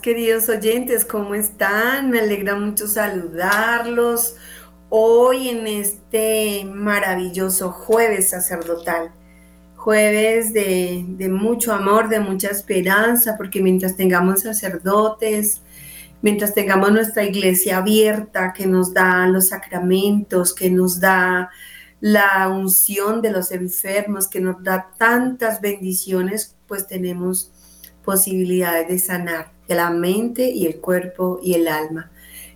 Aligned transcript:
queridos 0.00 0.48
oyentes, 0.48 1.04
¿cómo 1.04 1.34
están? 1.34 2.10
Me 2.10 2.20
alegra 2.20 2.54
mucho 2.54 2.86
saludarlos 2.86 4.34
hoy 4.88 5.50
en 5.50 5.66
este 5.66 6.64
maravilloso 6.64 7.70
jueves 7.70 8.30
sacerdotal. 8.30 9.12
Jueves 9.76 10.52
de, 10.52 11.04
mucho 11.30 11.72
amor, 11.72 12.08
de 12.08 12.20
mucha 12.20 12.48
esperanza, 12.48 13.36
porque 13.36 13.62
mientras 13.62 13.96
tengamos 13.96 14.42
sacerdotes, 14.42 15.62
mientras 16.22 16.54
tengamos 16.54 16.92
nuestra 16.92 17.24
iglesia 17.24 17.78
abierta, 17.78 18.52
que 18.54 18.66
nos 18.66 18.94
da 18.94 19.26
los 19.26 19.48
sacramentos, 19.48 20.54
que 20.54 20.70
nos 20.70 20.98
da 20.98 21.50
la 22.00 22.48
unción 22.48 23.20
de 23.20 23.32
los 23.32 23.52
enfermos, 23.52 24.28
que 24.28 24.40
nos 24.40 24.62
da 24.62 24.90
tantas 24.96 25.60
bendiciones, 25.60 26.56
pues 26.66 26.86
tenemos 26.86 27.52
posibilidades 28.02 28.88
de 28.88 28.98
sanar 28.98 29.59
la 29.74 29.90
mente 29.90 30.50
y 30.50 30.66
el 30.66 30.80
cuerpo 30.80 31.40
y 31.42 31.54
el 31.54 31.68
alma. 31.68 32.10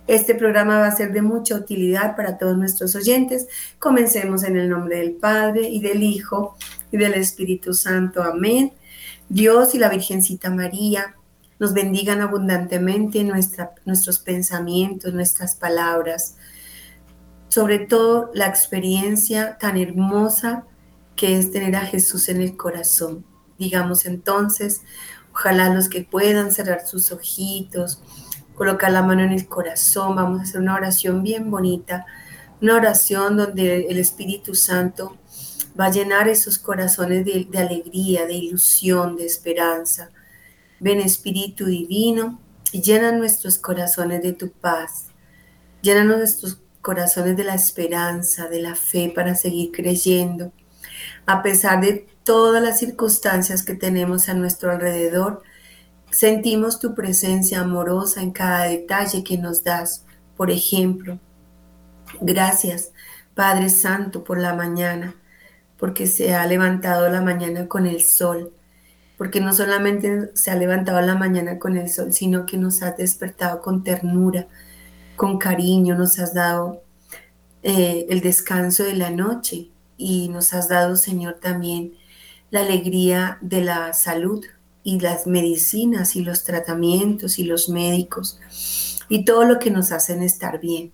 Este 0.07 0.35
programa 0.35 0.79
va 0.79 0.87
a 0.87 0.95
ser 0.95 1.11
de 1.13 1.23
mucha 1.23 1.55
utilidad 1.55 2.15
para 2.15 2.37
todos 2.37 2.55
nuestros 2.57 2.95
oyentes. 2.95 3.47
Comencemos 3.79 4.43
en 4.43 4.57
el 4.57 4.69
nombre 4.69 4.97
del 4.97 5.13
Padre 5.13 5.67
y 5.67 5.81
del 5.81 6.03
Hijo 6.03 6.55
y 6.91 6.97
del 6.97 7.15
Espíritu 7.15 7.73
Santo. 7.73 8.21
Amén. 8.21 8.73
Dios 9.29 9.73
y 9.73 9.79
la 9.79 9.89
Virgencita 9.89 10.51
María 10.51 11.15
nos 11.57 11.73
bendigan 11.73 12.21
abundantemente 12.21 13.23
nuestra, 13.23 13.71
nuestros 13.85 14.19
pensamientos, 14.19 15.13
nuestras 15.13 15.55
palabras, 15.55 16.37
sobre 17.47 17.79
todo 17.79 18.29
la 18.33 18.47
experiencia 18.47 19.57
tan 19.57 19.77
hermosa 19.77 20.65
que 21.15 21.37
es 21.37 21.51
tener 21.51 21.75
a 21.75 21.85
Jesús 21.85 22.29
en 22.29 22.41
el 22.41 22.57
corazón. 22.57 23.25
Digamos 23.57 24.05
entonces, 24.05 24.81
Ojalá 25.35 25.67
los 25.67 25.89
que 25.89 26.01
puedan 26.01 26.49
cerrar 26.53 26.87
sus 26.87 27.11
ojitos, 27.11 28.01
colocar 28.55 28.89
la 28.93 29.03
mano 29.03 29.21
en 29.21 29.33
el 29.33 29.49
corazón, 29.49 30.15
vamos 30.15 30.39
a 30.39 30.43
hacer 30.43 30.61
una 30.61 30.75
oración 30.75 31.23
bien 31.23 31.51
bonita, 31.51 32.05
una 32.61 32.75
oración 32.75 33.35
donde 33.35 33.87
el 33.87 33.97
Espíritu 33.97 34.55
Santo 34.55 35.17
va 35.77 35.87
a 35.87 35.91
llenar 35.91 36.29
esos 36.29 36.57
corazones 36.57 37.25
de, 37.25 37.49
alegría, 37.59 38.25
de 38.25 38.33
ilusión, 38.33 39.17
de 39.17 39.25
esperanza. 39.25 40.09
Ven 40.79 41.01
Espíritu 41.01 41.65
Divino 41.65 42.39
y 42.71 42.81
llena 42.81 43.11
nuestros 43.11 43.57
corazones 43.57 44.23
de 44.23 44.31
tu 44.31 44.51
paz. 44.51 45.07
Llénanos 45.81 46.17
nuestros 46.17 46.61
corazones 46.81 47.35
de 47.35 47.43
la 47.43 47.55
esperanza, 47.55 48.47
de 48.47 48.61
la 48.61 48.75
fe 48.75 49.11
para 49.13 49.35
seguir 49.35 49.73
creyendo. 49.73 50.53
A 51.25 51.43
pesar 51.43 51.81
de 51.81 52.07
todas 52.25 52.61
las 52.61 52.79
circunstancias 52.79 53.63
que 53.63 53.75
tenemos 53.75 54.27
a 54.27 54.33
nuestro 54.33 54.71
alrededor, 54.71 55.43
sentimos 56.11 56.79
tu 56.79 56.93
presencia 56.95 57.61
amorosa 57.61 58.21
en 58.21 58.31
cada 58.31 58.65
detalle 58.65 59.23
que 59.23 59.37
nos 59.37 59.63
das. 59.63 60.03
Por 60.35 60.51
ejemplo, 60.51 61.19
gracias 62.19 62.91
Padre 63.35 63.69
Santo 63.69 64.23
por 64.23 64.39
la 64.39 64.53
mañana, 64.53 65.15
porque 65.77 66.07
se 66.07 66.33
ha 66.33 66.45
levantado 66.47 67.09
la 67.09 67.21
mañana 67.21 67.67
con 67.67 67.85
el 67.85 68.01
sol, 68.01 68.53
porque 69.17 69.39
no 69.39 69.53
solamente 69.53 70.31
se 70.33 70.51
ha 70.51 70.55
levantado 70.55 71.01
la 71.01 71.15
mañana 71.15 71.59
con 71.59 71.77
el 71.77 71.89
sol, 71.89 72.11
sino 72.11 72.45
que 72.45 72.57
nos 72.57 72.81
has 72.81 72.97
despertado 72.97 73.61
con 73.61 73.83
ternura, 73.83 74.47
con 75.15 75.37
cariño, 75.37 75.95
nos 75.95 76.17
has 76.17 76.33
dado 76.33 76.81
eh, 77.61 78.07
el 78.09 78.21
descanso 78.21 78.83
de 78.83 78.95
la 78.95 79.09
noche 79.09 79.69
y 79.97 80.29
nos 80.29 80.53
has 80.53 80.69
dado, 80.69 80.95
Señor, 80.95 81.39
también 81.41 81.93
la 82.55 82.61
alegría 82.61 83.37
de 83.41 83.59
la 83.59 83.91
salud 83.91 84.45
y 84.81 85.01
las 85.01 85.27
medicinas 85.27 86.15
y 86.15 86.23
los 86.23 86.45
tratamientos 86.45 87.37
y 87.37 87.43
los 87.43 87.67
médicos 87.67 88.39
y 89.09 89.25
todo 89.25 89.43
lo 89.43 89.59
que 89.59 89.71
nos 89.71 89.91
hacen 89.91 90.23
estar 90.23 90.61
bien. 90.61 90.93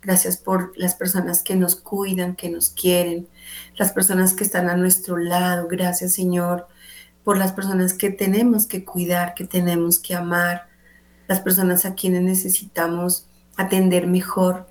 Gracias 0.00 0.36
por 0.36 0.72
las 0.78 0.94
personas 0.94 1.42
que 1.42 1.56
nos 1.56 1.74
cuidan, 1.74 2.36
que 2.36 2.50
nos 2.50 2.70
quieren, 2.70 3.26
las 3.74 3.90
personas 3.90 4.32
que 4.32 4.44
están 4.44 4.70
a 4.70 4.76
nuestro 4.76 5.16
lado. 5.16 5.66
Gracias 5.66 6.12
Señor 6.12 6.68
por 7.24 7.36
las 7.36 7.50
personas 7.50 7.94
que 7.94 8.10
tenemos 8.10 8.68
que 8.68 8.84
cuidar, 8.84 9.34
que 9.34 9.44
tenemos 9.44 9.98
que 9.98 10.14
amar, 10.14 10.68
las 11.26 11.40
personas 11.40 11.84
a 11.84 11.96
quienes 11.96 12.22
necesitamos 12.22 13.26
atender 13.56 14.06
mejor, 14.06 14.68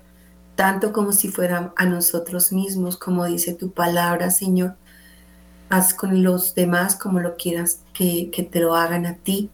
tanto 0.54 0.94
como 0.94 1.12
si 1.12 1.28
fueran 1.28 1.74
a 1.76 1.84
nosotros 1.84 2.52
mismos, 2.52 2.96
como 2.96 3.26
dice 3.26 3.52
tu 3.52 3.72
palabra, 3.72 4.30
Señor 4.30 4.76
haz 5.72 5.94
con 5.94 6.22
los 6.22 6.54
demás 6.54 6.96
como 6.96 7.18
lo 7.20 7.34
quieras 7.36 7.80
que, 7.94 8.30
te 8.52 8.60
lo 8.60 8.76
hagan 8.76 9.06
a 9.06 9.14
ti. 9.14 9.48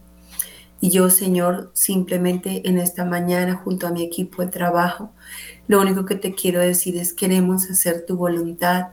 Y 0.81 0.89
yo, 0.89 1.09
Señor, 1.09 1.71
simplemente 1.73 2.67
en 2.67 2.77
esta 2.77 3.05
mañana, 3.05 3.55
junto 3.55 3.87
a 3.87 3.91
mi 3.91 4.03
equipo 4.03 4.41
de 4.41 4.49
trabajo, 4.49 5.13
lo 5.69 5.79
único 5.79 6.03
que 6.03 6.15
te 6.15 6.35
quiero 6.35 6.59
decir 6.59 6.97
es 6.97 7.13
queremos 7.13 7.69
hacer 7.69 8.05
tu 8.05 8.17
voluntad, 8.17 8.87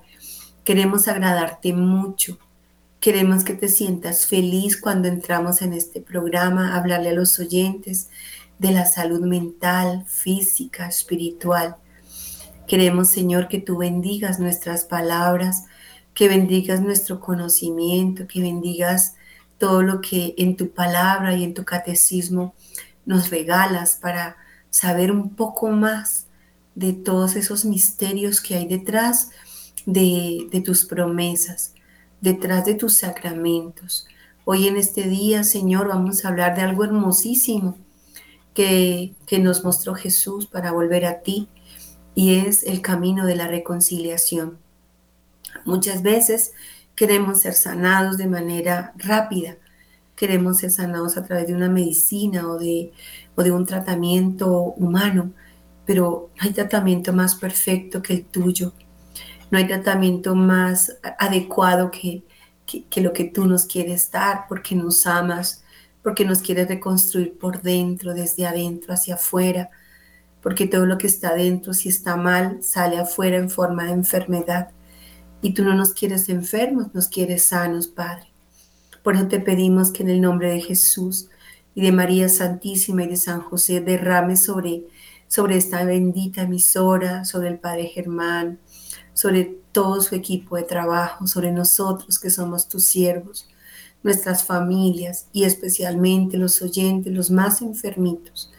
queremos 0.62 1.08
agradarte 1.08 1.72
mucho, 1.72 2.38
queremos 3.00 3.42
que 3.42 3.54
te 3.54 3.68
sientas 3.68 4.26
feliz 4.26 4.80
cuando 4.80 5.08
entramos 5.08 5.62
en 5.62 5.72
este 5.72 6.00
programa, 6.00 6.76
hablarle 6.76 7.08
a 7.08 7.14
los 7.14 7.40
oyentes 7.40 8.08
de 8.60 8.70
la 8.70 8.86
salud 8.86 9.20
mental, 9.26 10.04
física, 10.06 10.86
espiritual. 10.86 11.74
Queremos, 12.68 13.08
Señor, 13.08 13.48
que 13.48 13.60
tú 13.60 13.78
bendigas 13.78 14.38
nuestras 14.38 14.84
palabras, 14.84 15.64
que 16.16 16.28
bendigas 16.28 16.80
nuestro 16.80 17.20
conocimiento, 17.20 18.26
que 18.26 18.40
bendigas 18.40 19.16
todo 19.58 19.82
lo 19.82 20.00
que 20.00 20.34
en 20.38 20.56
tu 20.56 20.70
palabra 20.70 21.36
y 21.36 21.44
en 21.44 21.52
tu 21.52 21.66
catecismo 21.66 22.54
nos 23.04 23.28
regalas 23.28 23.96
para 24.00 24.38
saber 24.70 25.12
un 25.12 25.36
poco 25.36 25.68
más 25.68 26.26
de 26.74 26.94
todos 26.94 27.36
esos 27.36 27.66
misterios 27.66 28.40
que 28.40 28.54
hay 28.54 28.66
detrás 28.66 29.28
de, 29.84 30.48
tus 30.64 30.86
promesas, 30.86 31.74
detrás 32.22 32.64
de 32.64 32.74
tus 32.74 32.96
sacramentos. 32.96 34.08
Hoy 34.46 34.68
en 34.68 34.78
este 34.78 35.02
día, 35.02 35.44
Señor, 35.44 35.88
vamos 35.88 36.24
a 36.24 36.28
hablar 36.28 36.56
de 36.56 36.62
algo 36.62 36.84
hermosísimo 36.84 37.76
que, 38.54 39.12
que 39.26 39.38
nos 39.38 39.64
mostró 39.64 39.94
Jesús 39.94 40.46
para 40.46 40.72
volver 40.72 41.04
a 41.04 41.20
ti 41.20 41.48
y 42.14 42.36
es 42.36 42.62
el 42.62 42.80
camino 42.80 43.26
de 43.26 43.36
la 43.36 43.48
reconciliación. 43.48 44.64
Muchas 45.66 46.02
veces 46.02 46.52
queremos 46.94 47.40
ser 47.40 47.54
sanados 47.54 48.16
de 48.16 48.26
manera 48.26 48.92
rápida, 48.96 49.56
queremos 50.16 50.58
ser 50.58 50.70
sanados 50.70 51.16
a 51.16 51.24
través 51.24 51.48
de 51.48 51.54
una 51.54 51.68
medicina 51.68 52.48
o 52.48 52.58
de, 52.58 52.92
o 53.34 53.42
de 53.42 53.50
un 53.50 53.66
tratamiento 53.66 54.50
humano, 54.76 55.32
pero 55.84 56.30
no 56.36 56.42
hay 56.42 56.52
tratamiento 56.52 57.12
más 57.12 57.34
perfecto 57.34 58.00
que 58.00 58.14
el 58.14 58.24
tuyo, 58.24 58.72
no 59.50 59.58
hay 59.58 59.66
tratamiento 59.66 60.34
más 60.34 60.96
adecuado 61.18 61.90
que, 61.90 62.24
que, 62.66 63.00
lo 63.00 63.12
que 63.12 63.24
tú 63.24 63.46
nos 63.46 63.66
quieres 63.66 64.10
dar, 64.10 64.46
porque 64.48 64.74
nos 64.74 65.06
amas, 65.06 65.64
porque 66.02 66.24
nos 66.24 66.40
quieres 66.40 66.68
reconstruir 66.68 67.38
por 67.38 67.62
dentro, 67.62 68.14
desde 68.14 68.46
adentro 68.46 68.94
hacia 68.94 69.14
afuera, 69.14 69.70
porque 70.42 70.66
todo 70.66 70.86
lo 70.86 70.98
que 70.98 71.06
está 71.06 71.34
dentro, 71.34 71.74
si 71.74 71.88
está 71.88 72.16
mal, 72.16 72.62
sale 72.62 72.98
afuera 72.98 73.36
en 73.36 73.50
forma 73.50 73.84
de 73.84 73.92
enfermedad. 73.92 74.70
Y 75.46 75.54
tú 75.54 75.62
no 75.62 75.74
nos 75.74 75.94
quieres 75.94 76.28
enfermos, 76.28 76.92
nos 76.92 77.06
quieres 77.06 77.44
sanos, 77.44 77.86
Padre. 77.86 78.26
Por 79.04 79.14
eso 79.14 79.28
te 79.28 79.38
pedimos 79.38 79.92
que 79.92 80.02
en 80.02 80.10
el 80.10 80.20
nombre 80.20 80.50
de 80.50 80.60
Jesús 80.60 81.28
y 81.72 81.82
de 81.82 81.92
María 81.92 82.28
Santísima 82.28 83.04
y 83.04 83.06
de 83.10 83.16
San 83.16 83.42
José 83.42 83.80
derrame 83.80 84.36
sobre, 84.36 84.88
sobre 85.28 85.56
esta 85.56 85.84
bendita 85.84 86.42
emisora, 86.42 87.24
sobre 87.24 87.46
el 87.46 87.60
Padre 87.60 87.86
Germán, 87.86 88.58
sobre 89.14 89.56
todo 89.70 90.00
su 90.00 90.16
equipo 90.16 90.56
de 90.56 90.64
trabajo, 90.64 91.28
sobre 91.28 91.52
nosotros 91.52 92.18
que 92.18 92.30
somos 92.30 92.68
tus 92.68 92.84
siervos, 92.84 93.48
nuestras 94.02 94.42
familias 94.42 95.28
y 95.32 95.44
especialmente 95.44 96.38
los 96.38 96.60
oyentes, 96.60 97.12
los 97.12 97.30
más 97.30 97.62
enfermitos, 97.62 98.52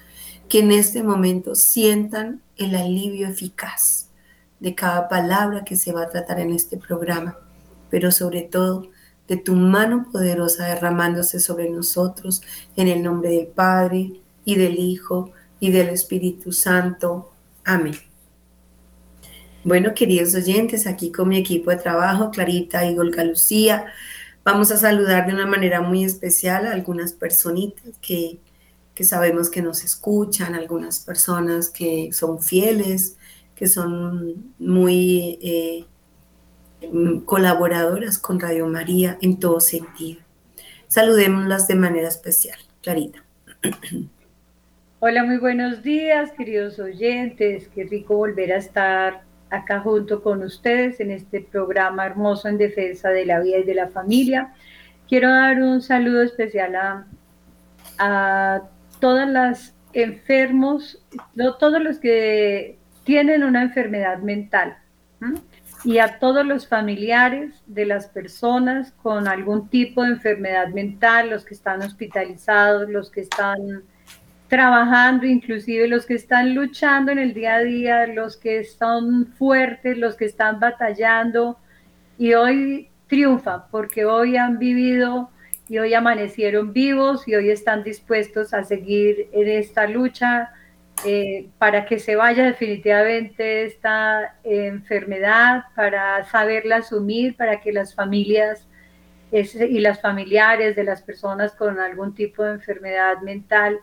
que 0.47 0.59
en 0.59 0.71
este 0.71 1.03
momento 1.03 1.53
sientan 1.53 2.41
el 2.55 2.77
alivio 2.77 3.27
eficaz 3.27 4.06
de 4.59 4.75
cada 4.75 5.07
palabra 5.07 5.63
que 5.63 5.75
se 5.75 5.91
va 5.91 6.03
a 6.03 6.09
tratar 6.09 6.39
en 6.39 6.51
este 6.51 6.77
programa, 6.77 7.37
pero 7.89 8.11
sobre 8.11 8.41
todo 8.41 8.89
de 9.27 9.37
tu 9.37 9.55
mano 9.55 10.07
poderosa 10.11 10.65
derramándose 10.67 11.39
sobre 11.39 11.69
nosotros 11.69 12.41
en 12.75 12.87
el 12.87 13.03
nombre 13.03 13.29
del 13.31 13.47
Padre 13.47 14.13
y 14.45 14.55
del 14.55 14.79
Hijo 14.79 15.31
y 15.59 15.71
del 15.71 15.89
Espíritu 15.89 16.51
Santo. 16.51 17.31
Amén. 17.65 17.95
Bueno, 19.63 19.93
queridos 19.93 20.33
oyentes, 20.33 20.87
aquí 20.87 21.11
con 21.11 21.27
mi 21.27 21.37
equipo 21.37 21.71
de 21.71 21.77
trabajo, 21.77 22.31
Clarita 22.31 22.85
y 22.85 22.95
Golga 22.95 23.25
Lucía, 23.25 23.87
vamos 24.45 24.71
a 24.71 24.77
saludar 24.77 25.27
de 25.27 25.33
una 25.33 25.45
manera 25.45 25.81
muy 25.81 26.05
especial 26.05 26.65
a 26.65 26.71
algunas 26.71 27.11
personitas 27.11 27.83
que, 28.01 28.39
que 28.95 29.03
sabemos 29.03 29.49
que 29.49 29.61
nos 29.61 29.83
escuchan, 29.83 30.55
algunas 30.55 31.01
personas 31.01 31.69
que 31.69 32.11
son 32.13 32.41
fieles, 32.41 33.17
que 33.57 33.67
son 33.67 34.53
muy 34.59 35.39
eh, 35.41 35.85
colaboradoras 37.25 38.19
con 38.19 38.39
Radio 38.39 38.67
María 38.67 39.17
en 39.19 39.39
todo 39.39 39.59
sentido. 39.59 40.21
Saludémoslas 40.87 41.67
de 41.67 41.75
manera 41.75 42.07
especial. 42.07 42.59
Clarita. 42.83 43.23
Hola, 44.99 45.23
muy 45.23 45.37
buenos 45.37 45.81
días, 45.81 46.31
queridos 46.33 46.77
oyentes. 46.77 47.67
Qué 47.73 47.83
rico 47.83 48.15
volver 48.15 48.53
a 48.53 48.57
estar 48.57 49.23
acá 49.49 49.79
junto 49.79 50.21
con 50.21 50.43
ustedes 50.43 50.99
en 50.99 51.09
este 51.09 51.41
programa 51.41 52.05
hermoso 52.05 52.47
en 52.47 52.59
defensa 52.59 53.09
de 53.09 53.25
la 53.25 53.39
vida 53.39 53.57
y 53.57 53.63
de 53.63 53.73
la 53.73 53.87
familia. 53.87 54.53
Quiero 55.09 55.29
dar 55.29 55.61
un 55.63 55.81
saludo 55.81 56.21
especial 56.21 56.75
a, 56.75 57.07
a 57.97 58.61
todas 58.99 59.27
las 59.27 59.73
enfermos, 59.93 61.03
todos 61.59 61.81
los 61.81 61.97
que 61.97 62.77
tienen 63.07 63.45
una 63.45 63.61
enfermedad 63.61 64.17
mental 64.17 64.77
y 65.85 65.99
a 65.99 66.19
todos 66.19 66.45
los 66.45 66.67
familiares 66.67 67.63
de 67.65 67.85
las 67.85 68.07
personas 68.07 68.91
con 69.01 69.29
algún 69.29 69.69
tipo 69.69 70.03
de 70.03 70.09
enfermedad 70.09 70.67
mental, 70.67 71.29
los 71.29 71.45
que 71.45 71.53
están 71.53 71.81
hospitalizados, 71.81 72.89
los 72.89 73.09
que 73.09 73.21
están 73.21 73.83
trabajando, 74.49 75.25
inclusive 75.25 75.87
los 75.87 76.05
que 76.05 76.15
están 76.15 76.53
luchando 76.53 77.13
en 77.13 77.19
el 77.19 77.33
día 77.33 77.55
a 77.55 77.63
día, 77.63 78.07
los 78.07 78.35
que 78.35 78.65
son 78.65 79.27
fuertes, 79.37 79.97
los 79.97 80.15
que 80.15 80.25
están 80.25 80.59
batallando 80.59 81.57
y 82.17 82.33
hoy 82.33 82.89
triunfan 83.07 83.61
porque 83.71 84.03
hoy 84.03 84.35
han 84.35 84.59
vivido 84.59 85.29
y 85.69 85.77
hoy 85.77 85.93
amanecieron 85.93 86.73
vivos 86.73 87.25
y 87.25 87.35
hoy 87.35 87.51
están 87.51 87.85
dispuestos 87.85 88.53
a 88.53 88.65
seguir 88.65 89.29
en 89.31 89.47
esta 89.47 89.87
lucha 89.87 90.51
eh, 91.05 91.47
para 91.57 91.85
que 91.85 91.99
se 91.99 92.15
vaya 92.15 92.45
definitivamente 92.45 93.65
esta 93.65 94.35
enfermedad, 94.43 95.63
para 95.75 96.25
saberla 96.25 96.77
asumir, 96.77 97.35
para 97.35 97.61
que 97.61 97.71
las 97.71 97.93
familias 97.93 98.67
y 99.31 99.79
las 99.79 100.01
familiares 100.01 100.75
de 100.75 100.85
las 100.85 101.01
personas 101.01 101.51
con 101.53 101.79
algún 101.79 102.15
tipo 102.15 102.43
de 102.43 102.53
enfermedad 102.53 103.21
mental 103.21 103.81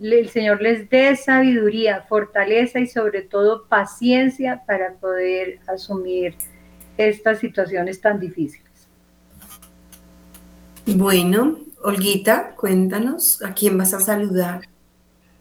el 0.00 0.28
Señor 0.28 0.60
les 0.60 0.88
dé 0.90 1.16
sabiduría, 1.16 2.02
fortaleza 2.02 2.80
y 2.80 2.86
sobre 2.86 3.22
todo 3.22 3.66
paciencia 3.66 4.62
para 4.66 4.94
poder 4.94 5.60
asumir 5.66 6.34
estas 6.98 7.38
situaciones 7.38 8.00
tan 8.00 8.20
difíciles. 8.20 8.66
Bueno, 10.86 11.58
Olguita, 11.82 12.54
cuéntanos, 12.56 13.42
¿a 13.42 13.54
quién 13.54 13.76
vas 13.78 13.94
a 13.94 14.00
saludar? 14.00 14.68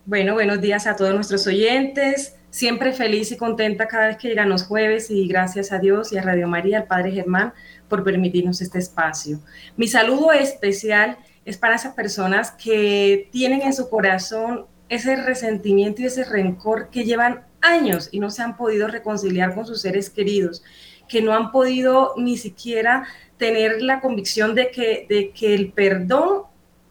Bueno, 0.08 0.36
buenos 0.36 0.62
días 0.62 0.86
a 0.86 0.96
todos 0.96 1.16
nuestros 1.16 1.48
oyentes. 1.48 2.36
Siempre 2.52 2.94
feliz 2.94 3.32
y 3.32 3.38
contenta 3.38 3.88
cada 3.88 4.06
vez 4.06 4.18
que 4.18 4.28
llegan 4.28 4.50
los 4.50 4.64
jueves 4.64 5.10
y 5.10 5.28
gracias 5.28 5.72
a 5.72 5.80
Dios 5.80 6.14
y 6.14 6.18
a 6.20 6.22
Radio 6.22 6.48
María, 6.48 6.78
al 6.78 6.84
Padre 6.86 7.12
Germán, 7.12 7.54
por 7.90 8.04
permitirnos 8.04 8.62
este 8.62 8.78
espacio. 8.78 9.40
Mi 9.76 9.88
saludo 9.88 10.32
especial 10.32 11.18
es 11.44 11.58
para 11.58 11.78
esas 11.78 11.96
personas 11.96 12.52
que 12.52 13.30
tienen 13.32 13.64
en 13.64 13.74
su 13.74 13.90
corazón 13.90 14.68
ese 14.90 15.16
resentimiento 15.16 16.04
y 16.04 16.06
ese 16.06 16.24
rencor 16.24 16.92
que 16.92 17.04
llevan 17.04 17.44
años 17.62 18.10
y 18.12 18.20
no 18.20 18.30
se 18.30 18.44
han 18.44 18.58
podido 18.58 18.88
reconciliar 18.88 19.56
con 19.56 19.66
sus 19.66 19.82
seres 19.82 20.12
queridos, 20.12 20.64
que 21.10 21.24
no 21.24 21.34
han 21.34 21.52
podido 21.52 22.14
ni 22.16 22.38
siquiera 22.38 23.08
tener 23.38 23.82
la 23.82 24.02
convicción 24.02 24.54
de 24.54 24.70
que, 24.70 25.08
de 25.10 25.32
que 25.32 25.56
el 25.56 25.72
perdón 25.72 26.44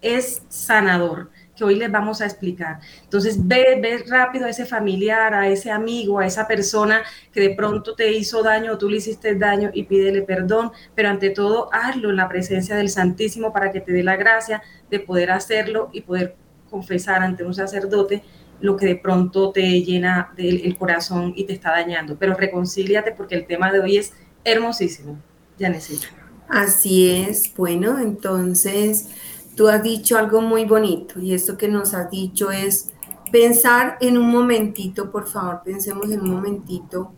es 0.02 0.42
sanador 0.48 1.30
que 1.56 1.64
hoy 1.64 1.76
les 1.76 1.90
vamos 1.90 2.20
a 2.20 2.26
explicar. 2.26 2.80
Entonces, 3.02 3.36
ve, 3.46 3.78
ve 3.80 4.04
rápido 4.08 4.46
a 4.46 4.50
ese 4.50 4.64
familiar, 4.64 5.34
a 5.34 5.48
ese 5.48 5.70
amigo, 5.70 6.18
a 6.18 6.26
esa 6.26 6.46
persona 6.46 7.02
que 7.32 7.40
de 7.40 7.50
pronto 7.50 7.94
te 7.94 8.12
hizo 8.12 8.42
daño 8.42 8.72
o 8.72 8.78
tú 8.78 8.88
le 8.88 8.96
hiciste 8.96 9.34
daño 9.36 9.70
y 9.72 9.84
pídele 9.84 10.22
perdón, 10.22 10.72
pero 10.94 11.08
ante 11.08 11.30
todo, 11.30 11.68
hazlo 11.72 12.10
en 12.10 12.16
la 12.16 12.28
presencia 12.28 12.76
del 12.76 12.88
Santísimo 12.88 13.52
para 13.52 13.70
que 13.72 13.80
te 13.80 13.92
dé 13.92 14.02
la 14.02 14.16
gracia 14.16 14.62
de 14.90 15.00
poder 15.00 15.30
hacerlo 15.30 15.90
y 15.92 16.00
poder 16.00 16.36
confesar 16.70 17.22
ante 17.22 17.44
un 17.44 17.54
sacerdote 17.54 18.22
lo 18.60 18.76
que 18.76 18.86
de 18.86 18.96
pronto 18.96 19.50
te 19.52 19.82
llena 19.82 20.32
del 20.36 20.76
corazón 20.76 21.34
y 21.36 21.44
te 21.44 21.52
está 21.52 21.70
dañando. 21.70 22.16
Pero 22.18 22.34
reconcíliate 22.34 23.12
porque 23.12 23.34
el 23.34 23.46
tema 23.46 23.70
de 23.70 23.80
hoy 23.80 23.98
es 23.98 24.12
hermosísimo. 24.44 25.18
Ya 25.58 25.68
necesito. 25.68 26.08
Así 26.48 27.10
es. 27.10 27.54
Bueno, 27.54 27.98
entonces 27.98 29.10
Tú 29.56 29.68
has 29.68 29.82
dicho 29.82 30.18
algo 30.18 30.40
muy 30.40 30.64
bonito 30.64 31.20
y 31.20 31.32
esto 31.32 31.56
que 31.56 31.68
nos 31.68 31.94
has 31.94 32.10
dicho 32.10 32.50
es 32.50 32.90
pensar 33.30 33.98
en 34.00 34.18
un 34.18 34.30
momentito, 34.30 35.10
por 35.10 35.26
favor, 35.26 35.62
pensemos 35.64 36.10
en 36.10 36.20
un 36.20 36.30
momentito 36.30 37.12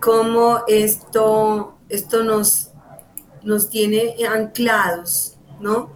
cómo 0.00 0.60
esto, 0.68 1.78
esto 1.88 2.22
nos, 2.24 2.70
nos 3.42 3.68
tiene 3.70 4.14
anclados, 4.26 5.38
¿no? 5.60 5.90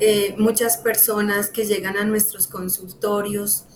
Eh, 0.00 0.34
muchas 0.38 0.78
personas 0.78 1.48
que 1.48 1.64
llegan 1.64 1.96
a 1.96 2.04
nuestros 2.04 2.46
consultorios 2.46 3.66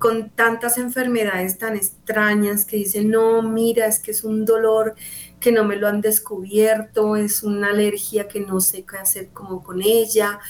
con 0.00 0.30
tantas 0.30 0.78
enfermedades 0.78 1.58
tan 1.58 1.76
extrañas 1.76 2.64
que 2.64 2.78
dicen, 2.78 3.10
no, 3.10 3.42
mira, 3.42 3.84
es 3.84 3.98
que 3.98 4.12
es 4.12 4.24
un 4.24 4.46
dolor 4.46 4.94
que 5.38 5.52
no 5.52 5.62
me 5.62 5.76
lo 5.76 5.86
han 5.88 6.00
descubierto, 6.00 7.16
es 7.16 7.42
una 7.42 7.68
alergia 7.68 8.26
que 8.26 8.40
no 8.40 8.60
sé 8.60 8.86
qué 8.86 8.96
hacer 8.96 9.28
como 9.28 9.62
con 9.62 9.82
ella, 9.82 10.40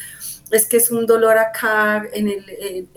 es 0.52 0.66
que 0.66 0.76
es 0.76 0.92
un 0.92 1.04
dolor 1.04 1.36
acá 1.36 2.04
en, 2.12 2.28
el, 2.28 2.88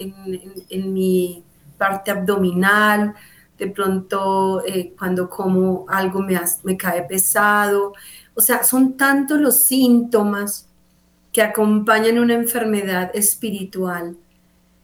en, 0.69 0.94
mi 0.94 1.44
parte 1.75 2.11
abdominal, 2.11 3.15
de 3.57 3.67
pronto 3.67 4.63
eh, 4.63 4.94
cuando 4.95 5.31
como 5.31 5.86
algo 5.89 6.19
me, 6.19 6.39
me 6.62 6.77
cae 6.77 7.01
pesado, 7.01 7.93
o 8.36 8.41
sea, 8.41 8.63
son 8.63 8.95
tantos 8.95 9.39
los 9.39 9.65
síntomas 9.65 10.67
que 11.31 11.41
acompañan 11.41 12.19
una 12.19 12.36
enfermedad 12.36 13.10
espiritual 13.15 14.17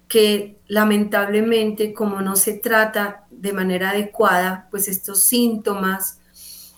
que 0.09 0.57
lamentablemente 0.67 1.93
como 1.93 2.19
no 2.21 2.35
se 2.35 2.53
trata 2.53 3.27
de 3.29 3.53
manera 3.53 3.91
adecuada, 3.91 4.67
pues 4.71 4.89
estos 4.89 5.23
síntomas 5.23 6.19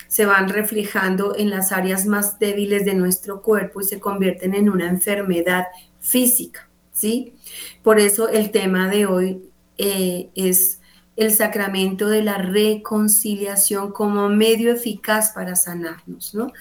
se 0.07 0.25
van 0.25 0.49
reflejando 0.49 1.35
en 1.37 1.49
las 1.49 1.71
áreas 1.71 2.05
más 2.05 2.37
débiles 2.37 2.83
de 2.83 2.93
nuestro 2.93 3.41
cuerpo 3.41 3.79
y 3.79 3.85
se 3.85 4.01
convierten 4.01 4.53
en 4.53 4.69
una 4.69 4.89
enfermedad 4.89 5.67
física, 6.01 6.69
¿sí? 6.91 7.33
Por 7.81 7.99
eso 7.99 8.27
el 8.27 8.51
tema 8.51 8.89
de 8.89 9.05
hoy 9.05 9.49
eh, 9.77 10.29
es 10.35 10.81
el 11.15 11.31
sacramento 11.31 12.09
de 12.09 12.23
la 12.23 12.37
reconciliación 12.37 13.93
como 13.93 14.27
medio 14.27 14.73
eficaz 14.73 15.31
para 15.31 15.55
sanarnos, 15.55 16.35
¿no? 16.35 16.51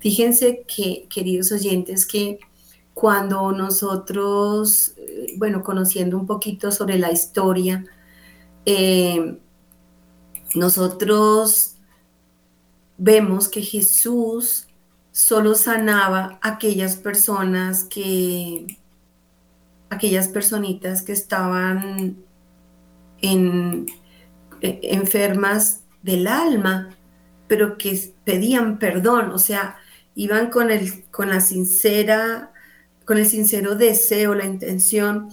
Fíjense 0.00 0.64
que, 0.66 1.06
queridos 1.08 1.52
oyentes, 1.52 2.06
que 2.06 2.40
cuando 2.96 3.52
nosotros, 3.52 4.94
eh, 4.96 5.34
bueno, 5.36 5.62
conociendo 5.62 6.16
un 6.16 6.26
poquito 6.26 6.72
sobre 6.72 6.98
la 6.98 7.12
historia, 7.12 7.84
eh, 8.64 9.38
nosotros 10.54 11.76
vemos 12.96 13.50
que 13.50 13.60
Jesús 13.60 14.68
solo 15.12 15.56
sanaba 15.56 16.38
aquellas 16.40 16.96
personas 16.96 17.84
que, 17.84 18.78
aquellas 19.90 20.28
personitas 20.28 21.02
que 21.02 21.12
estaban 21.12 22.16
en, 23.20 23.88
e, 24.62 24.80
enfermas 24.84 25.82
del 26.02 26.28
alma, 26.28 26.96
pero 27.46 27.76
que 27.76 28.14
pedían 28.24 28.78
perdón, 28.78 29.32
o 29.32 29.38
sea, 29.38 29.76
iban 30.14 30.48
con, 30.48 30.70
el, 30.70 31.04
con 31.10 31.28
la 31.28 31.42
sincera 31.42 32.54
con 33.06 33.16
el 33.16 33.26
sincero 33.26 33.76
deseo, 33.76 34.34
la 34.34 34.44
intención 34.44 35.30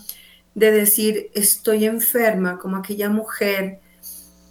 de 0.56 0.72
decir 0.72 1.32
estoy 1.34 1.86
enferma, 1.86 2.60
como 2.60 2.78
aquella 2.78 3.10
mujer 3.10 3.82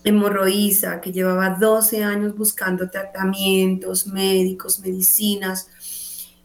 hemorroísa 0.05 1.01
que 1.01 1.13
llevaba 1.13 1.51
12 1.51 2.03
años 2.03 2.37
buscando 2.37 2.91
tratamientos 2.91 4.09
médicos, 4.09 4.81
medicinas. 4.81 5.69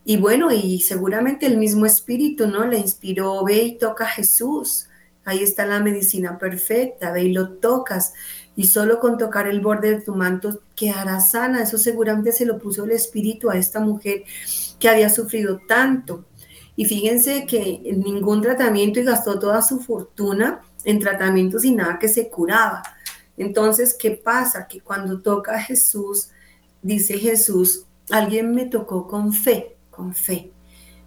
Y 0.05 0.17
bueno, 0.17 0.51
y 0.51 0.79
seguramente 0.81 1.47
el 1.47 1.57
mismo 1.57 1.85
espíritu, 1.85 2.47
¿no? 2.47 2.65
Le 2.65 2.77
inspiró, 2.77 3.43
ve 3.43 3.63
y 3.63 3.77
toca 3.77 4.05
a 4.05 4.09
Jesús. 4.09 4.87
Ahí 5.25 5.43
está 5.43 5.65
la 5.65 5.81
medicina 5.81 6.37
perfecta, 6.37 7.11
ve 7.11 7.23
y 7.23 7.33
lo 7.33 7.53
tocas. 7.53 8.13
Y 8.55 8.67
solo 8.67 8.99
con 8.99 9.17
tocar 9.17 9.47
el 9.47 9.59
borde 9.61 9.95
de 9.95 10.01
tu 10.01 10.15
manto 10.15 10.61
quedará 10.75 11.19
sana. 11.19 11.63
Eso 11.63 11.77
seguramente 11.77 12.31
se 12.31 12.45
lo 12.45 12.59
puso 12.59 12.85
el 12.85 12.91
espíritu 12.91 13.49
a 13.49 13.57
esta 13.57 13.79
mujer 13.79 14.23
que 14.79 14.87
había 14.87 15.09
sufrido 15.09 15.59
tanto. 15.67 16.26
Y 16.77 16.85
fíjense 16.85 17.47
que 17.47 17.81
ningún 17.97 18.41
tratamiento 18.41 18.99
y 18.99 19.03
gastó 19.03 19.39
toda 19.39 19.63
su 19.63 19.79
fortuna 19.79 20.61
en 20.85 20.99
tratamientos 20.99 21.65
y 21.65 21.71
nada 21.71 21.97
que 21.97 22.07
se 22.07 22.29
curaba. 22.29 22.83
Entonces, 23.35 23.95
¿qué 23.99 24.11
pasa? 24.11 24.67
Que 24.67 24.79
cuando 24.79 25.19
toca 25.19 25.55
a 25.55 25.59
Jesús, 25.59 26.29
dice 26.83 27.17
Jesús, 27.17 27.87
alguien 28.11 28.53
me 28.53 28.65
tocó 28.65 29.07
con 29.07 29.33
fe, 29.33 29.75
con 29.89 30.13
fe. 30.13 30.51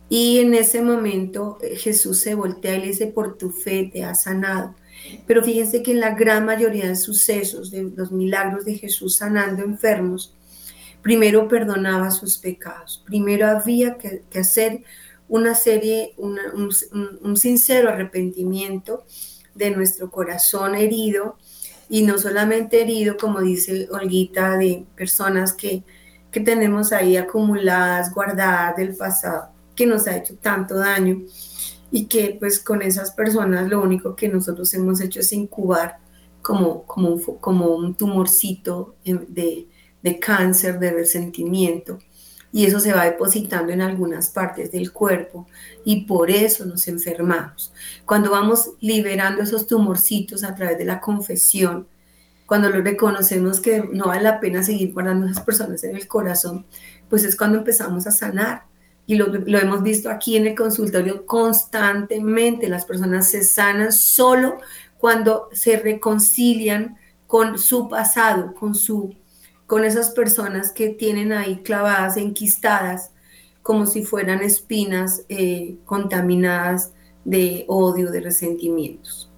Y 0.09 0.41
en 0.41 0.55
ese 0.55 0.83
momento 0.83 1.59
eh, 1.63 1.77
Jesús 1.77 2.19
se 2.19 2.35
voltea 2.35 2.75
y 2.75 2.81
le 2.81 2.87
dice, 2.89 3.07
por 3.07 3.39
tu 3.39 3.51
fe 3.51 3.89
te 3.93 4.03
ha 4.03 4.17
sanado. 4.17 4.75
Pero 5.25 5.45
fíjense 5.45 5.85
que 5.85 5.93
en 5.93 6.01
la 6.01 6.17
gran 6.17 6.45
mayoría 6.45 6.89
de 6.89 6.97
sucesos, 6.97 7.71
de 7.71 7.85
los 7.95 8.11
milagros 8.11 8.65
de 8.65 8.75
Jesús 8.75 9.17
sanando 9.17 9.63
enfermos, 9.63 10.35
primero 11.01 11.47
perdonaba 11.47 12.11
sus 12.11 12.39
pecados, 12.39 13.03
primero 13.07 13.47
había 13.47 13.97
que 13.97 14.25
hacer 14.39 14.83
una 15.31 15.55
serie, 15.55 16.13
un, 16.19 17.37
sincero 17.37 17.89
arrepentimiento 17.89 19.05
de 19.55 19.71
nuestro 19.71 20.11
corazón 20.11 20.75
herido 20.75 21.39
y 21.89 22.03
no 22.03 22.19
solamente 22.19 22.83
herido, 22.83 23.17
como 23.17 23.41
dice 23.41 23.89
Olguita, 23.93 24.59
de 24.59 24.85
personas 24.97 25.53
que, 25.53 25.85
que 26.33 26.41
tenemos 26.41 26.93
ahí 26.93 27.17
acumuladas, 27.17 28.13
guardadas 28.13 28.77
del 28.77 28.97
pasado, 28.97 29.51
que 29.77 29.87
nos 29.87 30.09
ha 30.09 30.17
hecho 30.17 30.35
tanto 30.35 30.77
daño 30.77 31.23
y 31.93 32.07
que 32.07 32.37
pues 32.39 32.59
con 32.59 32.83
esas 32.83 33.13
personas 33.13 33.69
lo 33.69 33.81
único 33.81 34.17
que 34.17 34.29
nosotros 34.29 34.75
hemos 34.75 35.01
hecho 35.01 35.21
es 35.21 35.33
incubar 35.33 35.99
como, 36.43 36.85
como, 36.87 37.11
un, 37.11 37.23
como 37.39 37.77
un 37.77 37.95
tumorcito 37.95 38.97
de, 39.05 39.69
de 40.03 40.19
cáncer, 40.19 40.81
de 40.81 40.91
resentimiento 40.91 41.99
y 42.53 42.67
eso 42.67 42.81
se 42.81 42.93
va 42.93 43.05
depositando 43.05 43.73
en 43.73 43.81
algunas 43.81 44.31
partes 44.31 44.73
del 44.73 44.93
cuerpo 44.93 45.47
y 45.85 46.03
por 46.03 46.31
eso 46.31 46.65
nos 46.65 46.89
enfermamos. 46.89 47.73
Cuando 48.05 48.31
vamos 48.31 48.73
liberando 48.81 49.43
esos 49.43 49.67
tumorcitos 49.67 50.43
a 50.43 50.55
través 50.55 50.79
de 50.79 50.85
la 50.85 51.01
confesión, 51.01 51.87
cuando 52.47 52.69
lo 52.69 52.83
reconocemos 52.83 53.61
que 53.61 53.89
no 53.93 54.07
vale 54.07 54.25
la 54.25 54.41
pena 54.41 54.65
seguir 54.65 54.93
guardando 54.93 55.27
esas 55.27 55.45
personas 55.45 55.85
en 55.85 55.95
el 55.95 56.09
corazón, 56.09 56.67
pues 57.09 57.23
es 57.23 57.37
cuando 57.37 57.59
empezamos 57.59 58.07
a 58.09 58.11
sanar. 58.11 58.65
Y 59.07 59.17
lo 59.17 59.59
hemos 59.59 59.83
visto 59.83 60.09
aquí 60.09 60.37
en 60.37 60.47
el 60.47 60.55
consultorio 60.55 61.27
constantemente. 61.27 62.69
Las 62.69 62.85
personas 62.85 63.29
se 63.29 63.43
sanan 63.43 63.93
solo 63.93 64.59
cuando 64.99 65.49
se 65.53 65.79
reconcilian 65.79 66.97
con 67.27 67.59
su 67.59 67.89
pasado, 67.89 68.55
con 68.55 68.75
su 68.75 69.15
con 69.71 69.85
esas 69.85 70.11
personas 70.11 70.73
que 70.73 70.89
tienen 70.89 71.33
ahí 71.33 71.59
clavadas, 71.59 72.17
enquistadas, 72.17 73.13
como 73.63 73.87
si 73.87 74.03
fueran 74.03 74.43
espinas 74.43 75.23
eh, 75.29 75.77
contaminadas 75.85 76.93
de 77.25 77.67
odio, 77.69 78.11
de 78.11 78.21
resentimientos. 78.21 79.31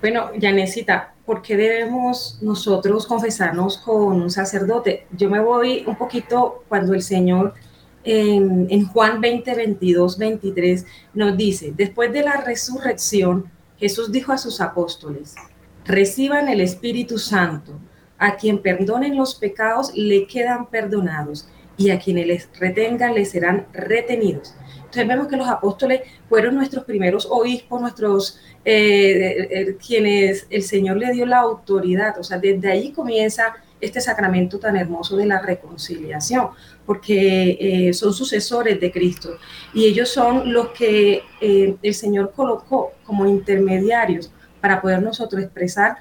Bueno, 0.00 0.34
Yanesita, 0.36 1.14
¿por 1.24 1.40
qué 1.40 1.56
debemos 1.56 2.40
nosotros 2.42 3.06
confesarnos 3.06 3.78
con 3.78 4.20
un 4.20 4.30
sacerdote? 4.32 5.06
Yo 5.12 5.30
me 5.30 5.38
voy 5.38 5.84
un 5.86 5.94
poquito 5.94 6.64
cuando 6.68 6.94
el 6.94 7.02
Señor 7.02 7.54
en, 8.02 8.66
en, 8.70 8.88
Juan 8.88 9.20
20, 9.20 9.54
22, 9.54 10.18
23 10.18 10.84
nos 11.14 11.36
dice, 11.36 11.72
después 11.76 12.12
de 12.12 12.24
la 12.24 12.38
resurrección, 12.38 13.52
Jesús 13.78 14.10
dijo 14.10 14.32
a 14.32 14.38
sus 14.38 14.60
apóstoles, 14.60 15.36
reciban 15.84 16.48
el 16.48 16.60
Espíritu 16.60 17.16
Santo 17.16 17.78
a 18.20 18.36
quien 18.36 18.58
perdonen 18.58 19.16
los 19.16 19.34
pecados 19.34 19.92
le 19.96 20.26
quedan 20.26 20.66
perdonados 20.66 21.48
y 21.78 21.88
a 21.88 21.98
quienes 21.98 22.26
les 22.26 22.48
retengan 22.60 23.14
les 23.14 23.30
serán 23.30 23.66
retenidos. 23.72 24.54
Entonces 24.76 25.08
vemos 25.08 25.28
que 25.28 25.36
los 25.36 25.48
apóstoles 25.48 26.02
fueron 26.28 26.54
nuestros 26.56 26.84
primeros 26.84 27.26
obispos, 27.30 27.80
nuestros 27.80 28.38
eh, 28.64 29.48
eh, 29.50 29.76
quienes 29.84 30.46
el 30.50 30.62
Señor 30.62 30.98
le 30.98 31.12
dio 31.12 31.24
la 31.24 31.38
autoridad. 31.38 32.18
O 32.18 32.22
sea, 32.22 32.38
desde 32.38 32.70
ahí 32.70 32.92
comienza 32.92 33.54
este 33.80 34.02
sacramento 34.02 34.58
tan 34.58 34.76
hermoso 34.76 35.16
de 35.16 35.24
la 35.24 35.40
reconciliación, 35.40 36.48
porque 36.84 37.56
eh, 37.58 37.94
son 37.94 38.12
sucesores 38.12 38.78
de 38.78 38.92
Cristo 38.92 39.38
y 39.72 39.86
ellos 39.86 40.10
son 40.10 40.52
los 40.52 40.68
que 40.72 41.22
el 41.40 41.94
Señor 41.94 42.32
colocó 42.36 42.92
como 43.04 43.24
intermediarios 43.24 44.30
para 44.60 44.82
poder 44.82 45.00
nosotros 45.00 45.42
expresar 45.42 45.96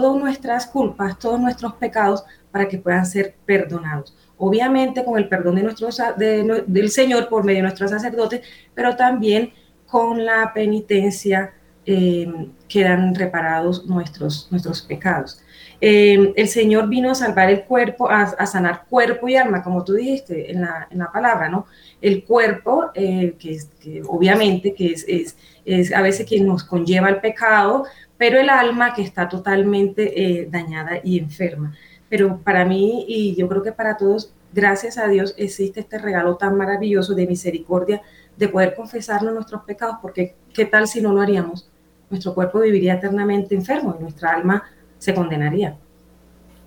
todas 0.00 0.18
nuestras 0.18 0.66
culpas, 0.66 1.18
todos 1.18 1.38
nuestros 1.38 1.74
pecados, 1.74 2.24
para 2.50 2.66
que 2.66 2.78
puedan 2.78 3.04
ser 3.04 3.34
perdonados. 3.44 4.16
Obviamente 4.38 5.04
con 5.04 5.18
el 5.18 5.28
perdón 5.28 5.56
de 5.56 5.64
nuestro, 5.64 5.88
del 6.16 6.90
Señor 6.90 7.28
por 7.28 7.44
medio 7.44 7.58
de 7.58 7.64
nuestros 7.64 7.90
sacerdotes, 7.90 8.40
pero 8.74 8.96
también 8.96 9.52
con 9.86 10.24
la 10.24 10.50
penitencia 10.54 11.52
eh, 11.84 12.26
quedan 12.68 13.14
reparados 13.14 13.84
nuestros, 13.84 14.48
nuestros 14.50 14.80
pecados. 14.80 15.42
Eh, 15.84 16.32
el 16.36 16.46
Señor 16.46 16.88
vino 16.88 17.10
a 17.10 17.14
salvar 17.16 17.50
el 17.50 17.64
cuerpo, 17.64 18.08
a, 18.08 18.46
sanar 18.46 18.84
cuerpo 18.88 19.26
y 19.26 19.34
alma, 19.34 19.64
como 19.64 19.82
tú 19.82 19.94
dijiste 19.94 20.52
en 20.52 20.60
la, 20.60 20.86
en 20.88 20.98
la 20.98 21.10
palabra, 21.10 21.48
¿no? 21.48 21.66
El 22.00 22.22
cuerpo, 22.22 22.92
eh, 22.94 23.34
que, 23.36 24.00
obviamente 24.06 24.74
que 24.74 24.92
es, 24.92 25.04
es, 25.08 25.36
es, 25.64 25.92
a 25.92 26.00
veces 26.00 26.24
quien 26.24 26.46
nos 26.46 26.62
conlleva 26.62 27.08
el 27.08 27.20
pecado, 27.20 27.84
pero 28.16 28.38
el 28.38 28.48
alma 28.48 28.94
que 28.94 29.02
está 29.02 29.28
totalmente 29.28 30.22
eh, 30.22 30.48
dañada 30.48 31.00
y 31.02 31.18
enferma. 31.18 31.74
Pero 32.08 32.38
para 32.38 32.64
mí, 32.64 33.04
y 33.08 33.34
yo 33.34 33.48
creo 33.48 33.64
que 33.64 33.72
para 33.72 33.96
todos, 33.96 34.32
gracias 34.52 34.98
a 34.98 35.08
Dios 35.08 35.34
existe 35.36 35.80
este 35.80 35.98
regalo 35.98 36.36
tan 36.36 36.56
maravilloso 36.56 37.12
de 37.16 37.26
misericordia 37.26 38.02
de 38.36 38.46
poder 38.46 38.76
confesarnos 38.76 39.34
nuestros 39.34 39.64
pecados, 39.64 39.96
porque 40.00 40.36
¿qué 40.54 40.64
tal 40.64 40.86
si 40.86 41.00
no 41.00 41.12
lo 41.12 41.20
haríamos? 41.20 41.68
Nuestro 42.08 42.34
cuerpo 42.34 42.60
viviría 42.60 42.94
eternamente 42.94 43.56
enfermo 43.56 43.96
y 43.98 44.02
nuestra 44.02 44.30
alma 44.30 44.62
se 45.02 45.12
condenaría. 45.14 45.76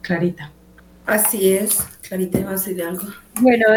Clarita. 0.02 0.52
Así 1.06 1.54
es, 1.54 1.80
Clarita 2.06 2.44
va 2.44 2.50
a 2.50 2.52
decir 2.54 2.84
algo. 2.84 3.06
Bueno, 3.40 3.68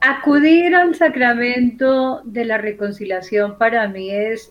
acudir 0.00 0.74
al 0.74 0.94
sacramento 0.94 2.22
de 2.24 2.46
la 2.46 2.56
reconciliación 2.56 3.58
para 3.58 3.86
mí 3.86 4.10
es 4.10 4.50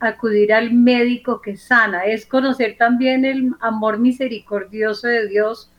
acudir 0.00 0.54
al 0.54 0.72
médico 0.72 1.42
que 1.42 1.58
sana, 1.58 2.06
es 2.06 2.24
conocer 2.24 2.76
también 2.78 3.26
el 3.26 3.52
amor 3.60 3.98
misericordioso 3.98 5.08
de 5.08 5.28
Dios, 5.28 5.70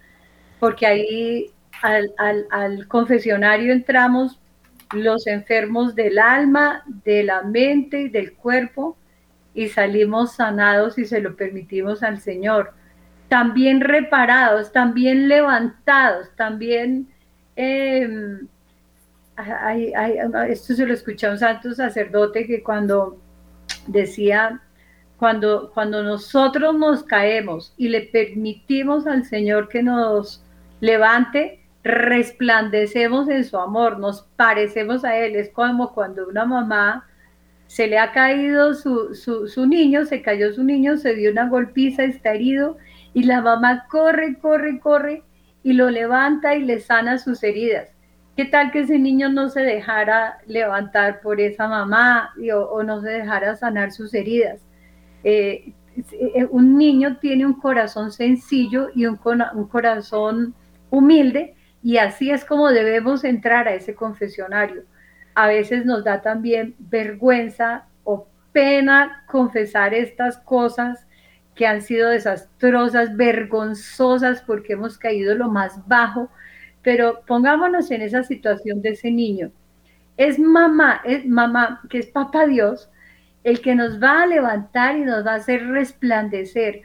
porque 0.59 0.85
ahí 0.85 1.51
al, 1.81 2.87
confesionario 2.87 3.73
entramos 3.73 4.39
los 4.93 5.25
enfermos 5.25 5.95
del 5.95 6.19
alma, 6.19 6.83
de 7.03 7.23
la 7.23 7.41
mente 7.41 8.01
y 8.01 8.09
del 8.09 8.33
cuerpo 8.33 8.95
y 9.53 9.67
salimos 9.69 10.33
sanados 10.33 10.97
y 10.97 11.05
se 11.05 11.21
lo 11.21 11.35
permitimos 11.35 12.03
al 12.03 12.19
Señor. 12.19 12.73
También 13.27 13.81
reparados, 13.81 14.71
también 14.71 15.27
levantados, 15.27 16.29
también... 16.35 17.07
Em, 17.55 18.47
esto 20.49 20.73
se 20.73 20.85
lo 20.85 20.93
escuché 20.93 21.29
un 21.29 21.37
santo 21.37 21.73
sacerdote 21.73 22.45
que 22.45 22.61
cuando 22.61 23.17
decía, 23.87 24.61
cuando, 25.17 25.71
cuando 25.73 26.03
nosotros 26.03 26.75
nos 26.75 27.03
caemos 27.03 27.73
y 27.77 27.89
le 27.89 28.01
permitimos 28.01 29.07
al 29.07 29.25
Señor 29.25 29.69
que 29.69 29.83
nos 29.83 30.43
levante, 30.81 31.59
resplandecemos 31.83 33.29
en 33.29 33.43
su 33.45 33.57
amor, 33.57 33.99
nos 33.99 34.23
parecemos 34.35 35.03
a 35.05 35.17
Él. 35.17 35.35
Es 35.35 35.49
como 35.49 35.93
cuando 35.93 36.27
una 36.27 36.45
mamá 36.45 37.08
se 37.69 37.85
le 37.85 37.99
ha 37.99 38.11
caído 38.11 38.73
su, 38.73 39.13
su, 39.13 39.47
su, 39.47 39.67
niño, 39.67 40.03
se 40.05 40.23
cayó 40.23 40.51
su 40.51 40.63
niño, 40.63 40.97
se 40.97 41.13
dio 41.13 41.31
una 41.31 41.47
golpiza, 41.47 42.03
está 42.03 42.33
herido, 42.33 42.77
y 43.13 43.25
la 43.25 43.41
mamá 43.41 43.85
corre, 43.91 44.39
corre, 44.39 44.79
corre, 44.79 45.21
y 45.61 45.73
lo 45.73 45.91
levanta 45.91 46.55
y 46.55 46.63
le 46.63 46.79
sana 46.79 47.19
sus 47.19 47.43
heridas. 47.43 47.89
¿Qué 48.35 48.45
tal 48.45 48.71
que 48.71 48.79
ese 48.79 48.97
niño 48.97 49.29
no 49.29 49.49
se 49.49 49.61
dejara 49.61 50.39
levantar 50.47 51.21
por 51.21 51.39
esa 51.39 51.67
mamá 51.67 52.33
o, 52.51 52.81
no 52.81 53.01
se 53.01 53.09
dejara 53.09 53.55
sanar 53.55 53.91
sus 53.91 54.15
heridas? 54.15 54.65
Eh, 55.23 55.75
eh, 55.95 56.47
un 56.49 56.75
niño 56.75 57.17
tiene 57.17 57.45
un 57.45 57.53
corazón 57.53 58.11
sencillo 58.11 58.87
y 58.95 59.05
un, 59.05 59.19
un 59.53 59.67
corazón 59.67 60.55
humilde 60.89 61.53
y 61.83 61.97
así 61.97 62.31
es 62.31 62.43
como 62.45 62.69
debemos 62.69 63.23
entrar 63.23 63.67
a 63.67 63.75
ese 63.75 63.93
confesionario. 63.93 64.85
A 65.35 65.47
veces 65.47 65.85
nos 65.85 66.03
da 66.03 66.21
también 66.21 66.75
vergüenza 66.79 67.85
o 68.03 68.27
pena 68.51 69.23
confesar 69.27 69.93
estas 69.93 70.37
cosas 70.37 71.07
que 71.55 71.67
han 71.67 71.81
sido 71.81 72.09
desastrosas, 72.09 73.15
vergonzosas, 73.15 74.41
porque 74.41 74.73
hemos 74.73 74.97
caído 74.97 75.35
lo 75.35 75.49
más 75.49 75.87
bajo 75.87 76.29
pero 76.81 77.21
pongámonos 77.27 77.91
en 77.91 78.01
esa 78.01 78.23
situación 78.23 78.81
de 78.81 78.89
ese 78.89 79.11
niño. 79.11 79.51
Es 80.17 80.39
mamá, 80.39 81.01
es 81.03 81.25
mamá, 81.25 81.81
que 81.89 81.99
es 81.99 82.07
papá 82.07 82.45
Dios, 82.45 82.89
el 83.43 83.61
que 83.61 83.75
nos 83.75 84.01
va 84.01 84.23
a 84.23 84.27
levantar 84.27 84.97
y 84.97 85.01
nos 85.01 85.25
va 85.25 85.33
a 85.33 85.35
hacer 85.35 85.65
resplandecer. 85.67 86.81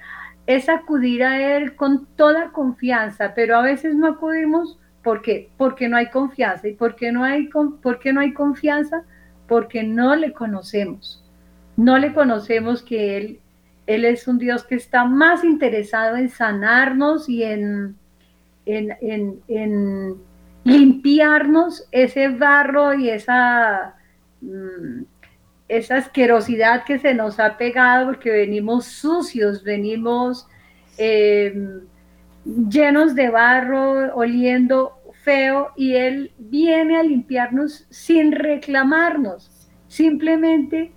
Es 0.47 0.69
acudir 0.69 1.25
a 1.25 1.57
Él 1.57 1.75
con 1.75 2.07
toda 2.17 2.53
confianza, 2.53 3.35
pero 3.35 3.57
a 3.57 3.63
veces 3.63 3.95
no 3.95 4.09
acudimos. 4.09 4.79
¿Por 5.05 5.21
qué? 5.21 5.51
Porque 5.59 5.89
no 5.89 5.99
hay 5.99 6.09
confianza. 6.09 6.67
¿Y 6.67 6.73
por 6.73 6.97
qué 6.97 7.13
no 7.13 7.23
hay, 7.23 7.49
por 7.49 7.99
qué 8.01 8.13
no 8.13 8.21
hay 8.21 8.33
confianza? 8.33 9.05
Porque 9.47 9.83
no 9.83 10.17
le 10.17 10.33
conocemos. 10.33 11.23
No 11.77 11.99
le 11.99 12.15
conocemos 12.15 12.83
que 12.83 13.19
Él, 13.19 13.41
Él 13.87 14.07
es 14.07 14.27
un 14.27 14.39
Dios 14.39 14.65
que 14.65 14.77
está 14.77 15.05
más 15.05 15.45
interesado 15.45 16.17
en 16.17 16.31
sanarnos 16.31 17.29
y 17.29 17.43
en, 17.43 17.97
en, 18.65 20.17
limpiarnos 20.65 21.87
ese 21.93 22.29
barro 22.29 22.95
y 22.95 23.11
esa, 23.11 23.97
mm, 24.41 25.03
esa 25.69 25.97
asquerosidad 25.97 26.85
que 26.85 26.99
se 26.99 27.13
nos 27.13 27.39
ha 27.39 27.59
pegado 27.59 28.07
porque 28.07 28.31
venimos 28.31 28.87
sucios, 28.87 29.63
venimos 29.63 30.49
em, 30.97 31.83
llenos 32.45 33.15
de 33.15 33.31
barro, 33.31 34.15
oliendo 34.15 35.01
feo 35.23 35.71
y 35.77 35.95
Él 35.95 36.33
viene 36.39 36.99
a 36.99 37.03
limpiarnos 37.03 37.87
sin 37.91 38.33
reclamarnos, 38.33 39.71
simplemente 39.89 40.93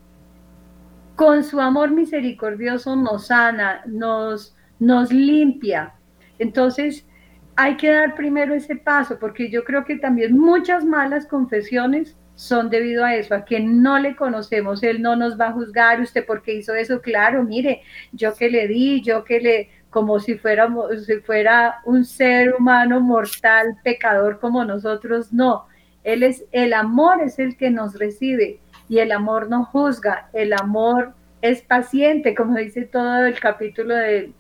con 1.16 1.44
su 1.44 1.60
amor 1.60 1.92
misericordioso 1.92 2.96
nos 2.96 3.28
sana, 3.28 3.82
nos, 3.88 4.56
nos 4.80 5.12
limpia. 5.12 5.94
Entonces, 6.38 7.08
hay 7.56 7.76
que 7.76 7.90
dar 7.90 8.14
primero 8.14 8.54
ese 8.54 8.76
paso, 8.76 9.18
porque 9.18 9.50
yo 9.50 9.64
creo 9.64 9.84
que 9.84 9.96
también 9.96 10.38
muchas 10.38 10.86
malas 10.86 11.26
confesiones 11.26 12.16
son 12.36 12.70
debido 12.70 13.04
a 13.04 13.16
eso, 13.16 13.34
a 13.34 13.46
que 13.46 13.60
no 13.60 13.98
le 13.98 14.16
conocemos, 14.16 14.84
él 14.84 15.02
no 15.02 15.16
nos 15.16 15.40
va 15.40 15.48
a 15.48 15.54
juzgar, 15.54 16.00
usted 16.02 16.24
porque 16.24 16.54
hizo 16.54 16.76
eso, 16.76 17.02
claro, 17.02 17.44
mire, 17.44 17.82
yo 18.12 18.36
que 18.36 18.52
le 18.52 18.68
di, 18.68 19.02
yo 19.02 19.24
que 19.24 19.42
le, 19.42 19.70
como 19.90 20.20
si 20.20 20.36
fuera, 20.36 20.70
si 21.06 21.16
fuera 21.18 21.82
un 21.86 22.06
ser 22.06 22.54
humano 22.54 23.00
mortal, 23.00 23.78
pecador 23.84 24.40
como 24.40 24.64
nosotros, 24.66 25.32
no, 25.32 25.66
él 26.04 26.24
es, 26.24 26.46
el 26.52 26.74
amor 26.74 27.22
es 27.22 27.40
el 27.40 27.58
que 27.58 27.70
nos 27.70 27.98
recibe 27.98 28.60
y 28.90 29.00
el 29.00 29.12
amor 29.12 29.50
no 29.50 29.66
juzga, 29.66 30.30
el 30.34 30.54
amor 30.54 31.14
es 31.42 31.62
paciente, 31.62 32.36
como 32.36 32.58
dice 32.58 32.84
todo 32.86 33.26
el 33.26 33.40
capítulo 33.40 33.96
de 33.96 34.32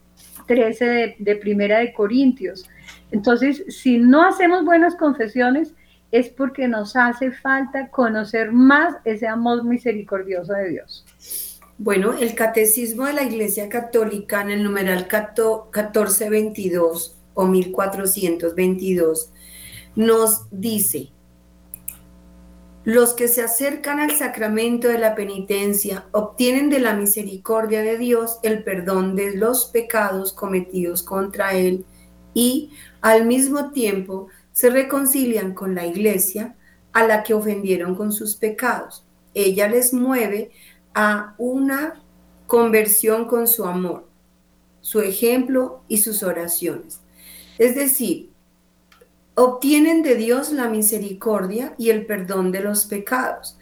13 0.47 0.85
de, 0.85 1.15
de 1.19 1.35
Primera 1.35 1.79
de 1.79 1.93
Corintios. 1.93 2.69
Entonces, 3.11 3.63
si 3.69 3.97
no 3.97 4.25
hacemos 4.25 4.65
buenas 4.65 4.95
confesiones, 4.95 5.73
es 6.11 6.29
porque 6.29 6.67
nos 6.67 6.95
hace 6.95 7.31
falta 7.31 7.89
conocer 7.89 8.51
más 8.51 8.95
ese 9.03 9.27
amor 9.27 9.63
misericordioso 9.63 10.53
de 10.53 10.69
Dios. 10.69 11.05
Bueno, 11.79 12.13
el 12.13 12.33
catecismo 12.33 13.05
de 13.05 13.13
la 13.13 13.21
Iglesia 13.21 13.69
Católica 13.69 14.41
en 14.41 14.49
el 14.49 14.63
numeral 14.63 15.07
1422 15.11 17.15
o 17.35 17.45
1422 17.45 19.29
nos 19.95 20.47
dice, 20.49 21.11
los 22.83 23.13
que 23.13 23.27
se 23.27 23.43
acercan 23.43 23.99
al 23.99 24.15
sacramento 24.15 24.87
de 24.87 24.97
la 24.97 25.13
penitencia 25.13 26.07
obtienen 26.13 26.71
de 26.71 26.79
la 26.79 26.95
misericordia 26.95 27.83
de 27.83 27.99
Dios 27.99 28.39
el 28.41 28.63
perdón 28.63 29.15
de 29.15 29.35
los 29.35 29.65
pecados 29.65 30.33
cometidos 30.33 31.03
contra 31.03 31.53
Él 31.53 31.85
y 32.33 32.71
al 33.01 33.27
mismo 33.27 33.69
tiempo 33.69 34.29
se 34.51 34.71
reconcilian 34.71 35.53
con 35.53 35.75
la 35.75 35.85
iglesia 35.85 36.55
a 36.91 37.05
la 37.05 37.21
que 37.21 37.35
ofendieron 37.35 37.93
con 37.93 38.11
sus 38.11 38.35
pecados. 38.35 39.05
Ella 39.35 39.67
les 39.67 39.93
mueve 39.93 40.49
a 40.99 41.35
una 41.37 42.01
conversión 42.47 43.25
con 43.27 43.47
su 43.47 43.65
amor, 43.65 44.09
su 44.81 45.01
ejemplo 45.01 45.83
y 45.87 45.97
sus 45.97 46.23
oraciones. 46.23 47.01
Es 47.59 47.75
decir, 47.75 48.31
obtienen 49.35 50.01
de 50.01 50.15
Dios 50.15 50.51
la 50.51 50.69
misericordia 50.69 51.75
y 51.77 51.91
el 51.91 52.07
perdón 52.07 52.51
de 52.51 52.61
los 52.61 52.85
pecados. 52.85 53.59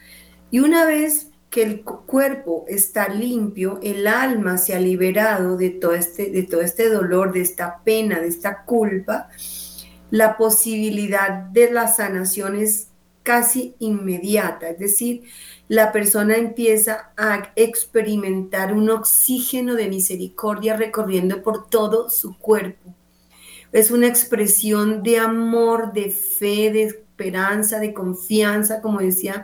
Y 0.50 0.62
una 0.62 0.86
vez 0.86 1.28
que 1.50 1.64
el 1.64 1.84
cuerpo 1.84 2.64
está 2.70 3.10
limpio, 3.10 3.82
el 3.84 4.08
alma 4.08 4.58
se 4.58 4.74
ha 4.74 4.80
liberado 4.80 5.58
de 5.58 5.72
todo 5.72 5.94
este, 5.94 6.32
de 6.32 6.44
todo 6.44 6.62
este 6.62 6.88
dolor, 6.88 7.34
de 7.34 7.42
esta 7.42 7.82
pena, 7.84 8.22
de 8.22 8.30
esta 8.30 8.64
culpa, 8.64 9.28
la 10.10 10.38
posibilidad 10.38 11.32
de 11.32 11.70
la 11.70 11.90
sanación 11.90 12.56
es 12.56 12.88
casi 13.26 13.74
inmediata, 13.80 14.70
es 14.70 14.78
decir, 14.78 15.24
la 15.68 15.92
persona 15.92 16.38
empieza 16.38 17.12
a 17.18 17.52
experimentar 17.56 18.72
un 18.72 18.92
oxígeno 18.92 19.74
de 19.74 19.90
misericordia 19.90 20.78
recorriendo 20.78 21.42
por 21.42 21.68
todo 21.68 22.12
su 22.12 22.38
cuerpo. 22.38 22.94
Es 23.72 23.90
una 23.90 24.08
expresión 24.08 25.02
de 25.02 25.18
amor, 25.18 25.92
de 25.92 26.12
fe, 26.12 26.72
de 26.72 26.84
esperanza, 26.84 27.80
de 27.80 27.96
confianza, 27.96 28.80
como 28.80 29.00
decía 29.00 29.44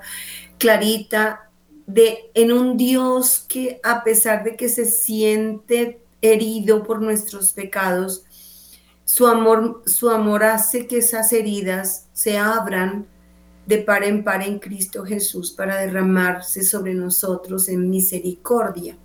Clarita, 0.60 1.50
de 1.88 2.30
en 2.36 2.52
un 2.52 2.78
Dios 2.78 3.40
que 3.40 3.80
a 3.84 4.04
pesar 4.04 4.44
de 4.44 4.56
que 4.56 4.70
se 4.70 4.86
siente 4.86 6.04
herido 6.22 6.84
por 6.84 7.02
nuestros 7.02 7.52
pecados, 7.52 8.26
su 9.06 9.26
amor, 9.26 9.82
su 9.88 10.12
amor 10.12 10.44
hace 10.44 10.86
que 10.86 11.00
esas 11.00 11.34
heridas 11.34 12.08
se 12.14 12.38
abran 12.38 13.08
de 13.66 13.78
par 13.78 14.04
en 14.04 14.24
par 14.24 14.42
en 14.42 14.60
Cristo 14.60 15.06
Jesús 15.06 15.52
para 15.52 15.78
derramarse 15.78 16.64
sobre 16.64 16.94
nosotros 16.94 17.70
en 17.70 17.90
misericordia. 17.90 18.98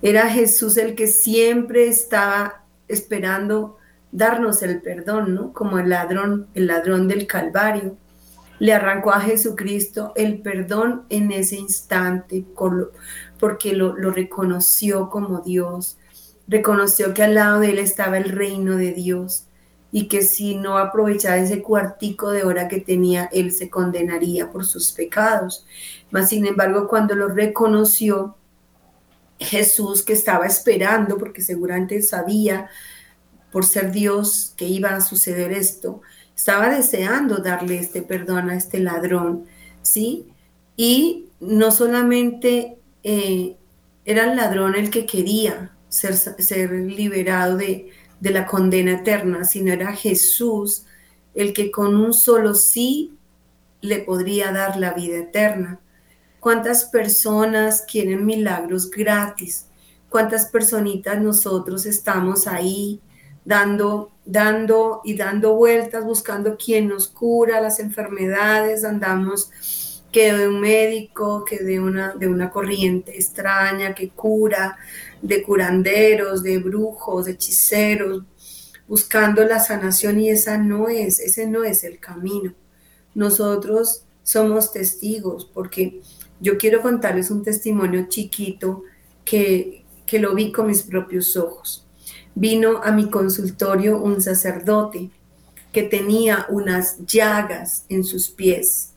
Era 0.00 0.28
Jesús 0.28 0.76
el 0.76 0.94
que 0.94 1.06
siempre 1.06 1.88
estaba 1.88 2.64
esperando 2.88 3.78
darnos 4.10 4.62
el 4.62 4.80
perdón, 4.80 5.34
¿no? 5.34 5.52
Como 5.52 5.78
el 5.78 5.88
ladrón, 5.88 6.48
el 6.54 6.66
ladrón 6.66 7.08
del 7.08 7.26
Calvario. 7.26 7.96
Le 8.58 8.72
arrancó 8.72 9.12
a 9.12 9.20
Jesucristo 9.20 10.12
el 10.14 10.40
perdón 10.40 11.04
en 11.08 11.32
ese 11.32 11.56
instante 11.56 12.44
porque 13.38 13.72
lo, 13.72 13.96
lo 13.96 14.10
reconoció 14.10 15.10
como 15.10 15.40
Dios 15.40 15.98
reconoció 16.48 17.14
que 17.14 17.22
al 17.22 17.34
lado 17.34 17.60
de 17.60 17.70
él 17.70 17.78
estaba 17.78 18.18
el 18.18 18.28
reino 18.30 18.76
de 18.76 18.92
Dios 18.92 19.46
y 19.92 20.08
que 20.08 20.22
si 20.22 20.54
no 20.54 20.78
aprovechaba 20.78 21.36
ese 21.36 21.62
cuartico 21.62 22.30
de 22.30 22.44
hora 22.44 22.66
que 22.66 22.80
tenía, 22.80 23.28
él 23.30 23.52
se 23.52 23.68
condenaría 23.68 24.50
por 24.50 24.64
sus 24.64 24.90
pecados. 24.90 25.66
Mas, 26.10 26.30
sin 26.30 26.46
embargo, 26.46 26.88
cuando 26.88 27.14
lo 27.14 27.28
reconoció, 27.28 28.36
Jesús 29.38 30.02
que 30.02 30.14
estaba 30.14 30.46
esperando, 30.46 31.18
porque 31.18 31.42
seguramente 31.42 32.00
sabía 32.00 32.70
por 33.50 33.66
ser 33.66 33.92
Dios 33.92 34.54
que 34.56 34.66
iba 34.66 34.94
a 34.94 35.00
suceder 35.00 35.52
esto, 35.52 36.00
estaba 36.34 36.70
deseando 36.70 37.38
darle 37.38 37.78
este 37.78 38.02
perdón 38.02 38.48
a 38.48 38.56
este 38.56 38.80
ladrón, 38.80 39.44
¿sí? 39.82 40.26
Y 40.76 41.26
no 41.40 41.70
solamente 41.70 42.78
eh, 43.02 43.56
era 44.04 44.24
el 44.24 44.36
ladrón 44.36 44.74
el 44.74 44.90
que 44.90 45.04
quería 45.04 45.72
ser, 45.88 46.70
liberado 46.70 47.56
de, 47.58 47.90
de 48.22 48.30
la 48.30 48.46
condena 48.46 48.92
eterna, 48.92 49.44
sino 49.44 49.72
era 49.72 49.92
Jesús 49.96 50.84
el 51.34 51.52
que 51.52 51.72
con 51.72 51.96
un 51.96 52.14
solo 52.14 52.54
sí 52.54 53.18
le 53.80 53.98
podría 53.98 54.52
dar 54.52 54.76
la 54.76 54.92
vida 54.92 55.18
eterna. 55.18 55.80
¿Cuántas 56.38 56.84
personas 56.84 57.82
quieren 57.82 58.24
milagros 58.24 58.88
gratis? 58.88 59.66
¿Cuántas 60.08 60.46
personitas 60.46 61.20
nosotros 61.20 61.84
estamos 61.84 62.46
ahí 62.46 63.00
dando, 63.44 64.12
dando 64.24 65.00
y 65.02 65.16
dando 65.16 65.56
vueltas 65.56 66.04
buscando 66.04 66.56
quién 66.56 66.86
nos 66.86 67.08
cura 67.08 67.60
las 67.60 67.80
enfermedades? 67.80 68.84
Andamos 68.84 69.50
que 70.12 70.32
de 70.32 70.46
un 70.46 70.60
médico, 70.60 71.44
que 71.44 71.58
de 71.58 71.80
una, 71.80 72.14
de 72.14 72.28
una 72.28 72.50
corriente 72.50 73.16
extraña 73.16 73.96
que 73.96 74.10
cura, 74.10 74.76
de 75.22 75.42
curanderos, 75.42 76.42
de 76.42 76.58
brujos, 76.58 77.24
de 77.24 77.32
hechiceros, 77.32 78.24
buscando 78.86 79.44
la 79.44 79.60
sanación 79.60 80.20
y 80.20 80.28
esa 80.28 80.58
no 80.58 80.88
es, 80.88 81.20
ese 81.20 81.46
no 81.46 81.64
es 81.64 81.84
el 81.84 81.98
camino. 81.98 82.52
Nosotros 83.14 84.04
somos 84.22 84.72
testigos 84.72 85.44
porque 85.44 86.02
yo 86.40 86.58
quiero 86.58 86.82
contarles 86.82 87.30
un 87.30 87.42
testimonio 87.42 88.06
chiquito 88.08 88.82
que, 89.24 89.84
que 90.04 90.18
lo 90.18 90.34
vi 90.34 90.52
con 90.52 90.66
mis 90.66 90.82
propios 90.82 91.36
ojos. 91.36 91.86
Vino 92.34 92.82
a 92.82 92.92
mi 92.92 93.08
consultorio 93.08 94.02
un 94.02 94.20
sacerdote 94.20 95.10
que 95.72 95.82
tenía 95.82 96.46
unas 96.50 96.98
llagas 97.06 97.86
en 97.88 98.04
sus 98.04 98.28
pies 98.28 98.92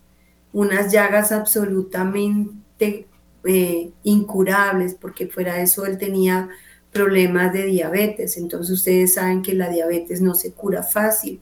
unas 0.56 0.90
llagas 0.90 1.34
absolutamente 1.34 3.08
eh, 3.46 3.92
incurables, 4.04 4.96
porque 4.96 5.28
fuera 5.28 5.56
de 5.56 5.64
eso 5.64 5.86
él 5.86 5.98
tenía 5.98 6.50
problemas 6.92 7.54
de 7.54 7.66
diabetes. 7.66 8.38
Entonces 8.38 8.74
ustedes 8.74 9.16
saben 9.16 9.42
que 9.42 9.54
la 9.54 9.70
diabetes 9.70 10.22
no 10.22 10.36
se 10.36 10.54
cura 10.54 10.84
fácil. 10.84 11.42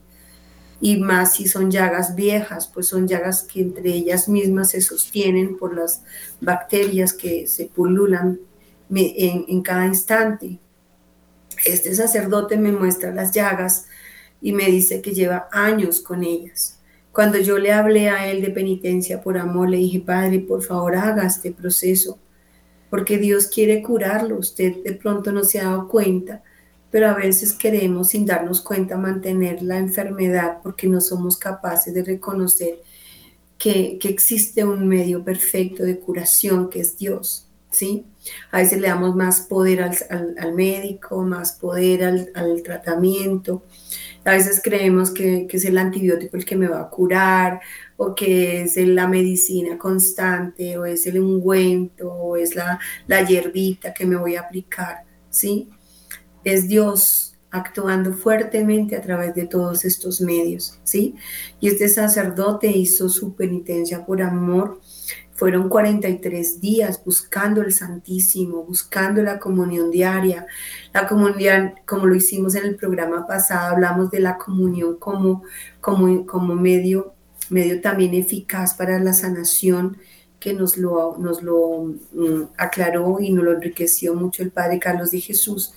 Y 0.80 0.96
más 0.98 1.34
si 1.34 1.48
son 1.48 1.70
llagas 1.70 2.14
viejas, 2.14 2.66
pues 2.66 2.88
son 2.88 3.08
llagas 3.08 3.42
que 3.42 3.60
entre 3.60 3.90
ellas 3.90 4.28
mismas 4.28 4.70
se 4.70 4.80
sostienen 4.80 5.56
por 5.56 5.74
las 5.74 6.02
bacterias 6.40 7.12
que 7.12 7.46
se 7.46 7.66
pululan 7.66 8.40
en, 8.94 9.44
en 9.48 9.62
cada 9.62 9.86
instante. 9.86 10.58
Este 11.64 11.94
sacerdote 11.94 12.56
me 12.56 12.72
muestra 12.72 13.14
las 13.14 13.32
llagas 13.32 13.86
y 14.42 14.52
me 14.52 14.66
dice 14.66 15.00
que 15.00 15.12
lleva 15.12 15.48
años 15.52 16.00
con 16.00 16.22
ellas. 16.22 16.80
Cuando 17.14 17.38
yo 17.38 17.58
le 17.58 17.72
hablé 17.72 18.08
a 18.08 18.28
él 18.28 18.42
de 18.42 18.50
penitencia 18.50 19.22
por 19.22 19.38
amor, 19.38 19.70
le 19.70 19.76
dije, 19.76 20.00
Padre, 20.00 20.40
por 20.40 20.62
favor 20.62 20.96
haga 20.96 21.24
este 21.24 21.52
proceso, 21.52 22.18
porque 22.90 23.18
Dios 23.18 23.46
quiere 23.46 23.82
curarlo. 23.82 24.36
Usted 24.36 24.82
de 24.82 24.94
pronto 24.94 25.30
no 25.30 25.44
se 25.44 25.60
ha 25.60 25.64
dado 25.64 25.88
cuenta, 25.88 26.42
pero 26.90 27.08
a 27.08 27.14
veces 27.14 27.52
queremos, 27.52 28.08
sin 28.08 28.26
darnos 28.26 28.60
cuenta, 28.60 28.96
mantener 28.96 29.62
la 29.62 29.78
enfermedad 29.78 30.58
porque 30.60 30.88
no 30.88 31.00
somos 31.00 31.36
capaces 31.36 31.94
de 31.94 32.02
reconocer 32.02 32.80
que, 33.58 33.96
que 34.00 34.08
existe 34.08 34.64
un 34.64 34.88
medio 34.88 35.22
perfecto 35.22 35.84
de 35.84 36.00
curación, 36.00 36.68
que 36.68 36.80
es 36.80 36.98
Dios. 36.98 37.48
¿sí? 37.74 38.06
A 38.50 38.58
veces 38.58 38.80
le 38.80 38.88
damos 38.88 39.14
más 39.14 39.42
poder 39.42 39.82
al, 39.82 40.54
médico, 40.54 41.22
más 41.22 41.52
poder 41.52 42.04
al, 42.04 42.62
tratamiento. 42.62 43.62
A 44.24 44.32
veces 44.32 44.60
creemos 44.62 45.10
que, 45.10 45.46
es 45.50 45.64
el 45.64 45.78
antibiótico 45.78 46.36
el 46.36 46.44
que 46.44 46.56
me 46.56 46.68
va 46.68 46.80
a 46.80 46.90
curar, 46.90 47.60
o 47.96 48.14
que 48.14 48.62
es 48.62 48.76
la 48.76 49.06
medicina 49.06 49.78
constante, 49.78 50.78
o 50.78 50.84
es 50.86 51.06
el 51.06 51.18
ungüento, 51.18 52.10
o 52.10 52.36
es 52.36 52.54
la, 52.54 52.78
la 53.06 53.22
hierbita 53.22 53.92
que 53.92 54.06
me 54.06 54.16
voy 54.16 54.36
a 54.36 54.42
aplicar, 54.42 55.04
¿sí? 55.30 55.70
Es 56.42 56.68
Dios 56.68 57.34
actuando 57.50 58.12
fuertemente 58.12 58.96
a 58.96 59.00
través 59.00 59.34
de 59.34 59.46
todos 59.46 59.84
estos 59.84 60.20
medios, 60.20 60.80
¿sí? 60.82 61.14
Y 61.60 61.68
este 61.68 61.88
sacerdote 61.88 62.66
hizo 62.66 63.08
su 63.08 63.34
penitencia 63.34 64.04
por 64.04 64.22
amor 64.22 64.80
fueron 65.34 65.68
43 65.68 66.60
días 66.60 67.02
buscando 67.04 67.60
el 67.60 67.72
Santísimo, 67.72 68.62
buscando 68.62 69.22
la 69.22 69.38
comunión 69.38 69.90
diaria. 69.90 70.46
La 70.92 71.06
comunión, 71.06 71.74
como 71.84 72.06
lo 72.06 72.14
hicimos 72.14 72.54
en 72.54 72.64
el 72.64 72.76
programa 72.76 73.26
pasado, 73.26 73.74
hablamos 73.74 74.10
de 74.10 74.20
la 74.20 74.38
comunión 74.38 74.96
como, 74.96 75.42
como, 75.80 76.24
como 76.24 76.54
medio, 76.54 77.14
medio 77.50 77.80
también 77.80 78.14
eficaz 78.14 78.74
para 78.74 78.98
la 79.00 79.12
sanación 79.12 79.98
que 80.38 80.52
nos 80.52 80.76
lo, 80.76 81.16
nos 81.18 81.42
lo 81.42 81.94
mm, 82.12 82.42
aclaró 82.56 83.18
y 83.20 83.32
nos 83.32 83.44
lo 83.44 83.52
enriqueció 83.54 84.14
mucho 84.14 84.42
el 84.42 84.50
Padre 84.50 84.78
Carlos 84.78 85.10
de 85.10 85.20
Jesús. 85.20 85.72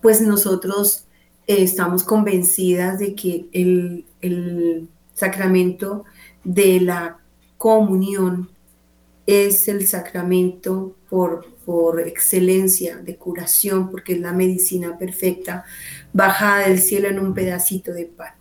Pues 0.00 0.22
nosotros 0.22 1.04
eh, 1.46 1.62
estamos 1.62 2.04
convencidas 2.04 2.98
de 2.98 3.14
que 3.14 3.48
el, 3.52 4.06
el 4.22 4.88
sacramento 5.14 6.04
de 6.42 6.80
la 6.80 7.18
comunión 7.58 8.53
es 9.26 9.68
el 9.68 9.86
sacramento 9.86 10.96
por, 11.08 11.46
por 11.64 12.00
excelencia 12.00 12.96
de 12.96 13.16
curación, 13.16 13.90
porque 13.90 14.14
es 14.14 14.20
la 14.20 14.32
medicina 14.32 14.98
perfecta, 14.98 15.64
bajada 16.12 16.68
del 16.68 16.78
cielo 16.78 17.08
en 17.08 17.18
un 17.18 17.34
pedacito 17.34 17.92
de 17.92 18.06
pan. 18.06 18.34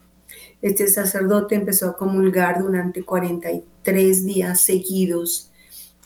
Este 0.62 0.88
sacerdote 0.88 1.56
empezó 1.56 1.90
a 1.90 1.98
comulgar 1.98 2.62
durante 2.62 3.04
43 3.04 4.26
días 4.26 4.62
seguidos, 4.62 5.52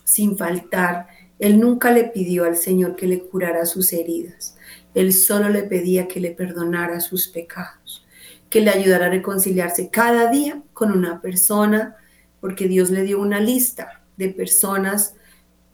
sin 0.04 0.38
faltar. 0.38 1.08
Él 1.40 1.60
nunca 1.60 1.92
le 1.92 2.06
pidió 2.06 2.46
al 2.46 2.58
Señor 2.58 2.96
que 2.96 3.08
le 3.08 3.20
curara 3.20 3.66
sus 3.66 3.94
heridas. 3.94 4.58
Él 4.94 5.14
solo 5.14 5.50
le 5.50 5.64
pedía 5.64 6.08
que 6.08 6.20
le 6.20 6.32
perdonara 6.32 7.00
sus 7.02 7.28
pecados, 7.28 8.06
que 8.50 8.62
le 8.62 8.72
ayudara 8.72 9.08
a 9.08 9.10
reconciliarse 9.10 9.90
cada 9.90 10.32
día 10.32 10.64
con 10.74 10.92
una 10.92 11.22
persona, 11.22 11.96
porque 12.42 12.68
Dios 12.68 12.90
le 12.90 13.04
dio 13.04 13.20
una 13.20 13.40
lista 13.40 13.98
de 14.18 14.30
personas 14.30 15.16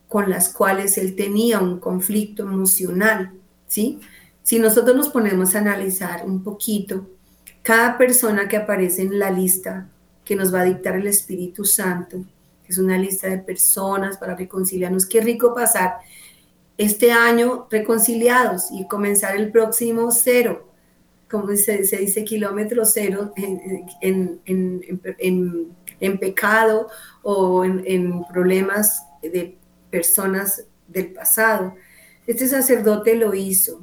con 0.08 0.30
las 0.30 0.50
cuales 0.50 0.98
él 1.00 1.16
tenía 1.16 1.60
un 1.60 1.80
conflicto 1.80 2.44
emocional, 2.44 3.32
¿sí? 3.68 4.00
Si 4.44 4.60
nosotros 4.60 4.96
nos 4.96 5.10
ponemos 5.10 5.56
a 5.56 5.60
analizar 5.60 6.24
un 6.26 6.44
poquito, 6.44 7.10
cada 7.64 7.98
persona 7.98 8.48
que 8.48 8.58
aparece 8.58 9.02
en 9.02 9.18
la 9.18 9.32
lista 9.32 9.90
que 10.24 10.36
nos 10.36 10.54
va 10.54 10.62
a 10.62 10.66
dictar 10.66 10.96
el 10.96 11.08
Espíritu 11.08 11.66
Santo, 11.66 12.24
es 12.68 12.78
una 12.78 12.98
lista 12.98 13.28
de 13.28 13.40
personas 13.40 14.18
para 14.18 14.36
reconciliarnos, 14.36 15.06
qué 15.06 15.22
rico 15.22 15.56
pasar 15.56 15.96
este 16.78 17.12
año 17.12 17.68
reconciliados 17.72 18.66
y 18.72 18.88
comenzar 18.88 19.36
el 19.36 19.52
próximo 19.52 20.12
cero, 20.12 20.70
como 21.30 21.48
se, 21.56 21.78
dice 21.78 22.24
kilómetro 22.24 22.86
cero 22.86 23.34
en, 23.36 24.40
en 25.18 25.76
pecado 26.20 26.88
o 27.22 27.64
en, 27.64 28.24
problemas 28.26 29.04
de 29.22 29.58
personas 29.90 30.66
del 30.88 31.14
pasado. 31.14 31.76
Este 32.28 32.48
sacerdote 32.48 33.16
lo 33.16 33.34
hizo 33.34 33.82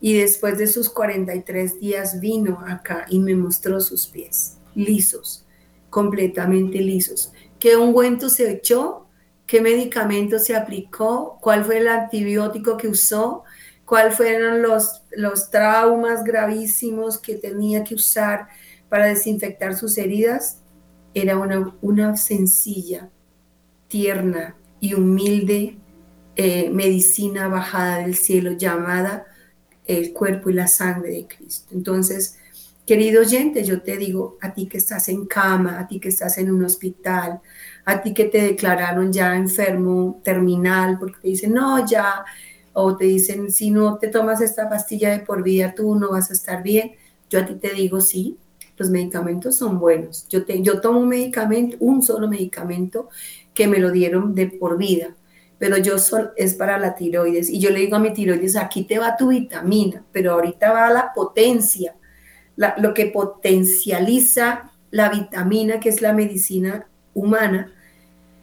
y 0.00 0.18
después 0.18 0.58
de 0.58 0.66
sus 0.66 0.88
43 0.90 1.80
días 1.80 2.20
vino 2.20 2.62
acá 2.66 3.06
y 3.08 3.18
me 3.18 3.34
mostró 3.34 3.80
sus 3.80 4.06
pies 4.06 4.58
lisos, 4.74 5.44
completamente 5.90 6.78
lisos. 6.78 7.32
¿Qué 7.58 7.76
ungüento 7.76 8.28
se 8.28 8.50
echó? 8.50 9.06
¿Qué 9.46 9.60
medicamento 9.60 10.38
se 10.38 10.54
aplicó? 10.54 11.38
¿Cuál 11.40 11.64
fue 11.64 11.78
el 11.78 11.88
antibiótico 11.88 12.76
que 12.76 12.88
usó? 12.88 13.44
¿Cuáles 13.84 14.14
fueron 14.14 14.62
los, 14.62 15.02
los 15.10 15.50
traumas 15.50 16.22
gravísimos 16.22 17.16
que 17.16 17.34
tenía 17.36 17.82
que 17.82 17.94
usar 17.94 18.48
para 18.88 19.06
desinfectar 19.06 19.74
sus 19.74 19.96
heridas? 19.96 20.62
Era 21.14 21.36
una, 21.36 21.74
una 21.80 22.16
sencilla, 22.16 23.10
tierna 23.88 24.56
y 24.80 24.94
humilde 24.94 25.78
eh, 26.36 26.70
medicina 26.70 27.48
bajada 27.48 27.98
del 27.98 28.14
cielo 28.14 28.52
llamada 28.52 29.26
el 29.84 30.12
cuerpo 30.12 30.50
y 30.50 30.52
la 30.52 30.68
sangre 30.68 31.10
de 31.10 31.26
Cristo. 31.26 31.74
Entonces, 31.74 32.38
querido 32.86 33.22
oyente, 33.22 33.64
yo 33.64 33.82
te 33.82 33.96
digo, 33.96 34.36
a 34.40 34.52
ti 34.52 34.66
que 34.66 34.78
estás 34.78 35.08
en 35.08 35.26
cama, 35.26 35.80
a 35.80 35.88
ti 35.88 35.98
que 35.98 36.10
estás 36.10 36.38
en 36.38 36.52
un 36.52 36.64
hospital, 36.64 37.40
a 37.84 38.02
ti 38.02 38.14
que 38.14 38.26
te 38.26 38.40
declararon 38.42 39.12
ya 39.12 39.34
enfermo 39.34 40.20
terminal, 40.22 40.98
porque 40.98 41.18
te 41.22 41.28
dicen, 41.28 41.54
no, 41.54 41.84
ya, 41.86 42.24
o 42.72 42.96
te 42.96 43.06
dicen, 43.06 43.50
si 43.50 43.70
no 43.70 43.98
te 43.98 44.08
tomas 44.08 44.40
esta 44.40 44.68
pastilla 44.68 45.10
de 45.10 45.20
por 45.20 45.42
vida, 45.42 45.74
tú 45.74 45.96
no 45.96 46.10
vas 46.10 46.30
a 46.30 46.34
estar 46.34 46.62
bien. 46.62 46.92
Yo 47.30 47.40
a 47.40 47.46
ti 47.46 47.54
te 47.54 47.70
digo, 47.70 48.00
sí, 48.00 48.38
los 48.78 48.90
medicamentos 48.90 49.56
son 49.56 49.78
buenos. 49.78 50.26
Yo, 50.28 50.44
te, 50.44 50.62
yo 50.62 50.80
tomo 50.80 51.00
un 51.00 51.08
medicamento, 51.08 51.76
un 51.80 52.02
solo 52.02 52.28
medicamento 52.28 53.08
que 53.52 53.66
me 53.66 53.78
lo 53.78 53.90
dieron 53.90 54.34
de 54.34 54.46
por 54.46 54.78
vida, 54.78 55.16
pero 55.58 55.76
yo 55.76 55.96
es 56.36 56.54
para 56.54 56.78
la 56.78 56.94
tiroides. 56.94 57.50
Y 57.50 57.58
yo 57.58 57.70
le 57.70 57.80
digo 57.80 57.96
a 57.96 57.98
mi 57.98 58.12
tiroides, 58.12 58.56
aquí 58.56 58.84
te 58.84 58.98
va 58.98 59.16
tu 59.16 59.28
vitamina, 59.28 60.04
pero 60.12 60.32
ahorita 60.32 60.72
va 60.72 60.90
la 60.90 61.12
potencia, 61.12 61.94
lo 62.56 62.94
que 62.94 63.06
potencializa 63.06 64.72
la 64.90 65.08
vitamina, 65.10 65.80
que 65.80 65.88
es 65.88 66.00
la 66.00 66.12
medicina 66.12 66.86
humana, 67.14 67.72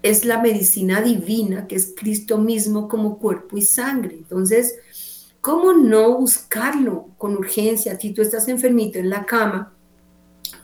es 0.03 0.25
la 0.25 0.41
medicina 0.41 1.01
divina, 1.01 1.65
que 1.67 1.75
es 1.75 1.93
Cristo 1.95 2.37
mismo 2.37 2.87
como 2.87 3.17
cuerpo 3.17 3.57
y 3.57 3.61
sangre. 3.61 4.15
Entonces, 4.15 4.75
¿cómo 5.41 5.73
no 5.73 6.17
buscarlo 6.17 7.09
con 7.17 7.35
urgencia? 7.35 7.97
Si 7.99 8.11
tú 8.11 8.21
estás 8.21 8.47
enfermito 8.47 8.99
en 8.99 9.09
la 9.09 9.25
cama, 9.25 9.74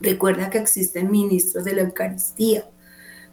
Recuerda 0.01 0.49
que 0.49 0.57
existen 0.57 1.11
ministros 1.11 1.63
de 1.63 1.73
la 1.73 1.81
Eucaristía. 1.81 2.67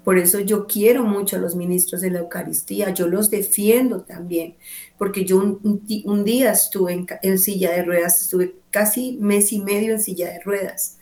Por 0.05 0.19
eso 0.19 0.41
yo 0.41 0.67
quiero 0.67 1.05
mucho 1.05 1.37
a 1.37 1.39
los 1.39 1.55
ministros 1.55 2.01
de 2.01 2.11
la 2.11 2.21
Eucaristía, 2.21 2.91
yo 2.91 3.09
los 3.09 3.31
defiendo 3.31 4.03
también, 4.03 4.57
porque 4.97 5.25
yo 5.25 5.37
un, 5.39 6.25
día 6.25 6.53
estuve 6.53 7.05
en, 7.23 7.39
silla 7.39 7.73
de 7.73 7.83
ruedas, 7.83 8.23
estuve 8.23 8.57
casi 8.71 9.19
mes 9.21 9.53
y 9.53 9.61
medio 9.61 9.93
en 9.93 10.01
silla 10.01 10.33
de 10.33 10.41
ruedas. 10.41 10.97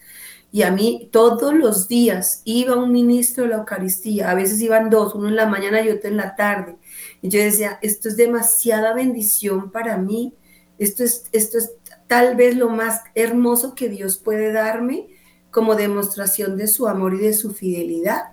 Y 0.51 0.63
a 0.63 0.71
mí 0.71 1.09
todos 1.13 1.55
los 1.55 1.87
días 1.87 2.43
iba 2.45 2.77
un 2.77 2.91
ministro 2.91 3.45
de 3.45 3.51
la 3.51 3.57
Eucaristía, 3.59 4.31
a 4.31 4.35
veces 4.35 4.61
iban 4.61 4.91
dos, 4.91 5.15
uno 5.15 5.29
en 5.29 5.37
la 5.37 5.47
mañana 5.47 5.83
y 5.83 5.91
otro 5.91 6.09
en 6.09 6.17
la 6.17 6.35
tarde. 6.35 6.77
Y 7.23 7.29
yo 7.29 7.41
decía, 7.41 7.79
esto 7.83 8.09
es 8.09 8.17
demasiada 8.17 8.95
bendición 8.95 9.71
para 9.71 9.99
mí, 9.99 10.35
esto 10.79 11.05
es, 11.05 11.27
esto 11.33 11.59
es 11.59 11.73
tal 12.07 12.35
vez 12.37 12.57
lo 12.57 12.71
más 12.71 13.03
hermoso 13.15 13.75
que 13.75 13.89
Dios 13.89 14.17
puede 14.17 14.53
darme 14.53 15.16
como 15.57 15.75
demostración 15.75 16.59
de 16.59 16.67
su 16.67 16.87
amor 16.87 17.15
y 17.15 17.21
de 17.21 17.33
su 17.33 17.51
fidelidad. 17.55 18.25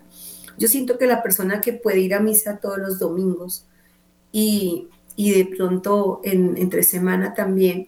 Yo 0.57 0.67
siento 0.67 0.97
que 0.97 1.07
la 1.07 1.23
persona 1.23 1.61
que 1.61 1.71
puede 1.71 2.01
ir 2.01 2.13
a 2.13 2.19
misa 2.19 2.57
todos 2.57 2.79
los 2.79 2.99
domingos 2.99 3.65
y, 4.33 4.89
de 5.15 5.49
pronto 5.55 6.19
en, 6.25 6.57
entre 6.57 6.83
semana 6.83 7.33
también, 7.33 7.87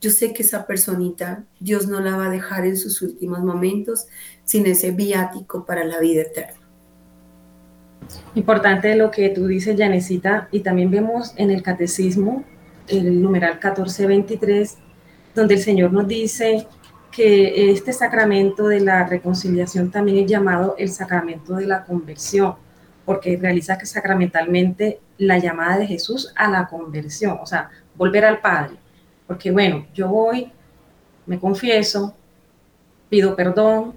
yo 0.00 0.12
sé 0.12 0.32
que 0.32 0.44
esa 0.44 0.68
personita 0.68 1.44
Dios 1.58 1.88
no 1.88 1.98
la 1.98 2.16
va 2.16 2.26
a 2.26 2.30
dejar 2.30 2.64
en 2.64 2.76
sus 2.76 3.02
últimos 3.02 3.40
momentos 3.40 4.06
sin 4.44 4.66
ese 4.66 4.92
viático 4.92 5.64
para 5.66 5.82
la 5.82 5.98
vida 5.98 6.22
eterna. 6.22 6.60
Importante 8.36 8.94
lo 8.94 9.10
que 9.10 9.30
tú 9.30 9.48
dices, 9.48 9.76
Janecita, 9.76 10.48
y 10.52 10.60
también 10.60 10.92
vemos 10.92 11.34
en 11.38 11.50
el 11.50 11.64
catecismo, 11.64 12.44
el 12.86 13.20
numeral 13.20 13.54
1423, 13.54 14.76
donde 15.34 15.54
el 15.54 15.60
Señor 15.60 15.92
nos 15.92 16.06
dice 16.06 16.68
que 17.16 17.70
este 17.70 17.94
sacramento 17.94 18.68
de 18.68 18.80
la 18.80 19.06
reconciliación 19.06 19.90
también 19.90 20.18
es 20.18 20.30
llamado 20.30 20.74
el 20.76 20.90
sacramento 20.90 21.54
de 21.54 21.66
la 21.66 21.82
conversión, 21.82 22.56
porque 23.06 23.38
realiza 23.38 23.78
que 23.78 23.86
sacramentalmente 23.86 25.00
la 25.16 25.38
llamada 25.38 25.78
de 25.78 25.86
Jesús 25.86 26.30
a 26.36 26.50
la 26.50 26.68
conversión, 26.68 27.38
o 27.40 27.46
sea, 27.46 27.70
volver 27.94 28.26
al 28.26 28.42
Padre. 28.42 28.76
Porque 29.26 29.50
bueno, 29.50 29.86
yo 29.94 30.08
voy, 30.08 30.52
me 31.24 31.40
confieso, 31.40 32.14
pido 33.08 33.34
perdón, 33.34 33.94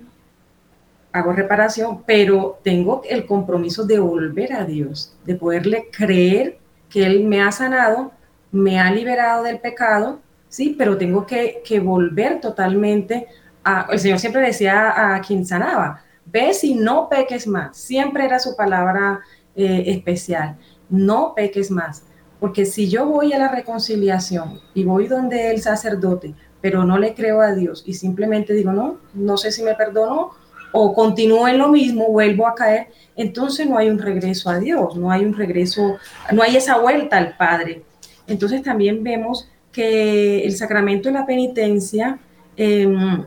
hago 1.12 1.34
reparación, 1.34 2.04
pero 2.06 2.62
tengo 2.64 3.02
el 3.04 3.26
compromiso 3.26 3.86
de 3.86 4.00
volver 4.00 4.54
a 4.54 4.64
Dios, 4.64 5.14
de 5.26 5.36
poderle 5.36 5.90
creer 5.92 6.58
que 6.90 7.06
Él 7.06 7.26
me 7.26 7.42
ha 7.42 7.52
sanado, 7.52 8.14
me 8.50 8.80
ha 8.80 8.90
liberado 8.90 9.44
del 9.44 9.60
pecado 9.60 10.22
¿sí? 10.50 10.76
Pero 10.78 10.98
tengo 10.98 11.26
que, 11.26 11.64
volver 11.84 12.42
totalmente 12.42 13.28
a... 13.64 13.88
El 13.92 14.00
Señor 14.00 14.20
siempre 14.20 14.42
decía 14.42 15.16
a 15.16 15.22
quien 15.22 15.46
sanaba, 15.46 16.04
ve 16.26 16.54
si 16.54 16.76
no 16.76 17.08
peques 17.08 17.48
más, 17.48 17.78
siempre 17.78 18.26
era 18.26 18.40
su 18.40 18.56
palabra 18.56 19.22
eh, 19.56 19.84
especial, 19.88 20.58
no 20.90 21.34
peques 21.36 21.72
más. 21.72 22.04
Porque 22.40 22.66
si 22.66 22.90
yo 22.90 23.06
voy 23.06 23.34
a 23.34 23.38
la 23.38 23.50
reconciliación 23.50 24.60
y 24.74 24.84
voy 24.84 25.08
donde 25.08 25.52
el 25.52 25.62
sacerdote, 25.62 26.34
pero 26.62 26.86
no 26.86 26.98
le 26.98 27.14
creo 27.14 27.42
a 27.42 27.54
Dios 27.54 27.84
y 27.86 27.94
simplemente 27.94 28.54
digo, 28.54 28.72
no, 28.72 28.98
no 29.14 29.38
sé 29.38 29.52
si 29.52 29.64
me 29.64 29.76
perdonó 29.76 30.32
o 30.72 30.94
continúo 30.94 31.48
en 31.48 31.58
lo 31.58 31.70
mismo, 31.70 32.10
vuelvo 32.10 32.48
a 32.48 32.56
caer, 32.56 32.88
entonces 33.16 33.68
no 33.68 33.78
hay 33.78 33.90
un 33.90 34.00
regreso 34.00 34.50
a 34.50 34.60
Dios, 34.60 34.96
no 34.96 35.12
hay 35.12 35.26
un 35.26 35.34
regreso, 35.34 35.98
no 36.32 36.44
hay 36.44 36.56
esa 36.56 36.78
vuelta 36.78 37.18
al 37.18 37.36
Padre. 37.36 37.84
Entonces 38.28 38.62
también 38.62 39.04
vemos 39.04 39.50
que 39.72 40.44
el 40.44 40.56
sacramento 40.56 41.10
de 41.10 41.14
la 41.14 41.26
penitencia 41.26 42.20
em, 42.56 43.26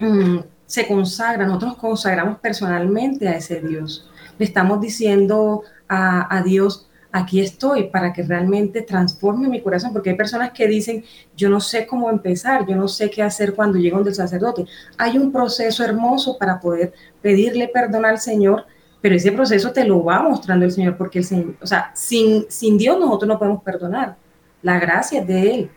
mm, 0.00 0.38
se 0.66 0.86
consagra, 0.86 1.46
nosotros 1.46 1.76
consagramos 1.76 2.38
personalmente 2.38 3.28
a 3.28 3.36
ese 3.36 3.60
Dios. 3.60 4.10
Le 4.38 4.46
estamos 4.46 4.80
diciendo 4.80 5.62
a, 5.88 6.36
a 6.36 6.42
Dios, 6.42 6.88
aquí 7.14 7.40
estoy 7.40 7.84
para 7.84 8.12
que 8.12 8.24
realmente 8.24 8.82
transforme 8.82 9.48
mi 9.48 9.62
corazón, 9.62 9.92
porque 9.92 10.10
hay 10.10 10.16
personas 10.16 10.50
que 10.50 10.66
dicen, 10.66 11.04
yo 11.36 11.48
no 11.48 11.60
sé 11.60 11.86
cómo 11.86 12.10
empezar, 12.10 12.66
yo 12.66 12.74
no 12.74 12.88
sé 12.88 13.08
qué 13.08 13.22
hacer 13.22 13.54
cuando 13.54 13.78
llego 13.78 14.02
del 14.02 14.16
sacerdote. 14.16 14.66
Hay 14.98 15.16
un 15.16 15.30
proceso 15.30 15.84
hermoso 15.84 16.36
para 16.36 16.58
poder 16.58 16.92
pedirle 17.22 17.68
perdón 17.68 18.04
al 18.04 18.18
Señor, 18.18 18.66
pero 19.00 19.14
ese 19.14 19.30
proceso 19.30 19.70
te 19.72 19.84
lo 19.84 20.02
va 20.02 20.22
mostrando 20.22 20.64
el 20.64 20.72
Señor, 20.72 20.96
porque 20.96 21.20
el 21.20 21.24
Señor, 21.24 21.54
o 21.62 21.66
sea, 21.68 21.92
sin, 21.94 22.46
sin 22.48 22.76
Dios 22.76 22.98
nosotros 22.98 23.28
no 23.28 23.38
podemos 23.38 23.62
perdonar. 23.62 24.16
La 24.64 24.80
gracia 24.80 25.20
es 25.20 25.26
de 25.26 25.54
Él. 25.54 25.70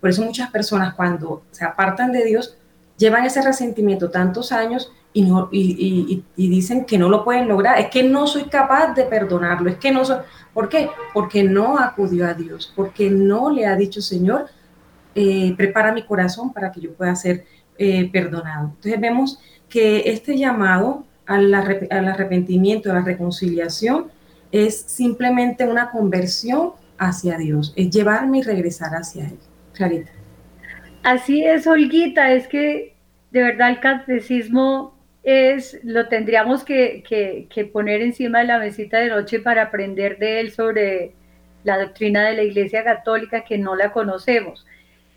Por 0.00 0.10
eso 0.10 0.22
muchas 0.22 0.50
personas 0.50 0.94
cuando 0.94 1.44
se 1.52 1.64
apartan 1.64 2.10
de 2.10 2.24
Dios 2.24 2.56
llevan 2.98 3.24
ese 3.24 3.40
resentimiento 3.40 4.10
tantos 4.10 4.50
años 4.50 4.92
y, 5.12 5.22
no, 5.22 5.48
y, 5.52 6.24
dicen 6.36 6.84
que 6.84 6.98
no 6.98 7.08
lo 7.08 7.22
pueden 7.22 7.46
lograr. 7.46 7.78
Es 7.78 7.86
que 7.86 8.02
no 8.02 8.26
soy 8.26 8.44
capaz 8.44 8.94
de 8.94 9.04
perdonarlo. 9.04 9.70
Es 9.70 9.76
que 9.76 9.92
no 9.92 10.04
soy. 10.04 10.16
¿Por 10.52 10.68
qué? 10.68 10.90
Porque 11.14 11.44
no 11.44 11.78
acudió 11.78 12.26
a 12.26 12.34
Dios, 12.34 12.72
porque 12.74 13.10
no 13.10 13.48
le 13.48 13.64
ha 13.64 13.76
dicho, 13.76 14.02
Señor, 14.02 14.46
eh, 15.14 15.54
prepara 15.56 15.92
mi 15.92 16.02
corazón 16.02 16.52
para 16.52 16.72
que 16.72 16.80
yo 16.80 16.92
pueda 16.94 17.14
ser 17.14 17.44
eh, 17.78 18.10
perdonado. 18.10 18.72
Entonces 18.74 19.00
vemos 19.00 19.38
que 19.68 20.02
este 20.06 20.36
llamado 20.36 21.04
al, 21.26 21.54
al 21.54 22.08
arrepentimiento, 22.08 22.90
a 22.90 22.94
la 22.94 23.02
reconciliación, 23.02 24.10
es 24.50 24.80
simplemente 24.80 25.64
una 25.64 25.92
conversión 25.92 26.72
hacia 27.02 27.36
Dios, 27.36 27.72
es 27.76 27.90
llevarme 27.90 28.38
y 28.38 28.42
regresar 28.42 28.94
hacia 28.94 29.26
Él. 29.26 29.38
Clarita. 29.74 30.12
Así 31.02 31.44
es, 31.44 31.66
Olguita, 31.66 32.32
es 32.32 32.46
que 32.46 32.94
de 33.30 33.42
verdad 33.42 33.70
el 33.70 33.80
catecismo 33.80 34.94
es, 35.22 35.80
lo 35.82 36.08
tendríamos 36.08 36.64
que, 36.64 37.48
poner 37.72 38.02
encima 38.02 38.40
de 38.40 38.46
la 38.46 38.58
mesita 38.58 38.98
de 38.98 39.08
noche 39.08 39.40
para 39.40 39.62
aprender 39.62 40.18
de 40.18 40.40
él 40.40 40.50
sobre 40.50 41.14
la 41.64 41.78
doctrina 41.78 42.24
de 42.24 42.34
la 42.34 42.42
Iglesia 42.42 42.84
Católica 42.84 43.44
que 43.44 43.58
no 43.58 43.74
la 43.74 43.92
conocemos. 43.92 44.66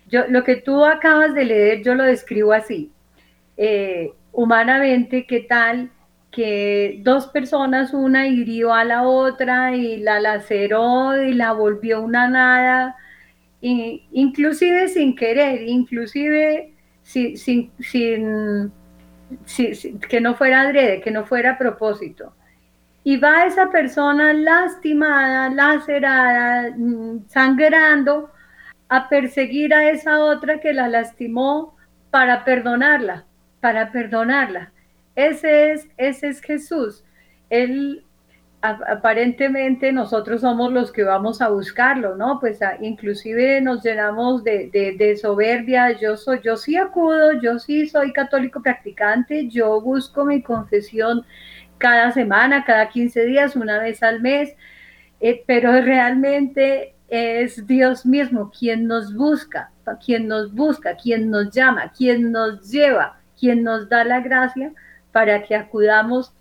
Yo, 0.08 0.26
lo 0.28 0.44
que 0.44 0.56
tú 0.56 0.84
acabas 0.84 1.34
de 1.34 1.44
leer, 1.44 1.82
yo 1.82 1.94
lo 1.94 2.04
describo 2.04 2.52
así. 2.52 2.92
Eh, 3.56 4.12
humanamente, 4.32 5.26
¿qué 5.26 5.40
tal 5.40 5.90
que 6.36 7.00
dos 7.02 7.28
personas, 7.28 7.94
una 7.94 8.26
hirió 8.28 8.74
a 8.74 8.84
la 8.84 9.04
otra 9.04 9.74
y 9.74 9.96
la 9.96 10.20
laceró 10.20 11.16
y 11.16 11.32
la 11.32 11.52
volvió 11.52 12.02
una 12.02 12.28
nada, 12.28 12.94
inclusive 13.62 14.88
sin 14.88 15.16
querer, 15.16 15.62
inclusive 15.62 16.74
sin, 17.02 17.38
sin 17.38 18.72
que 20.10 20.20
no 20.20 20.34
fuera 20.34 20.60
adrede, 20.60 21.00
que 21.00 21.10
no 21.10 21.24
fuera 21.24 21.56
propósito. 21.56 22.34
Y 23.02 23.16
va 23.16 23.46
esa 23.46 23.70
persona 23.70 24.34
lastimada, 24.34 25.48
lacerada, 25.48 26.74
mm, 26.76 27.28
sangrando, 27.28 28.30
a 28.90 29.08
perseguir 29.08 29.72
a 29.72 29.88
esa 29.88 30.18
otra 30.18 30.60
que 30.60 30.74
la 30.74 30.88
lastimó 30.88 31.76
para 32.10 32.44
perdonarla, 32.44 33.24
para 33.60 33.90
perdonarla. 33.90 34.72
Ese 35.16 35.72
es, 35.72 35.88
ese 35.96 36.28
es 36.28 36.40
Jesús. 36.40 37.04
Él 37.50 38.06
aparentemente 38.60 39.92
nosotros 39.92 40.40
somos 40.40 40.72
los 40.72 40.90
que 40.90 41.04
vamos 41.04 41.40
a 41.40 41.48
buscarlo, 41.48 42.16
¿no? 42.16 42.40
Pues 42.40 42.58
inclusive 42.80 43.60
nos 43.60 43.82
llenamos 43.84 44.42
de, 44.44 45.18
soberbia, 45.20 45.92
yo 45.92 46.16
soy, 46.16 46.40
yo 46.42 46.56
sí 46.56 46.76
acudo, 46.76 47.32
yo 47.40 47.58
sí 47.58 47.86
soy 47.86 48.12
católico 48.12 48.62
practicante, 48.62 49.48
yo 49.48 49.80
busco 49.80 50.24
mi 50.24 50.42
confesión 50.42 51.24
cada 51.78 52.10
semana, 52.12 52.64
cada 52.64 52.88
15 52.88 53.24
días, 53.26 53.56
una 53.56 53.78
vez 53.78 54.02
al 54.02 54.20
mes, 54.20 54.54
eh, 55.20 55.44
pero 55.46 55.72
realmente 55.80 56.94
es 57.08 57.66
Dios 57.66 58.04
mismo 58.04 58.50
quien 58.50 58.86
nos 58.86 59.14
busca, 59.14 59.70
quien 60.04 60.26
nos 60.26 60.52
busca, 60.52 60.96
quien 60.96 61.30
nos 61.30 61.50
llama, 61.50 61.92
quien 61.96 62.32
nos 62.32 62.68
lleva, 62.70 63.20
quien 63.38 63.62
nos 63.62 63.88
da 63.88 64.02
la 64.02 64.20
gracia 64.20 64.72
para 65.16 65.44
que 65.44 65.54
acudamos 65.56 66.34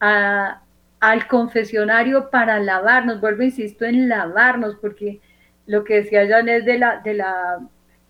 al 0.00 1.26
confesionario 1.28 2.30
para 2.30 2.58
lavarnos, 2.58 3.20
vuelvo, 3.20 3.42
insisto, 3.42 3.84
en 3.84 4.08
lavarnos, 4.08 4.76
porque 4.76 5.20
lo 5.66 5.84
que 5.84 5.96
decía 5.96 6.26
Janet 6.26 6.64
de 6.64 6.78
la, 6.78 7.00
de 7.00 7.12
la 7.12 7.60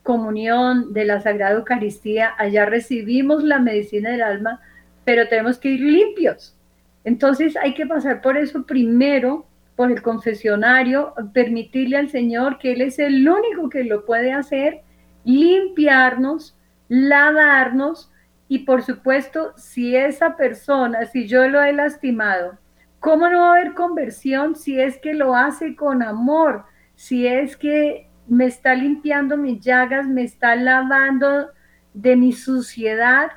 comunión, 0.05 0.93
de 0.93 1.05
la 1.05 1.21
Sagrada 1.21 1.57
Eucaristía, 1.57 2.33
allá 2.39 2.65
recibimos 2.65 3.43
la 3.43 3.59
medicina 3.59 4.11
del 4.11 4.23
alma, 4.23 4.61
pero 5.05 5.27
tenemos 5.27 5.59
que 5.59 5.71
ir 5.71 5.81
limpios. 5.81 6.55
Entonces 7.03 7.57
hay 7.57 7.75
que 7.75 7.85
pasar 7.85 8.21
por 8.21 8.37
eso 8.37 8.65
primero, 8.65 9.49
por 9.75 9.91
el 9.91 10.01
confesionario, 10.01 11.13
permitirle 11.33 11.97
al 11.97 12.09
Señor 12.09 12.59
que 12.59 12.75
Él 12.75 12.83
es 12.83 13.01
el 13.01 13.29
único 13.29 13.69
que 13.69 13.83
lo 13.83 14.05
puede 14.05 14.33
hacer, 14.33 14.83
limpiarnos, 15.25 16.57
lavarnos 16.87 18.13
y 18.49 18.61
por 18.61 18.83
supuesto, 18.83 19.53
si 19.57 19.97
esa 19.97 20.37
persona, 20.37 21.07
si 21.07 21.27
yo 21.27 21.49
lo 21.49 21.63
he 21.63 21.73
lastimado, 21.73 22.59
¿Cómo 23.05 23.29
no 23.29 23.41
va 23.41 23.49
a 23.49 23.53
haber 23.57 23.75
conversión 23.75 24.57
si 24.57 24.81
es 24.81 24.97
que 24.97 25.13
lo 25.13 25.37
hace 25.37 25.77
con 25.77 26.03
amor? 26.03 26.65
Si 26.95 27.27
es 27.27 27.55
que 27.55 28.09
me 28.27 28.47
está 28.47 28.75
limpiando 28.75 29.37
mis 29.37 29.61
llagas, 29.61 30.07
me 30.07 30.23
está 30.23 30.57
lavando 30.57 31.51
de 31.93 32.17
mi 32.17 32.33
suciedad 32.33 33.33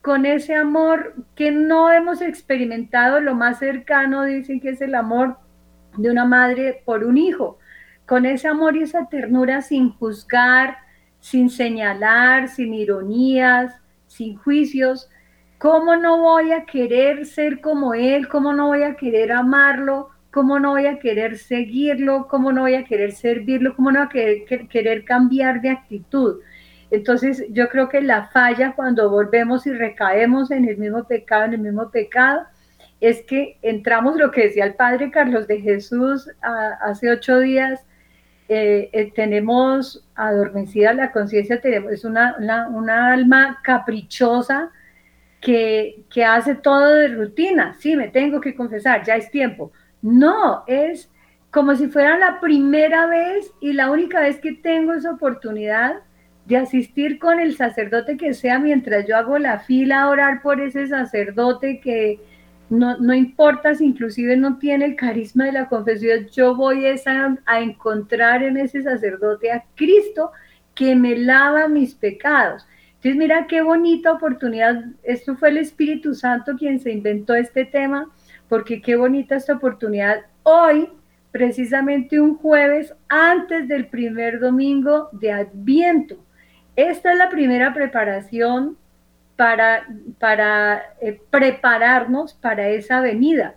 con 0.00 0.24
ese 0.24 0.54
amor 0.54 1.16
que 1.34 1.50
no 1.50 1.92
hemos 1.92 2.22
experimentado, 2.22 3.20
lo 3.20 3.34
más 3.34 3.58
cercano 3.58 4.24
dicen 4.24 4.58
que 4.58 4.70
es 4.70 4.80
el 4.80 4.94
amor 4.94 5.36
de 5.98 6.10
una 6.10 6.24
madre 6.24 6.82
por 6.86 7.04
un 7.04 7.18
hijo, 7.18 7.58
con 8.06 8.24
ese 8.24 8.48
amor 8.48 8.74
y 8.78 8.84
esa 8.84 9.10
ternura 9.10 9.60
sin 9.60 9.90
juzgar, 9.90 10.78
sin 11.18 11.50
señalar, 11.50 12.48
sin 12.48 12.72
ironías, 12.72 13.79
sin 14.10 14.36
juicios, 14.36 15.08
¿Cómo 15.60 15.94
no 15.94 16.22
voy 16.22 16.52
a 16.52 16.64
querer 16.64 17.26
ser 17.26 17.60
como 17.60 17.92
Él? 17.92 18.28
¿Cómo 18.28 18.54
no 18.54 18.68
voy 18.68 18.82
a 18.82 18.94
querer 18.96 19.30
amarlo? 19.30 20.08
¿Cómo 20.30 20.58
no 20.58 20.70
voy 20.70 20.86
a 20.86 20.98
querer 20.98 21.36
seguirlo? 21.36 22.28
¿Cómo 22.28 22.50
no 22.50 22.62
voy 22.62 22.76
a 22.76 22.84
querer 22.84 23.12
servirlo? 23.12 23.76
¿Cómo 23.76 23.92
no 23.92 24.08
voy 24.08 24.08
a 24.16 24.66
querer, 24.70 25.04
cambiar 25.04 25.60
de 25.60 25.68
actitud? 25.68 26.40
Entonces 26.90 27.44
yo 27.50 27.68
creo 27.68 27.90
que 27.90 28.00
la 28.00 28.28
falla 28.28 28.72
cuando 28.74 29.10
volvemos 29.10 29.66
y 29.66 29.74
recaemos 29.74 30.50
en 30.50 30.66
el 30.66 30.78
mismo 30.78 31.04
pecado, 31.04 31.44
en 31.44 31.52
el 31.52 31.60
mismo 31.60 31.90
pecado, 31.90 32.46
es 33.02 33.22
que 33.24 33.58
entramos, 33.60 34.16
lo 34.16 34.30
que 34.30 34.44
decía 34.44 34.64
el 34.64 34.76
Padre 34.76 35.10
Carlos 35.10 35.46
de 35.46 35.60
Jesús 35.60 36.26
hace 36.40 37.10
ocho 37.10 37.38
días, 37.38 37.84
eh, 38.52 38.90
eh, 38.92 39.12
tenemos 39.14 40.04
adormecida 40.16 40.92
la 40.92 41.12
conciencia, 41.12 41.60
tenemos, 41.60 41.92
es 41.92 42.04
una, 42.04 42.36
una 42.68 43.12
alma 43.12 43.60
caprichosa, 43.62 44.72
que, 45.40 46.24
hace 46.26 46.56
todo 46.56 46.94
de 46.94 47.08
rutina. 47.08 47.76
Sí, 47.78 47.96
me 47.96 48.08
tengo 48.08 48.40
que 48.40 48.56
confesar, 48.56 49.04
ya 49.04 49.16
es 49.16 49.30
tiempo. 49.30 49.72
No, 50.02 50.64
es 50.66 51.10
como 51.52 51.76
si 51.76 51.86
fuera 51.86 52.18
la 52.18 52.40
primera 52.40 53.06
vez 53.06 53.52
y 53.60 53.72
la 53.72 53.90
única 53.90 54.20
vez 54.20 54.38
que 54.38 54.52
tengo 54.52 54.94
esa 54.94 55.12
oportunidad 55.12 56.00
de 56.46 56.56
asistir 56.56 57.18
con 57.18 57.38
el 57.38 57.56
sacerdote 57.56 58.16
que 58.16 58.34
sea 58.34 58.58
mientras 58.58 59.06
yo 59.06 59.16
hago 59.16 59.38
la 59.38 59.60
fila 59.60 60.02
a 60.02 60.08
orar 60.08 60.42
por 60.42 60.60
ese 60.60 60.88
sacerdote 60.88 61.80
que 61.80 62.18
no, 62.70 62.96
no 62.98 63.12
importa 63.12 63.74
si 63.74 63.84
inclusive 63.84 64.36
no 64.36 64.58
tiene 64.58 64.84
el 64.86 64.96
carisma 64.96 65.46
de 65.46 65.52
la 65.52 65.68
confesión, 65.68 66.28
yo 66.28 66.54
voy 66.54 66.86
a, 66.86 66.94
a 67.44 67.60
encontrar 67.60 68.42
en 68.42 68.56
ese 68.56 68.82
sacerdote 68.82 69.50
a 69.50 69.64
Cristo 69.74 70.30
que 70.74 70.94
me 70.94 71.18
lava 71.18 71.68
mis 71.68 71.94
pecados. 71.94 72.66
Entonces, 72.94 73.16
mira 73.16 73.46
qué 73.48 73.60
bonita 73.60 74.12
oportunidad. 74.12 74.84
Esto 75.02 75.36
fue 75.36 75.48
el 75.48 75.58
Espíritu 75.58 76.14
Santo 76.14 76.56
quien 76.56 76.78
se 76.78 76.92
inventó 76.92 77.34
este 77.34 77.64
tema, 77.64 78.08
porque 78.48 78.80
qué 78.80 78.94
bonita 78.94 79.36
esta 79.36 79.54
oportunidad. 79.54 80.26
Hoy, 80.44 80.88
precisamente 81.32 82.20
un 82.20 82.36
jueves 82.36 82.94
antes 83.08 83.66
del 83.68 83.86
primer 83.86 84.38
domingo 84.38 85.08
de 85.12 85.32
Adviento. 85.32 86.24
Esta 86.76 87.12
es 87.12 87.18
la 87.18 87.30
primera 87.30 87.74
preparación 87.74 88.76
para, 89.40 89.86
para 90.18 90.82
eh, 91.00 91.18
prepararnos 91.30 92.34
para 92.34 92.68
esa 92.68 93.00
venida, 93.00 93.54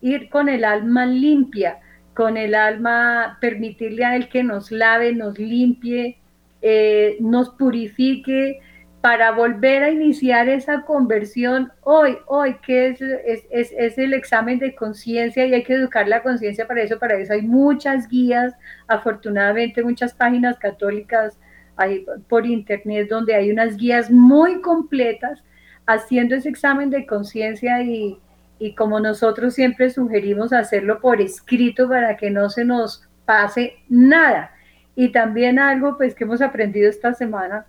ir 0.00 0.30
con 0.30 0.48
el 0.48 0.64
alma 0.64 1.04
limpia, 1.04 1.80
con 2.14 2.38
el 2.38 2.54
alma, 2.54 3.36
permitirle 3.38 4.06
a 4.06 4.16
Él 4.16 4.30
que 4.30 4.42
nos 4.42 4.70
lave, 4.70 5.12
nos 5.12 5.38
limpie, 5.38 6.16
eh, 6.62 7.18
nos 7.20 7.50
purifique 7.50 8.60
para 9.02 9.32
volver 9.32 9.82
a 9.82 9.90
iniciar 9.90 10.48
esa 10.48 10.86
conversión. 10.86 11.70
Hoy, 11.82 12.16
hoy, 12.28 12.56
que 12.66 12.86
es, 12.88 13.02
es, 13.02 13.74
es 13.76 13.98
el 13.98 14.14
examen 14.14 14.58
de 14.58 14.74
conciencia 14.74 15.44
y 15.44 15.52
hay 15.52 15.64
que 15.64 15.74
educar 15.74 16.08
la 16.08 16.22
conciencia 16.22 16.66
para 16.66 16.80
eso, 16.80 16.98
para 16.98 17.18
eso 17.18 17.34
hay 17.34 17.42
muchas 17.42 18.08
guías, 18.08 18.54
afortunadamente 18.88 19.84
muchas 19.84 20.14
páginas 20.14 20.58
católicas 20.58 21.38
hay 21.76 22.06
por 22.28 22.46
internet 22.46 23.08
donde 23.08 23.34
hay 23.34 23.50
unas 23.50 23.76
guías 23.76 24.10
muy 24.10 24.60
completas 24.60 25.44
haciendo 25.86 26.34
ese 26.34 26.48
examen 26.48 26.90
de 26.90 27.06
conciencia 27.06 27.82
y, 27.82 28.18
y 28.58 28.74
como 28.74 29.00
nosotros 29.00 29.54
siempre 29.54 29.90
sugerimos 29.90 30.52
hacerlo 30.52 31.00
por 31.00 31.20
escrito 31.20 31.88
para 31.88 32.16
que 32.16 32.30
no 32.30 32.50
se 32.50 32.64
nos 32.64 33.06
pase 33.24 33.74
nada. 33.88 34.52
Y 34.94 35.12
también 35.12 35.58
algo 35.58 35.96
pues 35.98 36.14
que 36.14 36.24
hemos 36.24 36.40
aprendido 36.40 36.88
esta 36.88 37.12
semana, 37.12 37.66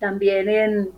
también 0.00 0.48
en, 0.48 0.90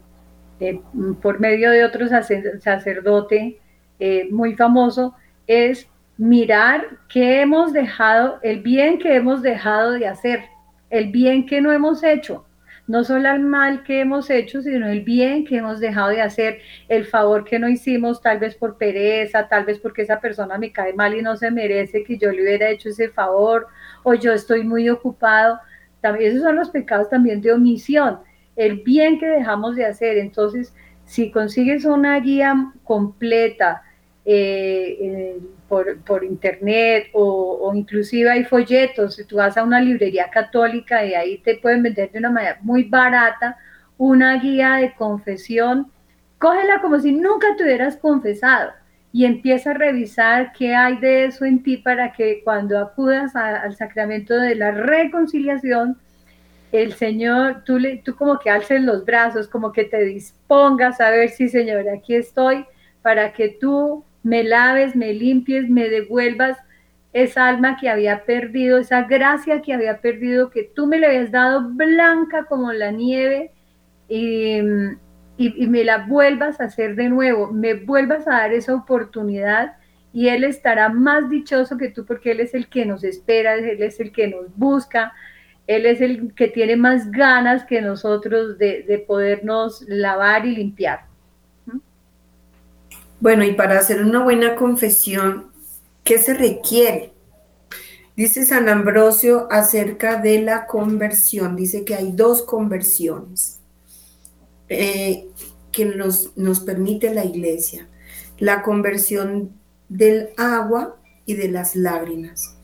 por 1.20 1.40
medio 1.40 1.70
de 1.70 1.84
otro 1.84 2.06
sacerdote 2.08 3.58
eh, 3.98 4.28
muy 4.30 4.54
famoso, 4.54 5.14
es 5.46 5.86
mirar 6.16 6.86
qué 7.08 7.42
hemos 7.42 7.72
dejado, 7.72 8.38
el 8.42 8.60
bien 8.62 8.98
que 8.98 9.14
hemos 9.16 9.42
dejado 9.42 9.92
de 9.92 10.06
hacer, 10.06 10.44
el 10.92 11.10
bien 11.10 11.44
que 11.44 11.60
no 11.60 11.72
hemos 11.72 12.04
hecho 12.04 12.46
no 12.86 13.04
solo 13.04 13.30
el 13.30 13.40
mal 13.40 13.84
que 13.84 14.00
hemos 14.00 14.28
hecho, 14.30 14.60
sino 14.60 14.88
el 14.88 15.02
bien 15.02 15.44
que 15.44 15.58
hemos 15.58 15.80
dejado 15.80 16.08
de 16.08 16.20
hacer, 16.20 16.60
el 16.88 17.04
favor 17.06 17.44
que 17.44 17.58
no 17.58 17.68
hicimos, 17.68 18.20
tal 18.20 18.38
vez 18.38 18.54
por 18.56 18.76
pereza, 18.76 19.48
tal 19.48 19.64
vez 19.64 19.78
porque 19.78 20.02
esa 20.02 20.20
persona 20.20 20.58
me 20.58 20.72
cae 20.72 20.92
mal 20.92 21.16
y 21.16 21.22
no 21.22 21.36
se 21.36 21.50
merece 21.50 22.02
que 22.04 22.18
yo 22.18 22.32
le 22.32 22.42
hubiera 22.42 22.68
hecho 22.68 22.88
ese 22.88 23.08
favor, 23.08 23.68
o 24.02 24.14
yo 24.14 24.32
estoy 24.32 24.64
muy 24.64 24.88
ocupado. 24.88 25.58
También, 26.00 26.32
esos 26.32 26.42
son 26.42 26.56
los 26.56 26.70
pecados 26.70 27.08
también 27.08 27.40
de 27.40 27.52
omisión, 27.52 28.18
el 28.56 28.82
bien 28.82 29.18
que 29.18 29.26
dejamos 29.26 29.76
de 29.76 29.86
hacer. 29.86 30.18
Entonces, 30.18 30.74
si 31.04 31.30
consigues 31.30 31.84
una 31.84 32.18
guía 32.18 32.72
completa, 32.84 33.82
eh, 34.24 35.38
por, 36.04 36.22
internet 36.22 37.08
o, 37.14 37.72
inclusive 37.74 38.30
hay 38.30 38.44
folletos, 38.44 39.14
si 39.14 39.24
tú 39.24 39.36
vas 39.36 39.56
a 39.56 39.62
una 39.62 39.80
librería 39.80 40.28
católica 40.28 41.02
y 41.02 41.14
ahí 41.14 41.38
te 41.38 41.56
pueden 41.56 41.82
vender 41.82 42.10
de 42.10 42.18
una 42.18 42.30
manera 42.30 42.58
muy 42.60 42.84
barata 42.84 43.56
una 43.96 44.38
guía 44.38 44.74
de 44.74 44.94
confesión, 44.94 45.90
cógela 46.36 46.82
como 46.82 46.98
si 47.00 47.12
nunca 47.12 47.56
te 47.56 47.64
hubieras 47.64 47.96
confesado 47.96 48.72
y 49.12 49.24
empieza 49.24 49.70
a 49.70 49.74
revisar 49.74 50.52
qué 50.52 50.74
hay 50.74 50.98
de 50.98 51.24
eso 51.26 51.46
en 51.46 51.62
ti 51.62 51.78
para 51.78 52.12
que 52.12 52.42
cuando 52.44 52.78
acudas 52.78 53.34
al 53.34 53.74
sacramento 53.74 54.34
de 54.34 54.54
la 54.56 54.72
reconciliación, 54.72 55.96
el 56.70 56.92
Señor, 56.92 57.62
tú, 57.64 57.78
le, 57.78 57.98
tú 57.98 58.14
como 58.14 58.38
que 58.38 58.50
alces 58.50 58.82
los 58.82 59.06
brazos, 59.06 59.48
como 59.48 59.72
que 59.72 59.84
te 59.84 60.04
dispongas 60.04 61.00
a 61.00 61.10
ver 61.10 61.30
si, 61.30 61.48
Señor, 61.48 61.88
aquí 61.88 62.14
estoy, 62.14 62.66
para 63.02 63.32
que 63.32 63.48
tú 63.48 64.04
me 64.22 64.44
laves, 64.44 64.94
me 64.94 65.12
limpies, 65.12 65.68
me 65.68 65.88
devuelvas 65.88 66.58
esa 67.12 67.48
alma 67.48 67.76
que 67.78 67.88
había 67.88 68.24
perdido, 68.24 68.78
esa 68.78 69.02
gracia 69.02 69.60
que 69.60 69.74
había 69.74 70.00
perdido, 70.00 70.50
que 70.50 70.64
tú 70.64 70.86
me 70.86 70.98
le 70.98 71.06
habías 71.06 71.30
dado 71.30 71.68
blanca 71.70 72.44
como 72.44 72.72
la 72.72 72.90
nieve 72.90 73.50
y, 74.08 74.60
me 75.38 75.84
la 75.84 76.06
vuelvas 76.06 76.60
a 76.60 76.64
hacer 76.64 76.94
de 76.94 77.08
nuevo, 77.08 77.52
me 77.52 77.74
vuelvas 77.74 78.26
a 78.28 78.32
dar 78.32 78.52
esa 78.52 78.74
oportunidad 78.74 79.76
y 80.12 80.28
Él 80.28 80.44
estará 80.44 80.88
más 80.88 81.28
dichoso 81.28 81.76
que 81.76 81.88
tú 81.88 82.06
porque 82.06 82.30
Él 82.30 82.40
es 82.40 82.54
el 82.54 82.68
que 82.68 82.86
nos 82.86 83.02
espera, 83.02 83.54
Él 83.54 83.82
es 83.82 83.98
el 83.98 84.12
que 84.12 84.28
nos 84.28 84.56
busca, 84.56 85.12
Él 85.66 85.86
es 85.86 86.00
el 86.00 86.34
que 86.34 86.48
tiene 86.48 86.76
más 86.76 87.10
ganas 87.10 87.64
que 87.64 87.82
nosotros 87.82 88.56
de, 88.58 88.84
de 88.86 88.98
podernos 88.98 89.82
lavar 89.88 90.46
y 90.46 90.54
limpiar. 90.54 91.11
Bueno, 93.22 93.44
y 93.44 93.52
para 93.52 93.78
hacer 93.78 94.02
una 94.02 94.24
buena 94.24 94.56
confesión, 94.56 95.52
¿qué 96.02 96.18
se 96.18 96.34
requiere? 96.34 97.12
Dice 98.16 98.44
San 98.44 98.68
Ambrosio 98.68 99.46
acerca 99.48 100.20
de 100.20 100.42
la 100.42 100.66
conversión, 100.66 101.54
dice 101.54 101.84
que 101.84 101.94
hay 101.94 102.10
dos 102.10 102.42
conversiones 102.42 103.60
eh, 104.68 105.28
que 105.70 105.84
nos, 105.84 106.36
nos 106.36 106.58
permite 106.58 107.14
la 107.14 107.24
iglesia, 107.24 107.86
la 108.38 108.62
conversión 108.62 109.52
del 109.88 110.30
agua 110.36 110.96
y 111.24 111.34
de 111.34 111.46
las 111.46 111.76
lágrimas, 111.76 112.56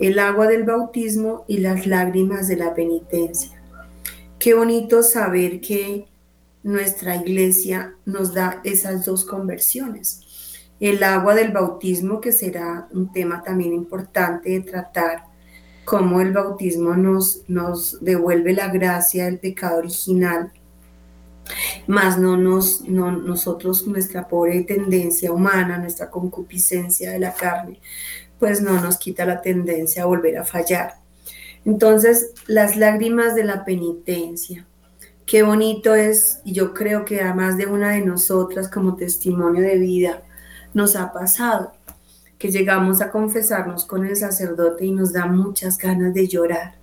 el 0.00 0.18
agua 0.18 0.48
del 0.48 0.64
bautismo 0.64 1.44
y 1.46 1.58
las 1.58 1.86
lágrimas 1.86 2.48
de 2.48 2.56
la 2.56 2.74
penitencia. 2.74 3.62
Qué 4.40 4.54
bonito 4.54 5.04
saber 5.04 5.60
que 5.60 6.06
nuestra 6.62 7.16
iglesia 7.16 7.94
nos 8.04 8.34
da 8.34 8.60
esas 8.64 9.04
dos 9.04 9.24
conversiones. 9.24 10.20
El 10.80 11.02
agua 11.02 11.34
del 11.34 11.52
bautismo, 11.52 12.20
que 12.20 12.32
será 12.32 12.88
un 12.92 13.12
tema 13.12 13.42
también 13.42 13.72
importante 13.72 14.50
de 14.50 14.60
tratar, 14.60 15.24
cómo 15.84 16.20
el 16.20 16.32
bautismo 16.32 16.94
nos, 16.94 17.42
nos 17.48 18.02
devuelve 18.04 18.52
la 18.52 18.68
gracia 18.68 19.24
del 19.24 19.38
pecado 19.38 19.78
original, 19.78 20.52
más 21.86 22.18
no 22.18 22.36
nos, 22.36 22.82
no, 22.82 23.10
nosotros, 23.12 23.86
nuestra 23.86 24.28
pobre 24.28 24.62
tendencia 24.62 25.32
humana, 25.32 25.78
nuestra 25.78 26.10
concupiscencia 26.10 27.10
de 27.10 27.18
la 27.18 27.34
carne, 27.34 27.80
pues 28.38 28.60
no 28.60 28.80
nos 28.80 28.98
quita 28.98 29.24
la 29.24 29.40
tendencia 29.40 30.02
a 30.02 30.06
volver 30.06 30.38
a 30.38 30.44
fallar. 30.44 30.94
Entonces, 31.64 32.32
las 32.46 32.76
lágrimas 32.76 33.34
de 33.34 33.44
la 33.44 33.64
penitencia, 33.64 34.66
Qué 35.26 35.42
bonito 35.42 35.94
es, 35.94 36.40
y 36.44 36.52
yo 36.52 36.74
creo 36.74 37.04
que 37.04 37.22
a 37.22 37.32
más 37.32 37.56
de 37.56 37.66
una 37.66 37.92
de 37.92 38.00
nosotras 38.00 38.68
como 38.68 38.96
testimonio 38.96 39.62
de 39.62 39.78
vida 39.78 40.22
nos 40.74 40.96
ha 40.96 41.12
pasado, 41.12 41.72
que 42.38 42.50
llegamos 42.50 43.00
a 43.00 43.10
confesarnos 43.10 43.84
con 43.84 44.04
el 44.04 44.16
sacerdote 44.16 44.84
y 44.84 44.90
nos 44.90 45.12
da 45.12 45.26
muchas 45.26 45.78
ganas 45.78 46.12
de 46.12 46.26
llorar, 46.26 46.74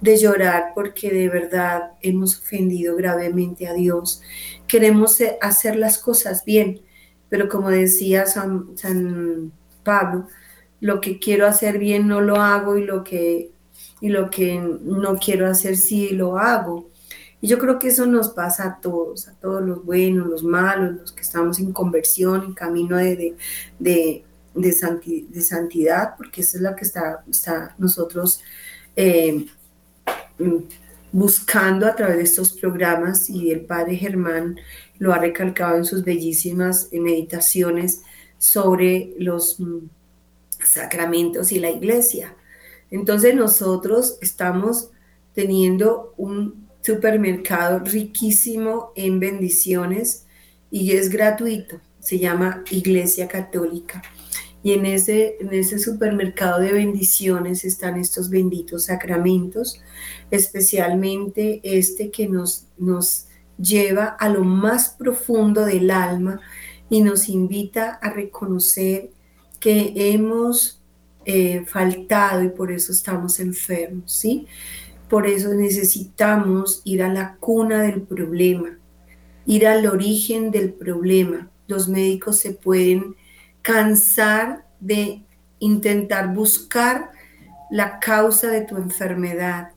de 0.00 0.16
llorar 0.16 0.72
porque 0.74 1.12
de 1.12 1.28
verdad 1.28 1.92
hemos 2.00 2.38
ofendido 2.38 2.96
gravemente 2.96 3.68
a 3.68 3.74
Dios. 3.74 4.22
Queremos 4.66 5.18
hacer 5.42 5.76
las 5.76 5.98
cosas 5.98 6.44
bien, 6.44 6.80
pero 7.28 7.48
como 7.48 7.68
decía 7.70 8.24
San, 8.26 8.74
Pablo, 9.84 10.28
lo 10.80 11.00
que 11.00 11.18
quiero 11.18 11.46
hacer 11.46 11.78
bien 11.78 12.08
no 12.08 12.20
lo 12.20 12.36
hago 12.36 12.78
y 12.78 12.84
lo 12.84 13.04
que, 13.04 13.50
y 14.00 14.08
lo 14.08 14.30
que 14.30 14.58
no 14.58 15.16
quiero 15.16 15.46
hacer 15.46 15.76
sí 15.76 16.10
lo 16.10 16.38
hago. 16.38 16.88
Y 17.40 17.48
yo 17.48 17.58
creo 17.58 17.78
que 17.78 17.88
eso 17.88 18.06
nos 18.06 18.30
pasa 18.30 18.64
a 18.64 18.80
todos, 18.80 19.28
a 19.28 19.34
todos 19.34 19.62
los 19.62 19.84
buenos, 19.84 20.26
los 20.26 20.42
malos, 20.42 20.96
los 20.96 21.12
que 21.12 21.22
estamos 21.22 21.58
en 21.58 21.72
conversión, 21.72 22.44
en 22.44 22.54
camino 22.54 22.96
de, 22.96 23.36
de, 23.78 24.24
de, 24.54 25.42
santidad, 25.42 26.16
porque 26.16 26.40
esa 26.40 26.56
es 26.56 26.62
la 26.62 26.74
que 26.74 26.84
está, 26.84 27.24
está 27.30 27.74
nosotros 27.78 28.40
eh, 28.96 29.46
buscando 31.12 31.86
a 31.86 31.94
través 31.94 32.16
de 32.16 32.22
estos 32.24 32.52
programas 32.52 33.28
y 33.28 33.50
el 33.50 33.66
Padre 33.66 33.96
Germán 33.96 34.58
lo 34.98 35.12
ha 35.12 35.18
recalcado 35.18 35.76
en 35.76 35.84
sus 35.84 36.04
bellísimas 36.04 36.88
eh, 36.90 37.00
meditaciones 37.00 38.02
sobre 38.38 39.14
los 39.18 39.60
mm, 39.60 39.88
sacramentos 40.64 41.52
y 41.52 41.58
la 41.58 41.70
iglesia. 41.70 42.34
Entonces 42.90 43.34
nosotros 43.34 44.18
estamos 44.20 44.90
teniendo 45.34 46.14
un 46.16 46.65
supermercado 46.86 47.80
riquísimo 47.80 48.92
en 48.94 49.18
bendiciones 49.18 50.26
y 50.70 50.92
es 50.92 51.10
gratuito. 51.10 51.80
Se 51.98 52.18
llama 52.20 52.62
Iglesia 52.70 53.26
Católica. 53.26 54.02
Y 54.62 54.72
en 54.72 54.86
ese, 54.86 55.36
en 55.40 55.52
ese 55.52 55.78
supermercado 55.78 56.60
de 56.60 56.72
bendiciones 56.72 57.64
están 57.64 57.98
estos 57.98 58.30
benditos 58.30 58.84
sacramentos, 58.84 59.80
especialmente 60.30 61.60
este 61.62 62.10
que 62.10 62.28
nos, 62.28 62.66
nos 62.78 63.26
lleva 63.58 64.06
a 64.06 64.28
lo 64.28 64.44
más 64.44 64.90
profundo 64.90 65.64
del 65.64 65.90
alma 65.90 66.40
y 66.88 67.02
nos 67.02 67.28
invita 67.28 67.98
a 68.02 68.10
reconocer 68.10 69.10
que 69.60 69.92
hemos 69.96 70.82
eh, 71.24 71.64
faltado 71.66 72.44
y 72.44 72.50
por 72.50 72.70
eso 72.70 72.92
estamos 72.92 73.40
enfermos, 73.40 74.12
¿sí? 74.12 74.46
Por 75.08 75.26
eso 75.26 75.54
necesitamos 75.54 76.82
ir 76.84 77.02
a 77.02 77.12
la 77.12 77.36
cuna 77.36 77.82
del 77.82 78.02
problema, 78.02 78.78
ir 79.46 79.66
al 79.66 79.86
origen 79.86 80.50
del 80.50 80.72
problema. 80.72 81.50
Los 81.66 81.88
médicos 81.88 82.38
se 82.38 82.52
pueden 82.52 83.14
cansar 83.62 84.66
de 84.80 85.22
intentar 85.58 86.34
buscar 86.34 87.10
la 87.70 87.98
causa 87.98 88.48
de 88.48 88.62
tu 88.62 88.76
enfermedad, 88.76 89.70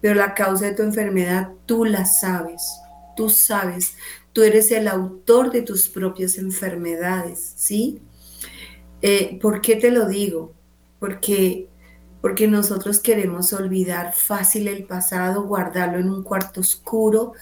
pero 0.00 0.14
la 0.14 0.34
causa 0.34 0.66
de 0.66 0.74
tu 0.74 0.82
enfermedad 0.82 1.50
tú 1.66 1.84
la 1.84 2.04
sabes, 2.04 2.62
tú 3.16 3.28
sabes, 3.28 3.96
tú 4.32 4.42
eres 4.42 4.70
el 4.70 4.88
autor 4.88 5.50
de 5.50 5.62
tus 5.62 5.88
propias 5.88 6.38
enfermedades, 6.38 7.54
¿sí? 7.56 8.00
Eh, 9.02 9.38
¿Por 9.40 9.60
qué 9.60 9.76
te 9.76 9.90
lo 9.90 10.08
digo? 10.08 10.54
porque 11.02 11.68
porque 12.22 12.46
nosotros 12.46 13.00
queremos 13.00 13.52
olvidar 13.52 14.14
fácil 14.14 14.68
el 14.68 14.84
pasado, 14.84 15.42
guardarlo 15.42 15.98
en 15.98 16.08
un 16.08 16.22
cuarto 16.22 16.60
oscuro 16.60 17.32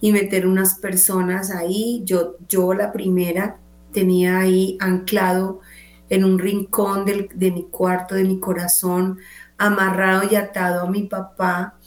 y 0.00 0.10
meter 0.10 0.46
unas 0.46 0.76
personas 0.76 1.50
ahí. 1.50 2.00
Yo, 2.06 2.36
yo 2.48 2.72
la 2.72 2.92
primera 2.92 3.58
tenía 3.92 4.38
ahí 4.38 4.78
anclado 4.80 5.60
en 6.08 6.24
un 6.24 6.38
rincón 6.38 7.04
de 7.04 7.50
mi 7.50 7.64
cuarto, 7.64 8.14
de 8.14 8.24
mi 8.24 8.40
corazón, 8.40 9.18
amarrado 9.58 10.26
y 10.30 10.34
atado 10.34 10.86
a 10.86 10.90
mi 10.90 11.02
papá, 11.02 11.78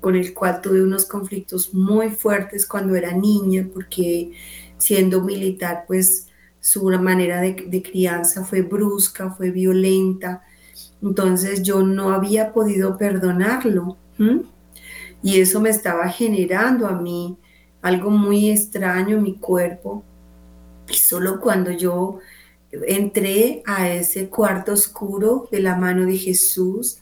con 0.00 0.14
el 0.14 0.32
cual 0.34 0.60
tuve 0.60 0.82
unos 0.82 1.04
conflictos 1.04 1.74
muy 1.74 2.10
fuertes 2.10 2.64
cuando 2.64 2.94
era 2.94 3.12
niña, 3.12 3.68
porque 3.74 4.30
siendo 4.78 5.20
militar, 5.20 5.84
pues 5.88 6.28
su 6.60 6.88
manera 6.90 7.40
de, 7.40 7.54
de 7.66 7.82
crianza 7.82 8.44
fue 8.44 8.62
brusca, 8.62 9.30
fue 9.30 9.50
violenta 9.50 10.42
entonces 11.02 11.62
yo 11.62 11.82
no 11.82 12.12
había 12.12 12.52
podido 12.52 12.96
perdonarlo. 12.96 13.96
Y 15.22 15.40
eso 15.40 15.60
me 15.60 15.70
estaba 15.70 16.08
generando 16.08 16.86
a 16.86 16.92
mí 16.92 17.36
algo 17.80 18.10
muy 18.10 18.50
extraño 18.50 19.16
en 19.16 19.22
mi 19.22 19.34
cuerpo. 19.34 20.04
Y 20.88 20.94
solo 20.94 21.40
cuando 21.40 21.70
yo 21.72 22.18
entré 22.70 23.62
a 23.66 23.88
ese 23.88 24.28
cuarto 24.28 24.72
oscuro 24.72 25.48
de 25.50 25.60
la 25.60 25.76
mano 25.76 26.06
de 26.06 26.16
Jesús, 26.16 26.98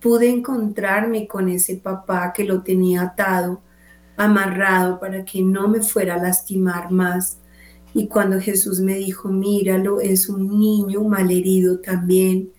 pude 0.00 0.28
encontrarme 0.28 1.26
con 1.26 1.48
ese 1.48 1.76
papá 1.76 2.32
que 2.32 2.44
lo 2.44 2.62
tenía 2.62 3.02
atado, 3.02 3.60
amarrado 4.16 5.00
para 5.00 5.24
que 5.24 5.42
no 5.42 5.68
me 5.68 5.80
fuera 5.80 6.14
a 6.14 6.22
lastimar 6.22 6.90
más. 6.90 7.38
Y 7.94 8.08
cuando 8.08 8.40
Jesús 8.40 8.80
me 8.80 8.94
dijo, 8.94 9.28
míralo, 9.28 10.00
es 10.00 10.28
un 10.28 10.58
niño 10.58 11.02
malherido 11.04 11.78
también, 11.80 12.50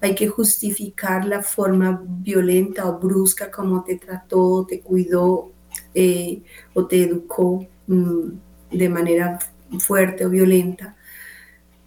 hay 0.00 0.14
que 0.14 0.28
justificar 0.28 1.26
la 1.26 1.42
forma 1.42 2.02
violenta 2.04 2.86
o 2.86 2.98
brusca 2.98 3.50
como 3.50 3.84
te 3.84 3.96
trató, 3.96 4.66
te 4.66 4.80
cuidó 4.80 5.52
eh, 5.94 6.42
o 6.74 6.86
te 6.86 7.04
educó 7.04 7.66
mm, 7.86 8.30
de 8.72 8.88
manera 8.88 9.38
fuerte 9.78 10.24
o 10.24 10.30
violenta. 10.30 10.96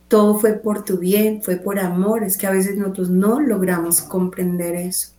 Todo 0.07 0.38
fue 0.38 0.53
por 0.53 0.86
tu 0.86 0.99
bien, 0.99 1.41
fue 1.41 1.55
por 1.55 1.80
amor. 1.80 2.24
Es 2.24 2.38
que 2.38 2.45
a 2.45 2.51
veces 2.51 2.78
nosotros 2.78 3.09
no 3.09 3.39
logramos 3.39 4.01
comprender 4.01 4.76
eso. 4.76 5.09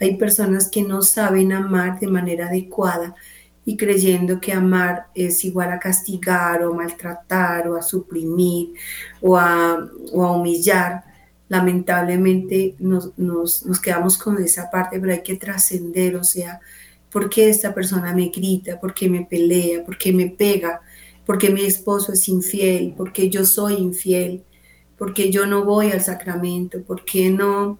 Hay 0.00 0.16
personas 0.16 0.68
que 0.68 0.82
no 0.82 1.02
saben 1.02 1.52
amar 1.52 2.00
de 2.00 2.08
manera 2.08 2.46
adecuada 2.46 3.14
y 3.64 3.76
creyendo 3.76 4.40
que 4.40 4.52
amar 4.52 5.06
es 5.14 5.44
igual 5.44 5.70
a 5.70 5.78
castigar 5.78 6.64
o 6.64 6.74
maltratar 6.74 7.68
o 7.68 7.76
a 7.76 7.82
suprimir 7.82 8.72
o 9.20 9.36
a, 9.36 9.88
o 10.12 10.24
a 10.24 10.32
humillar 10.32 11.11
lamentablemente 11.52 12.76
nos, 12.78 13.12
quedamos 13.82 14.16
con 14.16 14.42
esa 14.42 14.70
parte, 14.70 14.98
pero 14.98 15.12
hay 15.12 15.22
que 15.22 15.36
trascender, 15.36 16.16
o 16.16 16.24
sea, 16.24 16.60
¿por 17.10 17.28
qué 17.28 17.50
esta 17.50 17.74
persona 17.74 18.14
me 18.14 18.30
grita? 18.30 18.80
¿Por 18.80 18.94
qué 18.94 19.06
me 19.06 19.26
pelea? 19.26 19.84
¿Por 19.84 19.98
qué 19.98 20.14
me 20.14 20.30
pega? 20.30 20.80
¿Por 21.26 21.36
qué 21.36 21.50
mi 21.50 21.60
esposo 21.60 22.14
es 22.14 22.26
infiel? 22.26 22.94
¿Por 22.94 23.12
qué 23.12 23.28
yo 23.28 23.44
soy 23.44 23.74
infiel? 23.74 24.44
¿Por 24.96 25.12
qué 25.12 25.30
yo 25.30 25.44
no 25.44 25.62
voy 25.66 25.90
al 25.90 26.00
sacramento? 26.00 26.82
¿Por 26.84 27.04
qué 27.04 27.28
no, 27.28 27.78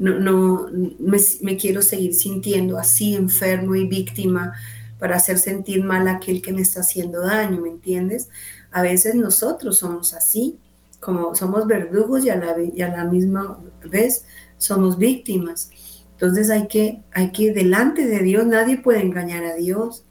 no, 0.00 0.66
me, 0.98 1.56
quiero 1.56 1.80
seguir 1.80 2.14
sintiendo 2.14 2.76
así, 2.76 3.14
enfermo 3.14 3.76
y 3.76 3.86
víctima 3.86 4.52
para 4.98 5.14
hacer 5.14 5.38
sentir 5.38 5.84
mal 5.84 6.08
a 6.08 6.16
aquel 6.16 6.42
que 6.42 6.52
me 6.52 6.62
está 6.62 6.80
haciendo 6.80 7.20
daño? 7.20 7.60
¿Me 7.60 7.68
entiendes? 7.68 8.30
A 8.72 8.82
veces 8.82 9.14
nosotros 9.14 9.78
somos 9.78 10.12
así 10.12 10.58
como 11.02 11.34
somos 11.34 11.66
verdugos 11.66 12.24
y 12.24 12.30
a 12.30 12.36
la, 12.36 13.04
misma 13.04 13.58
vez 13.84 14.24
somos 14.56 14.98
víctimas. 14.98 15.70
Entonces 16.12 16.48
hay 16.48 16.68
que, 16.68 17.02
hay 17.12 17.32
que, 17.32 17.52
delante 17.52 18.06
de 18.06 18.20
Dios, 18.20 18.46
nadie 18.46 18.78
puede 18.78 19.02
engañar 19.02 19.44
a 19.44 19.56
Dios. 19.56 20.04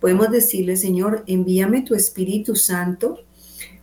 Podemos 0.00 0.32
decirle, 0.32 0.76
Señor, 0.76 1.22
envíame 1.28 1.82
tu 1.82 1.94
Espíritu 1.94 2.56
Santo. 2.56 3.20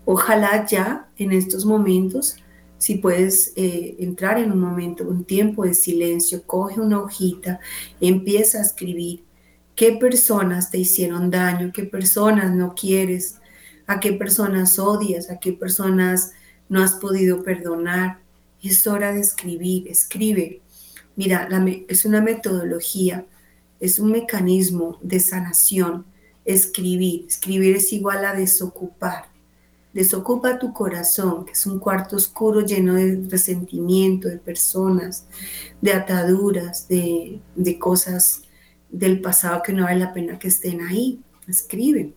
Ojalá 0.03 0.65
ya 0.65 1.09
en 1.15 1.31
estos 1.31 1.65
momentos, 1.65 2.35
si 2.77 2.95
puedes 2.95 3.53
eh, 3.55 3.95
entrar 3.99 4.37
en 4.37 4.51
un 4.51 4.59
momento, 4.59 5.07
un 5.07 5.23
tiempo 5.23 5.63
de 5.63 5.73
silencio, 5.73 6.43
coge 6.45 6.81
una 6.81 6.99
hojita, 6.99 7.61
empieza 8.01 8.57
a 8.57 8.63
escribir 8.63 9.23
qué 9.73 9.93
personas 9.93 10.69
te 10.69 10.79
hicieron 10.79 11.31
daño, 11.31 11.71
qué 11.73 11.83
personas 11.83 12.53
no 12.53 12.75
quieres, 12.75 13.39
a 13.87 14.01
qué 14.01 14.11
personas 14.11 14.79
odias, 14.79 15.29
a 15.29 15.39
qué 15.39 15.53
personas 15.53 16.33
no 16.71 16.81
has 16.81 16.93
podido 16.95 17.43
perdonar. 17.43 18.21
Es 18.63 18.87
hora 18.87 19.11
de 19.11 19.19
escribir, 19.19 19.89
escribe. 19.89 20.61
Mira, 21.17 21.49
es 21.89 22.05
una 22.05 22.21
metodología, 22.21 23.25
es 23.81 23.99
un 23.99 24.11
mecanismo 24.11 24.97
de 25.01 25.19
sanación. 25.19 26.05
Escribir, 26.45 27.25
escribir 27.27 27.75
es 27.75 27.91
igual 27.91 28.23
a 28.23 28.33
desocupar. 28.33 29.25
Desocupa 29.93 30.59
tu 30.59 30.71
corazón, 30.71 31.43
que 31.43 31.51
es 31.51 31.65
un 31.65 31.77
cuarto 31.77 32.15
oscuro 32.15 32.61
lleno 32.61 32.93
de 32.93 33.21
resentimiento, 33.29 34.29
de 34.29 34.37
personas, 34.37 35.25
de 35.81 35.91
ataduras, 35.91 36.87
de, 36.87 37.41
de 37.53 37.77
cosas 37.77 38.43
del 38.89 39.19
pasado 39.19 39.61
que 39.61 39.73
no 39.73 39.83
vale 39.83 39.99
la 39.99 40.13
pena 40.13 40.39
que 40.39 40.47
estén 40.47 40.79
ahí. 40.79 41.19
Escribe. 41.49 42.13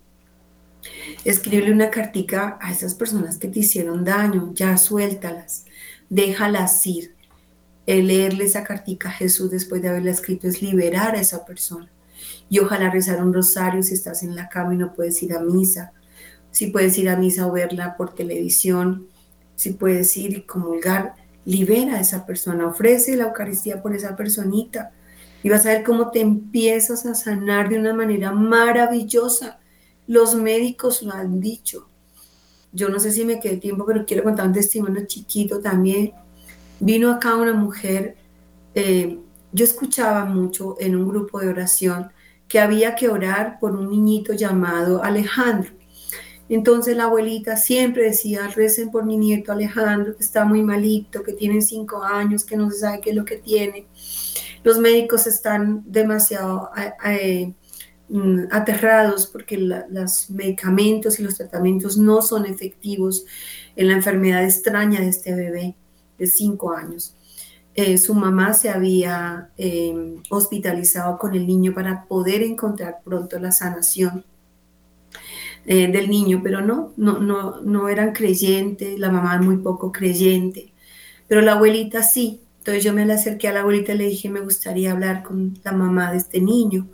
Escríbele 1.24 1.72
una 1.72 1.90
cartica 1.90 2.58
a 2.60 2.72
esas 2.72 2.94
personas 2.94 3.38
que 3.38 3.48
te 3.48 3.60
hicieron 3.60 4.04
daño, 4.04 4.52
ya 4.54 4.76
suéltalas, 4.76 5.64
déjalas 6.10 6.86
ir. 6.86 7.14
El 7.86 8.08
leerle 8.08 8.44
esa 8.44 8.64
cartica 8.64 9.08
a 9.08 9.12
Jesús 9.12 9.50
después 9.50 9.82
de 9.82 9.88
haberla 9.88 10.10
escrito 10.10 10.48
es 10.48 10.62
liberar 10.62 11.14
a 11.14 11.20
esa 11.20 11.44
persona. 11.44 11.90
Y 12.48 12.58
ojalá 12.58 12.90
rezar 12.90 13.22
un 13.22 13.32
rosario 13.32 13.82
si 13.82 13.94
estás 13.94 14.22
en 14.22 14.36
la 14.36 14.48
cama 14.48 14.74
y 14.74 14.78
no 14.78 14.94
puedes 14.94 15.22
ir 15.22 15.34
a 15.34 15.40
misa. 15.40 15.92
Si 16.50 16.68
puedes 16.68 16.96
ir 16.98 17.08
a 17.08 17.16
misa 17.16 17.46
o 17.46 17.52
verla 17.52 17.96
por 17.96 18.14
televisión, 18.14 19.08
si 19.56 19.72
puedes 19.72 20.16
ir 20.16 20.36
y 20.36 20.42
comulgar, 20.42 21.14
libera 21.44 21.96
a 21.96 22.00
esa 22.00 22.24
persona, 22.24 22.66
ofrece 22.66 23.16
la 23.16 23.24
Eucaristía 23.24 23.82
por 23.82 23.94
esa 23.94 24.16
personita. 24.16 24.92
Y 25.42 25.50
vas 25.50 25.66
a 25.66 25.70
ver 25.70 25.82
cómo 25.84 26.10
te 26.10 26.20
empiezas 26.20 27.04
a 27.04 27.14
sanar 27.14 27.68
de 27.68 27.78
una 27.78 27.92
manera 27.92 28.32
maravillosa 28.32 29.58
los 30.06 30.34
médicos 30.34 31.02
lo 31.02 31.12
han 31.12 31.40
dicho. 31.40 31.88
Yo 32.72 32.88
no 32.88 32.98
sé 32.98 33.12
si 33.12 33.24
me 33.24 33.40
quedé 33.40 33.56
tiempo, 33.58 33.84
pero 33.86 34.04
quiero 34.04 34.24
contar 34.24 34.46
un 34.46 34.52
testimonio 34.52 35.06
chiquito 35.06 35.60
también. 35.60 36.12
Vino 36.80 37.12
acá 37.12 37.36
una 37.36 37.54
mujer, 37.54 38.16
eh, 38.74 39.18
yo 39.52 39.64
escuchaba 39.64 40.24
mucho 40.24 40.76
en 40.80 40.96
un 40.96 41.08
grupo 41.08 41.38
de 41.40 41.48
oración 41.48 42.10
que 42.48 42.58
había 42.58 42.94
que 42.94 43.08
orar 43.08 43.58
por 43.60 43.76
un 43.76 43.88
niñito 43.88 44.32
llamado 44.32 45.02
Alejandro. 45.02 45.70
Entonces 46.48 46.96
la 46.96 47.04
abuelita 47.04 47.56
siempre 47.56 48.04
decía, 48.04 48.48
recen 48.48 48.90
por 48.90 49.04
mi 49.04 49.16
nieto 49.16 49.52
Alejandro, 49.52 50.16
que 50.16 50.22
está 50.22 50.44
muy 50.44 50.62
malito, 50.62 51.22
que 51.22 51.32
tiene 51.32 51.62
cinco 51.62 52.02
años, 52.02 52.44
que 52.44 52.56
no 52.56 52.70
se 52.70 52.80
sabe 52.80 53.00
qué 53.00 53.10
es 53.10 53.16
lo 53.16 53.24
que 53.24 53.36
tiene. 53.36 53.86
Los 54.62 54.78
médicos 54.78 55.26
están 55.26 55.82
demasiado 55.86 56.70
eh, 57.06 57.54
Mm, 58.14 58.46
aterrados 58.52 59.26
porque 59.26 59.58
los 59.58 60.30
medicamentos 60.30 61.18
y 61.18 61.24
los 61.24 61.36
tratamientos 61.36 61.98
no 61.98 62.22
son 62.22 62.46
efectivos 62.46 63.24
en 63.74 63.88
la 63.88 63.94
enfermedad 63.94 64.44
extraña 64.44 65.00
de 65.00 65.08
este 65.08 65.34
bebé 65.34 65.74
de 66.16 66.26
cinco 66.28 66.72
años. 66.72 67.16
Eh, 67.74 67.98
su 67.98 68.14
mamá 68.14 68.54
se 68.54 68.70
había 68.70 69.50
em, 69.56 70.22
hospitalizado 70.30 71.18
con 71.18 71.34
el 71.34 71.44
niño 71.44 71.74
para 71.74 72.04
poder 72.04 72.42
encontrar 72.42 73.00
pronto 73.04 73.36
la 73.40 73.50
sanación 73.50 74.24
eh, 75.66 75.90
del 75.90 76.08
niño, 76.08 76.40
pero 76.44 76.60
no, 76.60 76.92
no, 76.96 77.18
no, 77.18 77.62
no 77.62 77.88
eran 77.88 78.12
creyentes, 78.12 78.96
la 78.96 79.10
mamá 79.10 79.40
muy 79.40 79.56
poco 79.56 79.90
creyente, 79.90 80.72
pero 81.26 81.40
la 81.40 81.54
abuelita 81.54 82.04
sí. 82.04 82.40
Entonces 82.58 82.84
yo 82.84 82.92
me 82.94 83.04
le 83.06 83.14
acerqué 83.14 83.48
a 83.48 83.52
la 83.52 83.60
abuelita 83.62 83.92
y 83.92 83.98
le 83.98 84.04
dije, 84.06 84.30
me 84.30 84.40
gustaría 84.40 84.92
hablar 84.92 85.24
con 85.24 85.58
la 85.64 85.72
mamá 85.72 86.12
de 86.12 86.18
este 86.18 86.40
niño 86.40 86.88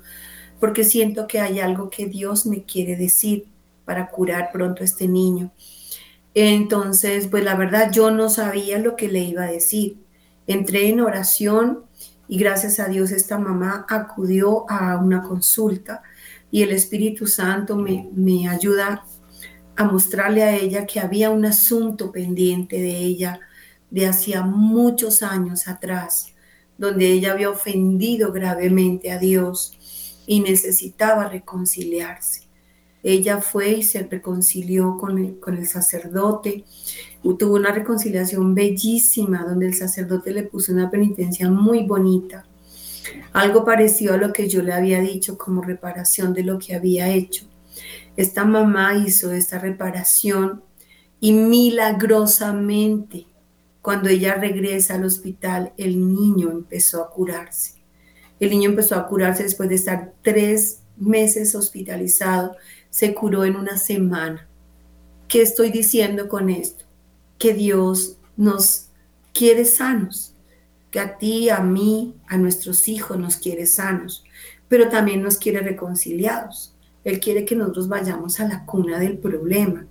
porque 0.60 0.84
siento 0.84 1.26
que 1.26 1.40
hay 1.40 1.58
algo 1.58 1.90
que 1.90 2.06
Dios 2.06 2.46
me 2.46 2.64
quiere 2.64 2.94
decir 2.94 3.46
para 3.84 4.10
curar 4.10 4.50
pronto 4.52 4.82
a 4.82 4.84
este 4.84 5.08
niño. 5.08 5.50
Entonces, 6.34 7.26
pues 7.26 7.42
la 7.42 7.56
verdad 7.56 7.90
yo 7.90 8.10
no 8.10 8.28
sabía 8.28 8.78
lo 8.78 8.94
que 8.94 9.08
le 9.08 9.20
iba 9.20 9.44
a 9.44 9.50
decir. 9.50 9.96
Entré 10.46 10.88
en 10.88 11.00
oración 11.00 11.84
y 12.28 12.38
gracias 12.38 12.78
a 12.78 12.86
Dios 12.86 13.10
esta 13.10 13.38
mamá 13.38 13.86
acudió 13.88 14.70
a 14.70 14.96
una 14.98 15.22
consulta 15.22 16.02
y 16.50 16.62
el 16.62 16.70
Espíritu 16.70 17.26
Santo 17.26 17.76
me, 17.76 18.08
me 18.14 18.48
ayuda 18.48 19.04
a 19.76 19.84
mostrarle 19.84 20.42
a 20.42 20.54
ella 20.54 20.86
que 20.86 21.00
había 21.00 21.30
un 21.30 21.44
asunto 21.46 22.12
pendiente 22.12 22.76
de 22.76 22.96
ella 22.98 23.40
de 23.90 24.06
hacía 24.06 24.42
muchos 24.42 25.22
años 25.22 25.66
atrás, 25.66 26.34
donde 26.78 27.10
ella 27.10 27.32
había 27.32 27.50
ofendido 27.50 28.30
gravemente 28.30 29.10
a 29.10 29.18
Dios 29.18 29.79
y 30.30 30.38
necesitaba 30.38 31.28
reconciliarse. 31.28 32.42
ella 33.02 33.40
fue 33.40 33.70
y 33.70 33.82
se 33.82 34.04
reconcilió 34.04 34.96
con 34.96 35.18
el, 35.18 35.40
con 35.40 35.56
el 35.56 35.66
sacerdote, 35.66 36.64
tuvo 37.36 37.56
una 37.56 37.72
reconciliación 37.72 38.54
bellísima 38.54 39.42
donde 39.42 39.66
el 39.66 39.74
sacerdote 39.74 40.30
le 40.30 40.44
puso 40.44 40.70
una 40.70 40.88
penitencia 40.88 41.50
muy 41.50 41.82
bonita, 41.82 42.46
algo 43.32 43.64
parecido 43.64 44.14
a 44.14 44.18
lo 44.18 44.32
que 44.32 44.48
yo 44.48 44.62
le 44.62 44.72
había 44.72 45.00
dicho 45.00 45.36
como 45.36 45.62
reparación 45.62 46.32
de 46.32 46.44
lo 46.44 46.60
que 46.60 46.76
había 46.76 47.08
hecho. 47.08 47.46
Esta 48.16 48.44
mamá 48.44 48.94
hizo 49.04 49.32
esta 49.32 49.58
reparación 49.58 50.62
y 51.18 51.32
milagrosamente 51.32 53.26
cuando 53.82 54.08
ella 54.08 54.36
regresa 54.36 54.94
al 54.94 55.06
hospital 55.06 55.72
el 55.76 55.98
niño 56.14 56.52
empezó 56.52 57.02
a 57.02 57.10
curarse. 57.10 57.79
El 58.40 58.50
niño 58.50 58.70
empezó 58.70 58.96
a 58.96 59.06
curarse 59.06 59.42
después 59.42 59.68
de 59.68 59.76
estar 59.76 60.12
tres 60.22 60.80
meses 60.96 61.54
hospitalizado 61.54 62.56
se 62.90 63.14
curó 63.14 63.44
en 63.44 63.56
una 63.56 63.78
semana. 63.78 64.46
¿Qué 65.28 65.42
estoy 65.42 65.70
diciendo 65.70 66.28
con 66.28 66.50
esto? 66.50 66.84
Que 67.38 67.54
Dios 67.54 68.18
nos 68.36 68.88
quiere 69.32 69.64
sanos, 69.64 70.34
que 70.90 70.98
a 70.98 71.16
ti, 71.16 71.48
a 71.48 71.60
mí, 71.60 72.16
a 72.26 72.36
nuestros 72.36 72.88
hijos 72.88 73.16
nos 73.16 73.36
quiere 73.36 73.66
sanos, 73.66 74.24
pero 74.68 74.88
también 74.88 75.22
nos 75.22 75.38
quiere 75.38 75.60
reconciliados. 75.60 76.74
Él 77.04 77.20
quiere 77.20 77.44
que 77.44 77.54
nosotros 77.54 77.88
vayamos 77.88 78.40
a 78.40 78.48
la 78.48 78.66
cuna 78.66 78.98
del 78.98 79.18
problema. 79.18 79.86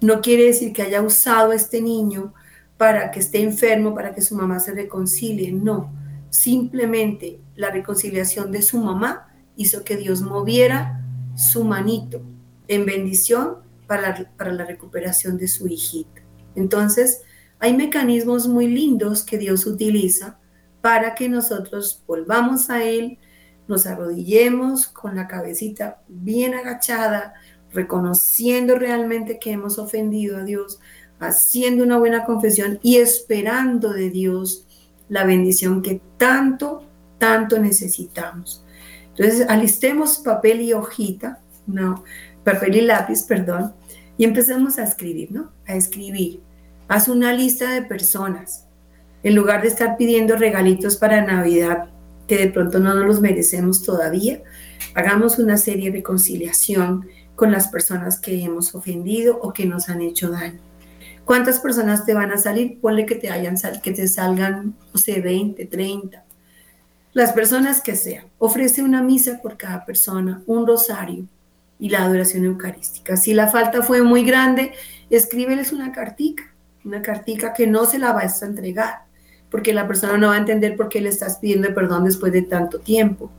No 0.00 0.20
quiere 0.22 0.44
decir 0.44 0.72
que 0.72 0.82
haya 0.82 1.02
usado 1.02 1.50
a 1.50 1.54
este 1.54 1.82
niño 1.82 2.32
para 2.78 3.10
que 3.10 3.20
esté 3.20 3.42
enfermo, 3.42 3.94
para 3.94 4.14
que 4.14 4.22
su 4.22 4.34
mamá 4.34 4.58
se 4.58 4.72
reconcilie. 4.72 5.52
No, 5.52 5.92
simplemente 6.30 7.38
la 7.58 7.70
reconciliación 7.70 8.52
de 8.52 8.62
su 8.62 8.78
mamá 8.78 9.34
hizo 9.56 9.82
que 9.82 9.96
Dios 9.96 10.22
moviera 10.22 11.04
su 11.34 11.64
manito 11.64 12.22
en 12.68 12.86
bendición 12.86 13.56
para, 13.88 14.30
para 14.36 14.52
la 14.52 14.64
recuperación 14.64 15.36
de 15.38 15.48
su 15.48 15.66
hijita. 15.66 16.22
Entonces, 16.54 17.22
hay 17.58 17.76
mecanismos 17.76 18.46
muy 18.46 18.68
lindos 18.68 19.24
que 19.24 19.38
Dios 19.38 19.66
utiliza 19.66 20.38
para 20.80 21.16
que 21.16 21.28
nosotros 21.28 22.04
volvamos 22.06 22.70
a 22.70 22.84
Él, 22.84 23.18
nos 23.66 23.86
arrodillemos 23.86 24.86
con 24.86 25.16
la 25.16 25.26
cabecita 25.26 26.00
bien 26.06 26.54
agachada, 26.54 27.34
reconociendo 27.72 28.78
realmente 28.78 29.40
que 29.40 29.50
hemos 29.50 29.80
ofendido 29.80 30.36
a 30.36 30.44
Dios, 30.44 30.78
haciendo 31.18 31.82
una 31.82 31.98
buena 31.98 32.24
confesión 32.24 32.78
y 32.84 32.98
esperando 32.98 33.92
de 33.92 34.10
Dios 34.10 34.64
la 35.08 35.24
bendición 35.24 35.82
que 35.82 36.00
tanto, 36.18 36.87
tanto 37.18 37.58
necesitamos. 37.58 38.64
Entonces, 39.10 39.46
alistemos 39.48 40.18
papel 40.18 40.60
y 40.60 40.72
hojita, 40.72 41.40
no, 41.66 42.04
papel 42.44 42.76
y 42.76 42.80
lápiz, 42.82 43.24
perdón, 43.24 43.74
y 44.16 44.24
empezamos 44.24 44.78
a 44.78 44.84
escribir, 44.84 45.32
¿no? 45.32 45.52
A 45.66 45.74
escribir. 45.74 46.40
Haz 46.88 47.08
una 47.08 47.32
lista 47.32 47.72
de 47.72 47.82
personas. 47.82 48.66
En 49.22 49.34
lugar 49.34 49.62
de 49.62 49.68
estar 49.68 49.96
pidiendo 49.96 50.36
regalitos 50.36 50.96
para 50.96 51.24
Navidad 51.24 51.90
que 52.28 52.36
de 52.36 52.48
pronto 52.48 52.78
no 52.78 52.94
nos 52.94 53.06
los 53.06 53.20
merecemos 53.20 53.82
todavía, 53.82 54.42
hagamos 54.94 55.38
una 55.38 55.56
serie 55.56 55.90
de 55.90 55.96
reconciliación 55.96 57.08
con 57.34 57.50
las 57.50 57.68
personas 57.68 58.20
que 58.20 58.42
hemos 58.42 58.74
ofendido 58.74 59.38
o 59.40 59.52
que 59.52 59.64
nos 59.64 59.88
han 59.88 60.02
hecho 60.02 60.30
daño. 60.30 60.60
¿Cuántas 61.24 61.58
personas 61.58 62.06
te 62.06 62.14
van 62.14 62.30
a 62.30 62.38
salir? 62.38 62.80
Ponle 62.80 63.06
que 63.06 63.14
te, 63.14 63.30
hayan 63.30 63.56
que 63.82 63.92
te 63.92 64.08
salgan, 64.08 64.76
no 64.92 65.00
sé, 65.00 65.20
20, 65.20 65.66
30. 65.66 66.24
Las 67.12 67.32
personas 67.32 67.80
que 67.80 67.96
sean. 67.96 68.26
Ofrece 68.38 68.82
una 68.82 69.02
misa 69.02 69.40
por 69.42 69.56
cada 69.56 69.84
persona, 69.84 70.42
un 70.46 70.66
rosario, 70.66 71.26
y 71.78 71.88
la 71.90 72.02
adoración 72.02 72.44
eucarística. 72.44 73.16
Si 73.16 73.34
la 73.34 73.48
falta 73.48 73.82
fue 73.82 74.02
muy 74.02 74.24
grande, 74.24 74.72
escríbeles 75.10 75.72
una 75.72 75.92
cartica, 75.92 76.52
una 76.84 77.02
cartica 77.02 77.52
que 77.54 77.66
no 77.66 77.84
se 77.84 77.98
la 77.98 78.12
vas 78.12 78.42
a 78.42 78.46
entregar, 78.46 79.02
porque 79.50 79.72
la 79.72 79.86
persona 79.86 80.18
no 80.18 80.28
va 80.28 80.34
a 80.34 80.38
entender 80.38 80.76
por 80.76 80.88
qué 80.88 81.00
le 81.00 81.08
estás 81.08 81.38
pidiendo 81.38 81.72
perdón 81.74 82.04
después 82.04 82.32
de 82.32 82.42
tanto 82.42 82.80
tiempo. 82.80 83.30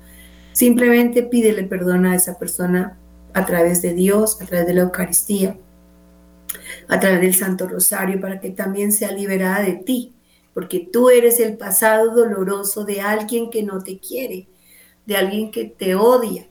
Simplemente 0.54 1.24
pídele 1.24 1.64
perdón 1.64 2.06
a 2.06 2.16
esa 2.16 2.40
persona 2.40 2.98
a 3.34 3.46
través 3.46 3.82
de 3.82 3.94
Dios, 3.94 4.42
a 4.42 4.46
través 4.46 4.66
de 4.66 4.74
la 4.74 4.82
Eucaristía, 4.82 5.56
a 6.88 7.00
través 7.00 7.22
del 7.22 7.36
Santo 7.36 7.68
Rosario, 7.68 8.20
para 8.20 8.40
que 8.40 8.50
también 8.50 8.92
sea 8.92 9.12
liberada 9.12 9.62
de 9.62 9.74
ti, 9.74 10.14
porque 10.60 10.90
tú 10.92 11.10
eres 11.10 11.40
el 11.40 11.56
pasado 11.56 12.14
doloroso 12.14 12.84
de 12.84 13.00
alguien 13.00 13.50
que 13.50 13.64
no 13.64 13.82
te 13.82 13.98
quiere, 13.98 14.50
de 15.06 15.16
alguien 15.16 15.52
que 15.52 15.64
te 15.64 15.96
odia, 15.96 16.50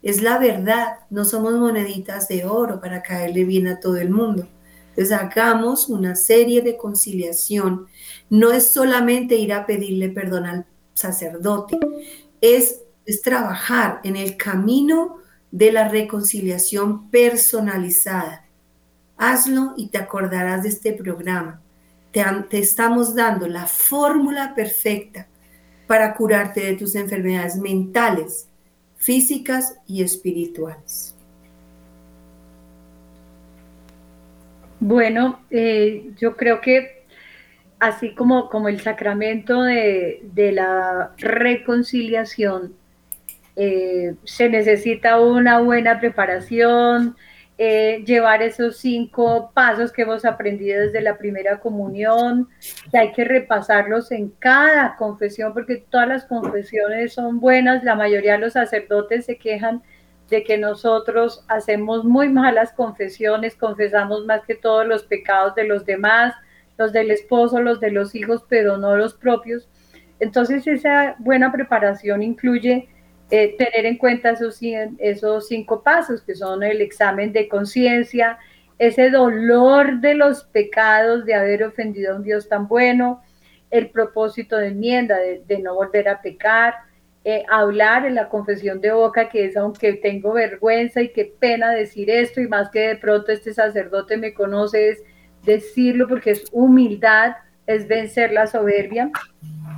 es 0.00 0.22
la 0.22 0.38
verdad, 0.38 1.00
no 1.10 1.26
somos 1.26 1.52
moneditas 1.52 2.26
de 2.26 2.46
oro 2.46 2.80
para 2.80 3.02
caerle 3.02 3.44
bien 3.44 3.68
a 3.68 3.78
todo 3.78 3.98
el 3.98 4.08
mundo. 4.08 4.48
Entonces 4.88 5.12
hagamos 5.12 5.90
una 5.90 6.16
serie 6.16 6.62
de 6.62 6.78
conciliación. 6.78 7.86
No 8.30 8.50
es 8.50 8.68
solamente 8.68 9.36
ir 9.36 9.52
a 9.52 9.66
pedirle 9.66 10.08
perdón 10.08 10.46
al 10.46 10.66
sacerdote, 10.94 11.78
es, 12.40 12.80
es 13.04 13.20
trabajar 13.20 14.00
en 14.04 14.16
el 14.16 14.38
camino 14.38 15.18
de 15.50 15.70
la 15.70 15.86
reconciliación 15.86 17.10
personalizada. 17.10 18.46
Hazlo 19.18 19.74
y 19.76 19.88
te 19.88 19.98
acordarás 19.98 20.62
de 20.62 20.70
este 20.70 20.94
programa. 20.94 21.60
Te, 22.12 22.58
estamos 22.58 23.14
dando 23.14 23.46
la 23.46 23.66
fórmula 23.66 24.54
perfecta 24.54 25.26
para 25.86 26.14
curarte 26.14 26.60
de 26.60 26.76
tus 26.76 26.94
enfermedades 26.94 27.56
mentales, 27.56 28.48
físicas 28.96 29.76
y 29.86 30.02
espirituales. 30.02 31.14
Bueno, 34.80 35.40
eh, 35.50 36.12
yo 36.16 36.36
creo 36.36 36.60
que 36.60 37.00
así 37.80 38.14
como, 38.14 38.48
como 38.48 38.68
el 38.68 38.80
sacramento 38.80 39.62
de, 39.62 40.20
la 40.52 41.12
reconciliación, 41.18 42.74
eh, 43.56 44.14
se 44.24 44.48
necesita 44.48 45.18
una 45.18 45.60
buena 45.60 45.98
preparación, 45.98 47.16
eh, 47.62 48.02
llevar 48.06 48.40
esos 48.40 48.78
cinco 48.78 49.50
pasos 49.52 49.92
que 49.92 50.00
hemos 50.00 50.24
aprendido 50.24 50.80
desde 50.80 51.02
la 51.02 51.18
primera 51.18 51.60
comunión, 51.60 52.48
que 52.90 52.96
hay 52.96 53.12
que 53.12 53.22
repasarlos 53.22 54.12
en 54.12 54.30
cada 54.30 54.96
confesión, 54.96 55.52
porque 55.52 55.84
todas 55.90 56.08
las 56.08 56.24
confesiones 56.24 57.12
son 57.12 57.38
buenas, 57.38 57.84
la 57.84 57.94
mayoría 57.94 58.32
de 58.32 58.38
los 58.38 58.54
sacerdotes 58.54 59.26
se 59.26 59.36
quejan 59.36 59.82
de 60.30 60.42
que 60.42 60.56
nosotros 60.56 61.44
hacemos 61.48 62.02
muy 62.02 62.30
malas 62.30 62.72
confesiones, 62.72 63.56
confesamos 63.56 64.24
más 64.24 64.40
que 64.46 64.54
todos 64.54 64.86
los 64.86 65.02
pecados 65.02 65.54
de 65.54 65.64
los 65.64 65.84
demás, 65.84 66.32
los 66.78 66.94
del 66.94 67.10
esposo, 67.10 67.60
los 67.60 67.78
de 67.78 67.90
los 67.90 68.14
hijos, 68.14 68.42
pero 68.48 68.78
no 68.78 68.96
los 68.96 69.12
propios. 69.12 69.68
Entonces 70.18 70.66
esa 70.66 71.14
buena 71.18 71.52
preparación 71.52 72.22
incluye 72.22 72.88
eh, 73.30 73.54
tener 73.56 73.86
en 73.86 73.96
cuenta 73.96 74.30
esos, 74.30 74.58
esos 74.98 75.48
cinco 75.48 75.82
pasos, 75.82 76.22
que 76.22 76.34
son 76.34 76.62
el 76.62 76.80
examen 76.80 77.32
de 77.32 77.48
conciencia, 77.48 78.38
ese 78.78 79.10
dolor 79.10 80.00
de 80.00 80.14
los 80.14 80.44
pecados 80.44 81.24
de 81.26 81.34
haber 81.34 81.62
ofendido 81.64 82.12
a 82.12 82.16
un 82.16 82.24
Dios 82.24 82.48
tan 82.48 82.66
bueno, 82.66 83.22
el 83.70 83.90
propósito 83.90 84.56
de 84.56 84.68
enmienda, 84.68 85.18
de, 85.18 85.58
no 85.58 85.74
volver 85.74 86.08
a 86.08 86.20
pecar, 86.20 86.74
eh, 87.24 87.44
hablar 87.50 88.06
en 88.06 88.14
la 88.14 88.28
confesión 88.28 88.80
de 88.80 88.90
boca, 88.92 89.28
que 89.28 89.44
es 89.44 89.56
aunque 89.56 89.92
tengo 89.92 90.32
vergüenza 90.32 91.02
y 91.02 91.10
qué 91.10 91.32
pena 91.38 91.70
decir 91.70 92.10
esto, 92.10 92.40
y 92.40 92.48
más 92.48 92.70
que 92.70 92.80
de 92.80 92.96
pronto 92.96 93.30
este 93.30 93.52
sacerdote 93.52 94.16
me 94.16 94.34
conoce, 94.34 94.88
es 94.88 95.02
decirlo 95.44 96.08
porque 96.08 96.30
es 96.30 96.44
humildad, 96.50 97.36
es 97.66 97.86
vencer 97.86 98.32
la 98.32 98.46
soberbia. 98.46 99.10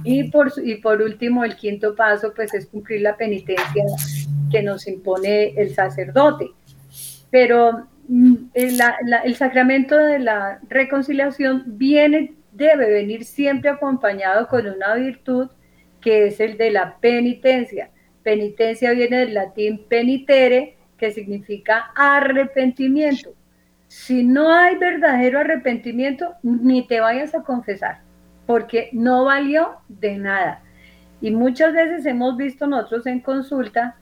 Y 0.04 0.24
por, 0.30 0.52
y 0.62 0.76
por 0.76 1.00
último, 1.00 1.44
el 1.44 1.56
quinto 1.56 1.94
paso, 1.94 2.32
pues 2.34 2.52
es 2.54 2.66
cumplir 2.66 3.02
la 3.02 3.16
penitencia 3.16 3.84
que 4.50 4.62
nos 4.62 4.86
impone 4.86 5.54
el 5.56 5.74
sacerdote. 5.74 6.50
Pero 7.30 7.86
mm, 8.08 8.34
el, 8.54 8.80
el 9.24 9.36
sacramento 9.36 9.96
de 9.96 10.18
la 10.18 10.60
reconciliación 10.68 11.64
viene, 11.66 12.34
debe 12.52 12.90
venir 12.90 13.24
siempre 13.24 13.70
acompañado 13.70 14.48
con 14.48 14.66
una 14.66 14.94
virtud 14.94 15.48
que 16.00 16.26
es 16.26 16.40
el 16.40 16.58
de 16.58 16.70
la 16.70 16.98
penitencia. 16.98 17.90
Penitencia 18.22 18.90
viene 18.92 19.18
del 19.18 19.34
latín 19.34 19.84
penitere, 19.88 20.76
que 20.98 21.12
significa 21.12 21.90
arrepentimiento. 21.96 23.34
Si 23.88 24.24
no 24.24 24.52
hay 24.52 24.76
verdadero 24.76 25.40
arrepentimiento, 25.40 26.34
ni 26.42 26.86
te 26.86 27.00
vayas 27.00 27.34
a 27.34 27.42
confesar 27.42 28.00
porque 28.46 28.90
no 28.92 29.24
valió 29.24 29.76
de 29.88 30.18
nada. 30.18 30.62
Y 31.20 31.30
muchas 31.30 31.72
veces 31.72 32.04
hemos 32.06 32.36
visto 32.36 32.66
nosotros 32.66 33.06
en 33.06 33.20
consulta 33.20 33.96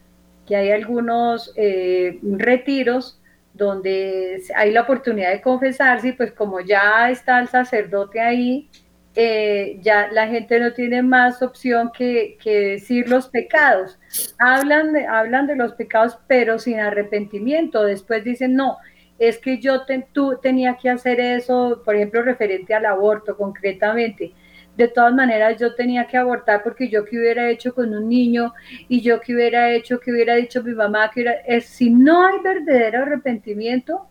que 0.46 0.56
hay 0.56 0.70
algunos 0.70 1.52
eh, 1.56 2.18
retiros 2.22 3.20
donde 3.52 4.42
hay 4.56 4.72
la 4.72 4.82
oportunidad 4.82 5.30
de 5.30 5.42
confesarse 5.42 6.08
y 6.08 6.12
pues 6.12 6.32
como 6.32 6.60
ya 6.60 7.10
está 7.10 7.40
el 7.40 7.48
sacerdote 7.48 8.20
ahí, 8.20 8.68
eh, 9.16 9.78
ya 9.82 10.08
la 10.12 10.28
gente 10.28 10.60
no 10.60 10.72
tiene 10.72 11.02
más 11.02 11.42
opción 11.42 11.90
que, 11.92 12.38
decir 12.44 13.08
los 13.08 13.28
pecados. 13.28 13.98
Hablan 14.38 14.96
hablan 15.08 15.46
de 15.46 15.56
los 15.56 15.74
pecados, 15.74 16.18
pero 16.28 16.58
sin 16.58 16.78
arrepentimiento. 16.78 17.82
Después 17.82 18.24
dicen, 18.24 18.54
no, 18.54 18.78
es 19.20 19.38
que 19.38 19.58
yo 19.58 19.82
tú 20.12 20.38
tenía 20.42 20.76
que 20.76 20.90
hacer 20.90 21.20
eso, 21.20 21.82
por 21.84 21.94
ejemplo, 21.94 22.22
referente 22.22 22.74
al 22.74 22.86
aborto 22.86 23.36
concretamente. 23.36 24.32
De 24.76 24.88
todas 24.88 25.14
maneras, 25.14 25.58
yo 25.60 25.74
tenía 25.74 26.06
que 26.06 26.16
abortar 26.16 26.62
porque 26.64 26.88
yo 26.88 27.04
que 27.04 27.18
hubiera 27.18 27.48
hecho 27.50 27.74
con 27.74 27.94
un 27.94 28.08
niño 28.08 28.54
y 28.88 29.02
yo 29.02 29.20
que 29.20 29.34
hubiera 29.34 29.70
hecho, 29.70 30.00
que 30.00 30.10
hubiera 30.10 30.34
dicho 30.34 30.62
mi 30.64 30.72
mamá, 30.72 31.10
que 31.12 31.24
es, 31.46 31.66
si 31.66 31.90
no 31.90 32.26
hay 32.26 32.40
verdadero 32.40 33.02
arrepentimiento, 33.02 34.08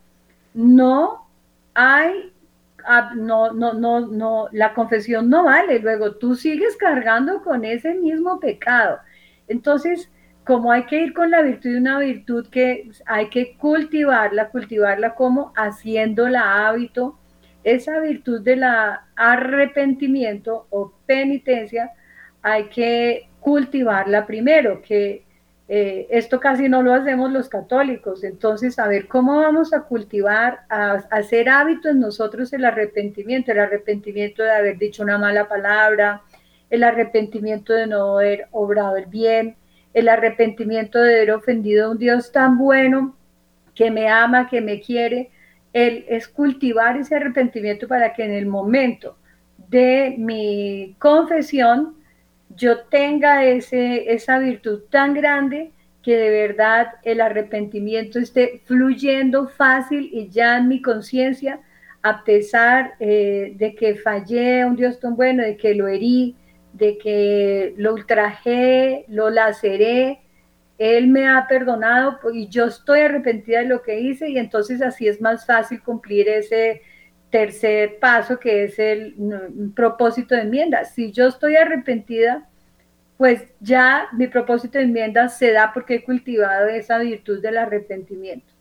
no 0.54 1.28
hay 1.74 2.32
Ah, 2.86 3.12
no, 3.14 3.52
no, 3.52 3.74
no, 3.74 4.06
no, 4.06 4.48
la 4.52 4.72
confesión 4.74 5.28
no 5.28 5.44
vale. 5.44 5.80
Luego 5.80 6.12
tú 6.16 6.34
sigues 6.34 6.76
cargando 6.76 7.42
con 7.42 7.64
ese 7.64 7.94
mismo 7.94 8.40
pecado. 8.40 8.98
Entonces, 9.48 10.10
como 10.50 10.72
hay 10.72 10.82
que 10.82 11.00
ir 11.00 11.12
con 11.12 11.30
la 11.30 11.42
virtud 11.42 11.76
una 11.76 12.00
virtud 12.00 12.48
que 12.50 12.90
hay 13.06 13.28
que 13.28 13.56
cultivarla, 13.56 14.48
cultivarla 14.48 15.14
como 15.14 15.52
haciéndola 15.54 16.66
hábito, 16.66 17.16
esa 17.62 18.00
virtud 18.00 18.40
de 18.40 18.56
la 18.56 19.06
arrepentimiento 19.14 20.66
o 20.70 20.92
penitencia, 21.06 21.92
hay 22.42 22.64
que 22.64 23.28
cultivarla 23.38 24.26
primero, 24.26 24.82
que 24.82 25.24
eh, 25.68 26.08
esto 26.10 26.40
casi 26.40 26.68
no 26.68 26.82
lo 26.82 26.94
hacemos 26.94 27.30
los 27.30 27.48
católicos, 27.48 28.24
entonces 28.24 28.76
a 28.80 28.88
ver 28.88 29.06
cómo 29.06 29.36
vamos 29.36 29.72
a 29.72 29.82
cultivar, 29.82 30.62
a, 30.68 30.94
hacer 31.12 31.48
hábito 31.48 31.90
en 31.90 32.00
nosotros 32.00 32.52
el 32.52 32.64
arrepentimiento, 32.64 33.52
el 33.52 33.60
arrepentimiento 33.60 34.42
de 34.42 34.50
haber 34.50 34.78
dicho 34.78 35.04
una 35.04 35.16
mala 35.16 35.46
palabra, 35.46 36.22
el 36.70 36.82
arrepentimiento 36.82 37.72
de 37.72 37.86
no 37.86 38.18
haber 38.18 38.48
obrado 38.50 38.96
el 38.96 39.06
bien, 39.06 39.54
el 39.94 40.08
arrepentimiento 40.08 40.98
de 41.00 41.16
haber 41.16 41.32
ofendido 41.32 41.86
a 41.86 41.90
un 41.90 41.98
Dios 41.98 42.32
tan 42.32 42.58
bueno 42.58 43.16
que 43.74 43.90
me 43.90 44.08
ama, 44.08 44.48
que 44.48 44.60
me 44.60 44.80
quiere, 44.80 45.30
el, 45.72 46.04
es 46.08 46.28
cultivar 46.28 46.96
ese 46.96 47.16
arrepentimiento 47.16 47.86
para 47.88 48.12
que 48.12 48.24
en 48.24 48.32
el 48.32 48.46
momento 48.46 49.16
de 49.68 50.14
mi 50.18 50.96
confesión 50.98 51.94
yo 52.56 52.80
tenga 52.80 53.44
ese, 53.44 54.12
esa 54.12 54.38
virtud 54.38 54.82
tan 54.90 55.14
grande 55.14 55.70
que 56.02 56.16
de 56.16 56.30
verdad 56.30 56.94
el 57.04 57.20
arrepentimiento 57.20 58.18
esté 58.18 58.62
fluyendo 58.64 59.48
fácil 59.48 60.10
y 60.12 60.28
ya 60.28 60.58
en 60.58 60.68
mi 60.68 60.82
conciencia, 60.82 61.60
a 62.02 62.24
pesar 62.24 62.94
eh, 62.98 63.52
de 63.56 63.74
que 63.74 63.96
fallé 63.96 64.62
a 64.62 64.66
un 64.66 64.76
Dios 64.76 64.98
tan 64.98 65.14
bueno, 65.14 65.42
de 65.42 65.56
que 65.56 65.74
lo 65.74 65.86
herí, 65.86 66.34
de 66.72 66.98
que 66.98 67.74
lo 67.76 67.94
ultrajé, 67.94 69.04
lo 69.08 69.30
laceré, 69.30 70.20
Él 70.78 71.08
me 71.08 71.28
ha 71.28 71.46
perdonado 71.48 72.18
y 72.32 72.48
yo 72.48 72.66
estoy 72.66 73.00
arrepentida 73.00 73.60
de 73.60 73.66
lo 73.66 73.82
que 73.82 74.00
hice 74.00 74.28
y 74.28 74.38
entonces 74.38 74.82
así 74.82 75.08
es 75.08 75.20
más 75.20 75.46
fácil 75.46 75.82
cumplir 75.82 76.28
ese 76.28 76.82
tercer 77.30 77.98
paso 77.98 78.38
que 78.38 78.64
es 78.64 78.78
el 78.78 79.14
propósito 79.74 80.34
de 80.34 80.42
enmienda. 80.42 80.84
Si 80.84 81.12
yo 81.12 81.28
estoy 81.28 81.56
arrepentida, 81.56 82.48
pues 83.16 83.42
ya 83.60 84.08
mi 84.12 84.26
propósito 84.26 84.78
de 84.78 84.84
enmienda 84.84 85.28
se 85.28 85.52
da 85.52 85.72
porque 85.72 85.96
he 85.96 86.04
cultivado 86.04 86.68
esa 86.68 86.98
virtud 86.98 87.40
del 87.42 87.58
arrepentimiento. 87.58 88.52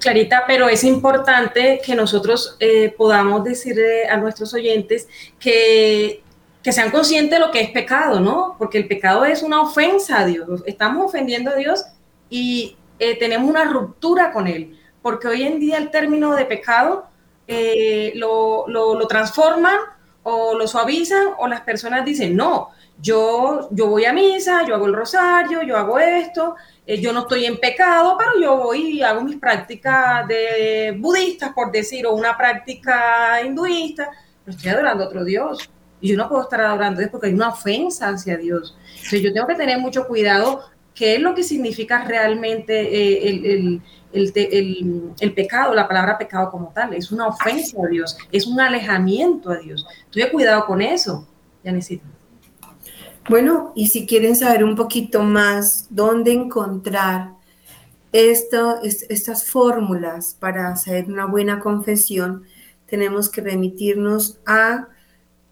Clarita, 0.00 0.44
pero 0.46 0.68
es 0.68 0.82
importante 0.82 1.80
que 1.84 1.94
nosotros 1.94 2.56
eh, 2.58 2.92
podamos 2.96 3.44
decirle 3.44 4.08
a 4.08 4.16
nuestros 4.16 4.52
oyentes 4.52 5.08
que, 5.38 6.22
que 6.62 6.72
sean 6.72 6.90
conscientes 6.90 7.38
de 7.38 7.44
lo 7.44 7.50
que 7.50 7.60
es 7.60 7.70
pecado, 7.70 8.20
¿no? 8.20 8.54
Porque 8.58 8.78
el 8.78 8.86
pecado 8.86 9.24
es 9.24 9.42
una 9.42 9.60
ofensa 9.60 10.20
a 10.20 10.26
Dios. 10.26 10.62
Estamos 10.66 11.06
ofendiendo 11.06 11.50
a 11.50 11.54
Dios 11.54 11.84
y 12.30 12.76
eh, 12.98 13.18
tenemos 13.18 13.50
una 13.50 13.64
ruptura 13.64 14.32
con 14.32 14.46
Él. 14.46 14.78
Porque 15.02 15.26
hoy 15.26 15.42
en 15.42 15.58
día 15.58 15.78
el 15.78 15.90
término 15.90 16.36
de 16.36 16.44
pecado 16.44 17.06
eh, 17.48 18.12
lo, 18.14 18.66
lo, 18.68 19.06
transforman 19.08 19.76
o 20.22 20.54
lo 20.54 20.68
suavizan 20.68 21.28
o 21.38 21.48
las 21.48 21.62
personas 21.62 22.04
dicen, 22.04 22.36
no, 22.36 22.68
yo, 23.00 23.68
yo 23.72 23.88
voy 23.88 24.04
a 24.04 24.12
misa, 24.12 24.64
yo 24.64 24.76
hago 24.76 24.86
el 24.86 24.94
rosario, 24.94 25.62
yo 25.62 25.76
hago 25.76 25.98
esto, 25.98 26.54
eh, 26.86 27.00
yo 27.00 27.12
no 27.12 27.22
estoy 27.22 27.46
en 27.46 27.58
pecado, 27.58 28.16
pero 28.16 28.30
yo 28.40 28.56
voy 28.56 28.98
y 28.98 29.02
hago 29.02 29.22
mis 29.22 29.38
prácticas 29.38 30.28
de 30.28 30.96
budistas, 30.96 31.52
por 31.52 31.72
decir, 31.72 32.06
o 32.06 32.14
una 32.14 32.36
práctica 32.36 33.42
hinduista, 33.42 34.08
pero 34.44 34.56
estoy 34.56 34.70
adorando 34.70 35.02
a 35.02 35.06
otro 35.08 35.24
Dios. 35.24 35.68
Y 36.02 36.08
yo 36.08 36.16
no 36.18 36.28
puedo 36.28 36.42
estar 36.42 36.60
adorando 36.60 36.98
a 36.98 37.00
Dios 37.00 37.10
porque 37.10 37.28
hay 37.28 37.32
una 37.32 37.48
ofensa 37.48 38.08
hacia 38.08 38.36
Dios. 38.36 38.76
Entonces 38.96 39.22
yo 39.22 39.32
tengo 39.32 39.46
que 39.46 39.54
tener 39.54 39.78
mucho 39.78 40.06
cuidado 40.06 40.60
qué 40.94 41.14
es 41.14 41.20
lo 41.20 41.34
que 41.34 41.44
significa 41.44 42.04
realmente 42.04 42.74
eh, 42.74 43.28
el, 43.28 43.80
el, 44.12 45.12
el, 45.20 45.32
pecado, 45.32 45.74
la 45.74 45.88
palabra 45.88 46.18
pecado 46.18 46.50
como 46.50 46.72
tal. 46.74 46.92
Es 46.92 47.10
una 47.12 47.28
ofensa 47.28 47.78
a 47.82 47.88
Dios, 47.88 48.18
es 48.30 48.46
un 48.46 48.60
alejamiento 48.60 49.50
a 49.50 49.56
Dios. 49.58 49.86
Tuve 50.10 50.30
cuidado 50.30 50.66
con 50.66 50.82
eso, 50.82 51.26
ya 51.64 51.72
necesito. 51.72 52.04
Bueno, 53.28 53.72
y 53.76 53.86
si 53.86 54.04
quieren 54.04 54.34
saber 54.34 54.64
un 54.64 54.74
poquito 54.74 55.22
más 55.22 55.86
dónde 55.88 56.32
encontrar 56.32 57.30
estas 58.10 59.44
fórmulas 59.48 60.36
para 60.38 60.68
hacer 60.68 61.06
una 61.06 61.26
buena 61.26 61.60
confesión, 61.60 62.42
tenemos 62.86 63.30
que 63.30 63.40
remitirnos 63.40 64.40
a 64.44 64.88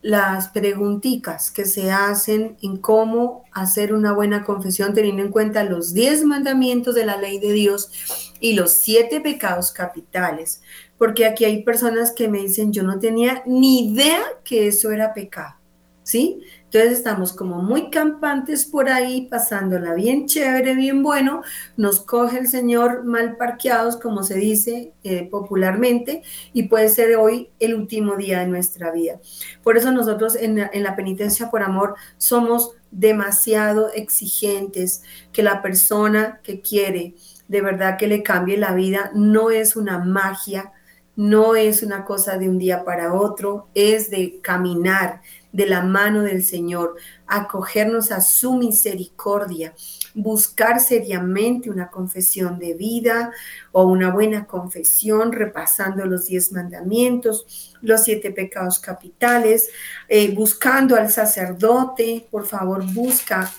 las 0.02 0.48
preguntitas 0.48 1.50
que 1.50 1.66
se 1.66 1.90
hacen 1.90 2.56
en 2.62 2.78
cómo 2.78 3.44
hacer 3.52 3.92
una 3.92 4.12
buena 4.12 4.44
confesión 4.44 4.94
teniendo 4.94 5.22
en 5.22 5.30
cuenta 5.30 5.64
los 5.64 5.92
10 5.92 6.24
mandamientos 6.24 6.94
de 6.94 7.04
la 7.04 7.18
ley 7.18 7.38
de 7.38 7.52
Dios 7.52 7.90
y 8.40 8.54
los 8.54 8.72
siete 8.72 9.20
pecados 9.20 9.72
capitales. 9.72 10.62
Porque 10.96 11.26
aquí 11.26 11.44
hay 11.44 11.62
personas 11.62 12.12
que 12.12 12.28
me 12.28 12.38
dicen, 12.38 12.72
yo 12.72 12.82
no 12.82 12.98
tenía 12.98 13.42
ni 13.46 13.90
idea 13.92 14.22
que 14.44 14.68
eso 14.68 14.90
era 14.90 15.12
pecado. 15.12 15.59
¿Sí? 16.10 16.42
Entonces 16.64 16.98
estamos 16.98 17.32
como 17.32 17.62
muy 17.62 17.88
campantes 17.88 18.66
por 18.66 18.88
ahí, 18.88 19.28
pasándola 19.30 19.94
bien 19.94 20.26
chévere, 20.26 20.74
bien 20.74 21.04
bueno. 21.04 21.42
Nos 21.76 22.00
coge 22.00 22.40
el 22.40 22.48
Señor 22.48 23.04
mal 23.04 23.36
parqueados, 23.36 23.96
como 23.96 24.24
se 24.24 24.34
dice 24.34 24.92
eh, 25.04 25.28
popularmente, 25.30 26.22
y 26.52 26.64
puede 26.64 26.88
ser 26.88 27.14
hoy 27.14 27.50
el 27.60 27.76
último 27.76 28.16
día 28.16 28.40
de 28.40 28.48
nuestra 28.48 28.90
vida. 28.90 29.20
Por 29.62 29.76
eso 29.76 29.92
nosotros 29.92 30.34
en, 30.34 30.58
en 30.58 30.82
la 30.82 30.96
penitencia 30.96 31.48
por 31.48 31.62
amor 31.62 31.94
somos 32.18 32.72
demasiado 32.90 33.92
exigentes, 33.92 35.04
que 35.32 35.44
la 35.44 35.62
persona 35.62 36.40
que 36.42 36.60
quiere 36.60 37.14
de 37.46 37.60
verdad 37.60 37.98
que 37.98 38.08
le 38.08 38.24
cambie 38.24 38.56
la 38.56 38.74
vida 38.74 39.12
no 39.14 39.52
es 39.52 39.76
una 39.76 40.00
magia, 40.00 40.72
no 41.20 41.54
es 41.54 41.82
una 41.82 42.04
cosa 42.06 42.38
de 42.38 42.48
un 42.48 42.56
día 42.58 42.82
para 42.82 43.12
otro, 43.12 43.68
es 43.74 44.10
de 44.10 44.40
caminar, 44.40 45.20
de 45.52 45.66
la 45.66 45.82
mano 45.82 46.22
del 46.22 46.44
Señor, 46.44 46.96
acogernos 47.26 48.12
a 48.12 48.20
su 48.20 48.54
misericordia, 48.54 49.74
buscar 50.14 50.80
seriamente 50.80 51.70
una 51.70 51.88
confesión 51.88 52.58
de 52.58 52.74
vida 52.74 53.32
o 53.72 53.84
una 53.84 54.10
buena 54.10 54.46
confesión, 54.46 55.32
repasando 55.32 56.04
los 56.06 56.26
diez 56.26 56.52
mandamientos, 56.52 57.76
los 57.80 58.04
siete 58.04 58.30
pecados 58.30 58.78
capitales, 58.78 59.70
eh, 60.08 60.32
buscando 60.34 60.96
al 60.96 61.10
sacerdote, 61.10 62.26
por 62.30 62.46
favor, 62.46 62.84
busca 62.92 63.50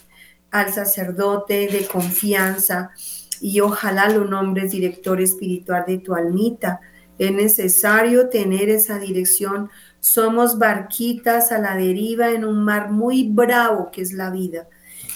al 0.52 0.74
sacerdote 0.74 1.68
de 1.68 1.88
confianza 1.88 2.92
y 3.40 3.60
ojalá 3.62 4.10
lo 4.10 4.26
nombres 4.26 4.72
director 4.72 5.20
espiritual 5.20 5.86
de 5.88 5.98
tu 5.98 6.14
almita. 6.14 6.82
Es 7.18 7.32
necesario 7.32 8.30
tener 8.30 8.70
esa 8.70 9.00
dirección 9.00 9.70
somos 10.02 10.58
barquitas 10.58 11.52
a 11.52 11.60
la 11.60 11.78
deriva 11.78 12.32
en 12.32 12.44
un 12.44 12.66
mar 12.66 12.92
muy 12.92 13.30
bravo 13.30 13.90
que 13.92 14.02
es 14.02 14.12
la 14.12 14.32
vida. 14.32 14.68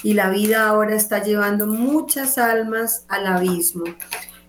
Y 0.03 0.13
la 0.13 0.29
vida 0.29 0.67
ahora 0.67 0.95
está 0.95 1.23
llevando 1.23 1.65
muchas 1.65 2.38
almas 2.38 3.05
al 3.07 3.25
abismo, 3.25 3.83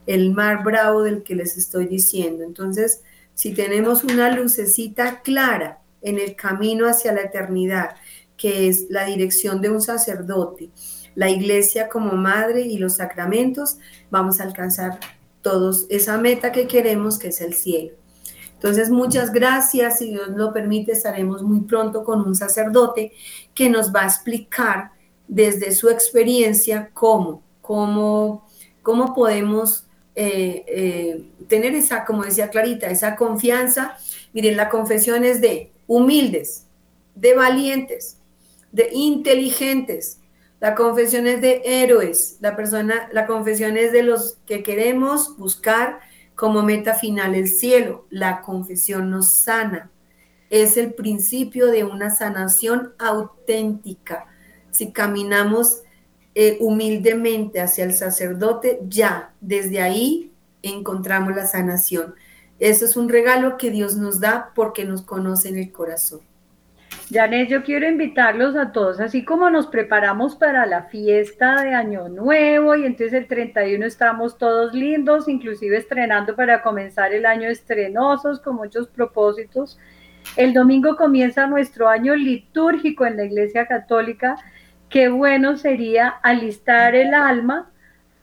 el 0.07 0.33
mar 0.33 0.63
bravo 0.63 1.03
del 1.03 1.23
que 1.23 1.35
les 1.35 1.57
estoy 1.57 1.87
diciendo. 1.87 2.45
Entonces, 2.45 3.03
si 3.35 3.55
tenemos 3.55 4.05
una 4.05 4.31
lucecita 4.31 5.23
clara 5.23 5.81
en 6.03 6.19
el 6.19 6.37
camino 6.37 6.87
hacia 6.87 7.13
la 7.13 7.23
eternidad, 7.23 7.97
que 8.37 8.69
es 8.69 8.87
la 8.91 9.07
dirección 9.07 9.63
de 9.63 9.71
un 9.71 9.81
sacerdote, 9.81 10.71
la 11.15 11.31
iglesia 11.31 11.89
como 11.89 12.13
madre 12.13 12.61
y 12.61 12.77
los 12.77 12.97
sacramentos, 12.97 13.79
vamos 14.11 14.41
a 14.41 14.45
alcanzar 14.45 15.01
todos 15.41 15.87
esa 15.89 16.19
meta 16.19 16.53
que 16.53 16.67
queremos, 16.67 17.19
que 17.19 17.29
es 17.29 17.41
el 17.41 17.55
cielo. 17.55 17.95
Entonces, 18.57 18.91
muchas 18.91 19.33
gracias. 19.33 19.99
Si 19.99 20.11
Dios 20.11 20.29
lo 20.29 20.53
permite, 20.53 20.93
estaremos 20.93 21.43
muy 21.43 21.61
pronto 21.61 22.05
con 22.05 22.21
un 22.21 22.35
sacerdote 22.35 23.13
que 23.55 23.69
nos 23.69 23.95
va 23.95 24.03
a 24.03 24.07
explicar 24.07 24.91
desde 25.29 25.73
su 25.73 25.89
experiencia 25.89 26.91
cómo, 26.93 27.43
cómo, 27.61 28.47
cómo 28.83 29.15
podemos 29.15 29.87
eh, 30.15 30.65
eh, 30.67 31.25
tener 31.49 31.75
esa, 31.75 32.05
como 32.07 32.25
decía 32.25 32.49
Clarita, 32.49 32.87
esa 32.87 33.17
confianza. 33.17 33.97
Miren, 34.33 34.57
la 34.57 34.71
confesión 34.71 35.25
es 35.25 35.41
de 35.41 35.73
humildes, 35.87 36.67
de 37.15 37.35
valientes, 37.35 38.19
de 38.73 38.89
inteligentes. 38.93 40.21
La 40.61 40.75
confesión 40.75 41.27
es 41.27 41.43
de 41.43 41.61
héroes. 41.65 42.39
La 42.41 42.57
persona, 42.57 43.11
la 43.13 43.27
confesión 43.27 43.77
es 43.77 43.93
de 43.93 44.03
los 44.03 44.39
que 44.47 44.63
queremos 44.63 45.37
buscar 45.37 46.01
como 46.37 46.63
meta 46.63 46.95
final 46.95 47.35
el 47.35 47.49
cielo. 47.49 48.07
La 48.11 48.43
confesión 48.43 49.11
nos 49.11 49.35
sana. 49.35 49.91
Es 50.49 50.77
el 50.77 50.95
principio 50.95 51.67
de 51.67 51.83
una 51.83 52.11
sanación 52.11 52.93
auténtica. 52.99 54.27
Si 54.71 54.93
caminamos 54.93 55.83
eh, 56.35 56.59
humildemente 56.61 57.61
hacia 57.61 57.85
el 57.85 57.95
sacerdote, 57.95 58.79
ya 58.87 59.35
desde 59.41 59.81
ahí 59.81 60.33
encontramos 60.63 61.35
la 61.35 61.47
sanación. 61.47 62.15
Eso 62.59 62.85
es 62.85 62.97
un 62.97 63.09
regalo 63.09 63.57
que 63.57 63.71
Dios 63.71 63.97
nos 63.97 64.21
da 64.21 64.53
porque 64.55 64.85
nos 64.85 65.03
conoce 65.03 65.49
en 65.49 65.59
el 65.59 65.73
corazón. 65.73 66.21
Janet, 67.09 67.49
yo 67.49 67.63
quiero 67.63 67.89
invitarlos 67.89 68.57
a 68.57 68.73
todos, 68.73 68.99
así 68.99 69.25
como 69.25 69.49
nos 69.49 69.69
preparamos 69.69 70.35
para 70.35 70.67
la 70.67 70.85
fiesta 70.85 71.63
de 71.63 71.73
Año 71.73 72.09
Nuevo 72.09 72.75
y 72.75 72.85
entonces 72.85 73.13
el 73.13 73.29
31 73.29 73.87
estamos 73.87 74.39
todos 74.39 74.75
lindos, 74.75 75.29
inclusive 75.29 75.77
estrenando 75.77 76.35
para 76.35 76.63
comenzar 76.63 77.15
el 77.15 77.25
año 77.25 77.49
estrenosos 77.49 78.41
con 78.41 78.57
muchos 78.57 78.89
propósitos. 78.89 79.79
El 80.37 80.53
domingo 80.53 80.97
comienza 80.97 81.47
nuestro 81.47 81.89
año 81.89 82.17
litúrgico 82.17 83.07
en 83.07 83.17
la 83.17 83.25
Iglesia 83.25 83.67
Católica. 83.67 84.37
Qué 84.89 85.09
bueno 85.09 85.57
sería 85.57 86.09
alistar 86.09 86.97
el 86.97 87.15
alma 87.15 87.71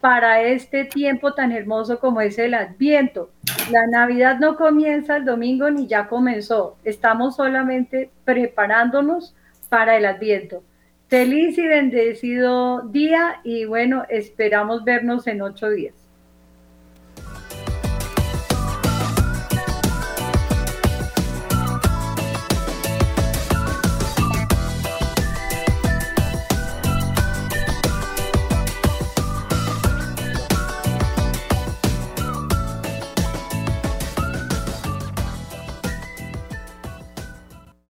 para 0.04 0.42
este 0.42 0.84
tiempo 0.84 1.34
tan 1.34 1.54
hermoso 1.54 1.98
como 1.98 2.20
es 2.20 2.38
el 2.38 2.56
Adviento. 2.56 3.30
La 3.72 3.88
Navidad 3.88 4.38
no 4.38 4.58
comienza 4.58 5.16
el 5.16 5.24
domingo 5.24 5.70
ni 5.70 5.88
ya 5.88 6.10
comenzó. 6.10 6.76
Estamos 6.84 7.38
solamente 7.38 8.10
preparándonos 8.26 9.34
para 9.70 9.96
el 9.96 10.06
Adviento. 10.06 10.62
Feliz 11.08 11.58
y 11.58 11.66
bendecido 11.66 12.82
día 12.82 13.40
y 13.46 13.64
bueno, 13.64 14.04
esperamos 14.10 14.84
vernos 14.84 15.26
en 15.26 15.42
ocho 15.42 15.70
días. 15.70 16.03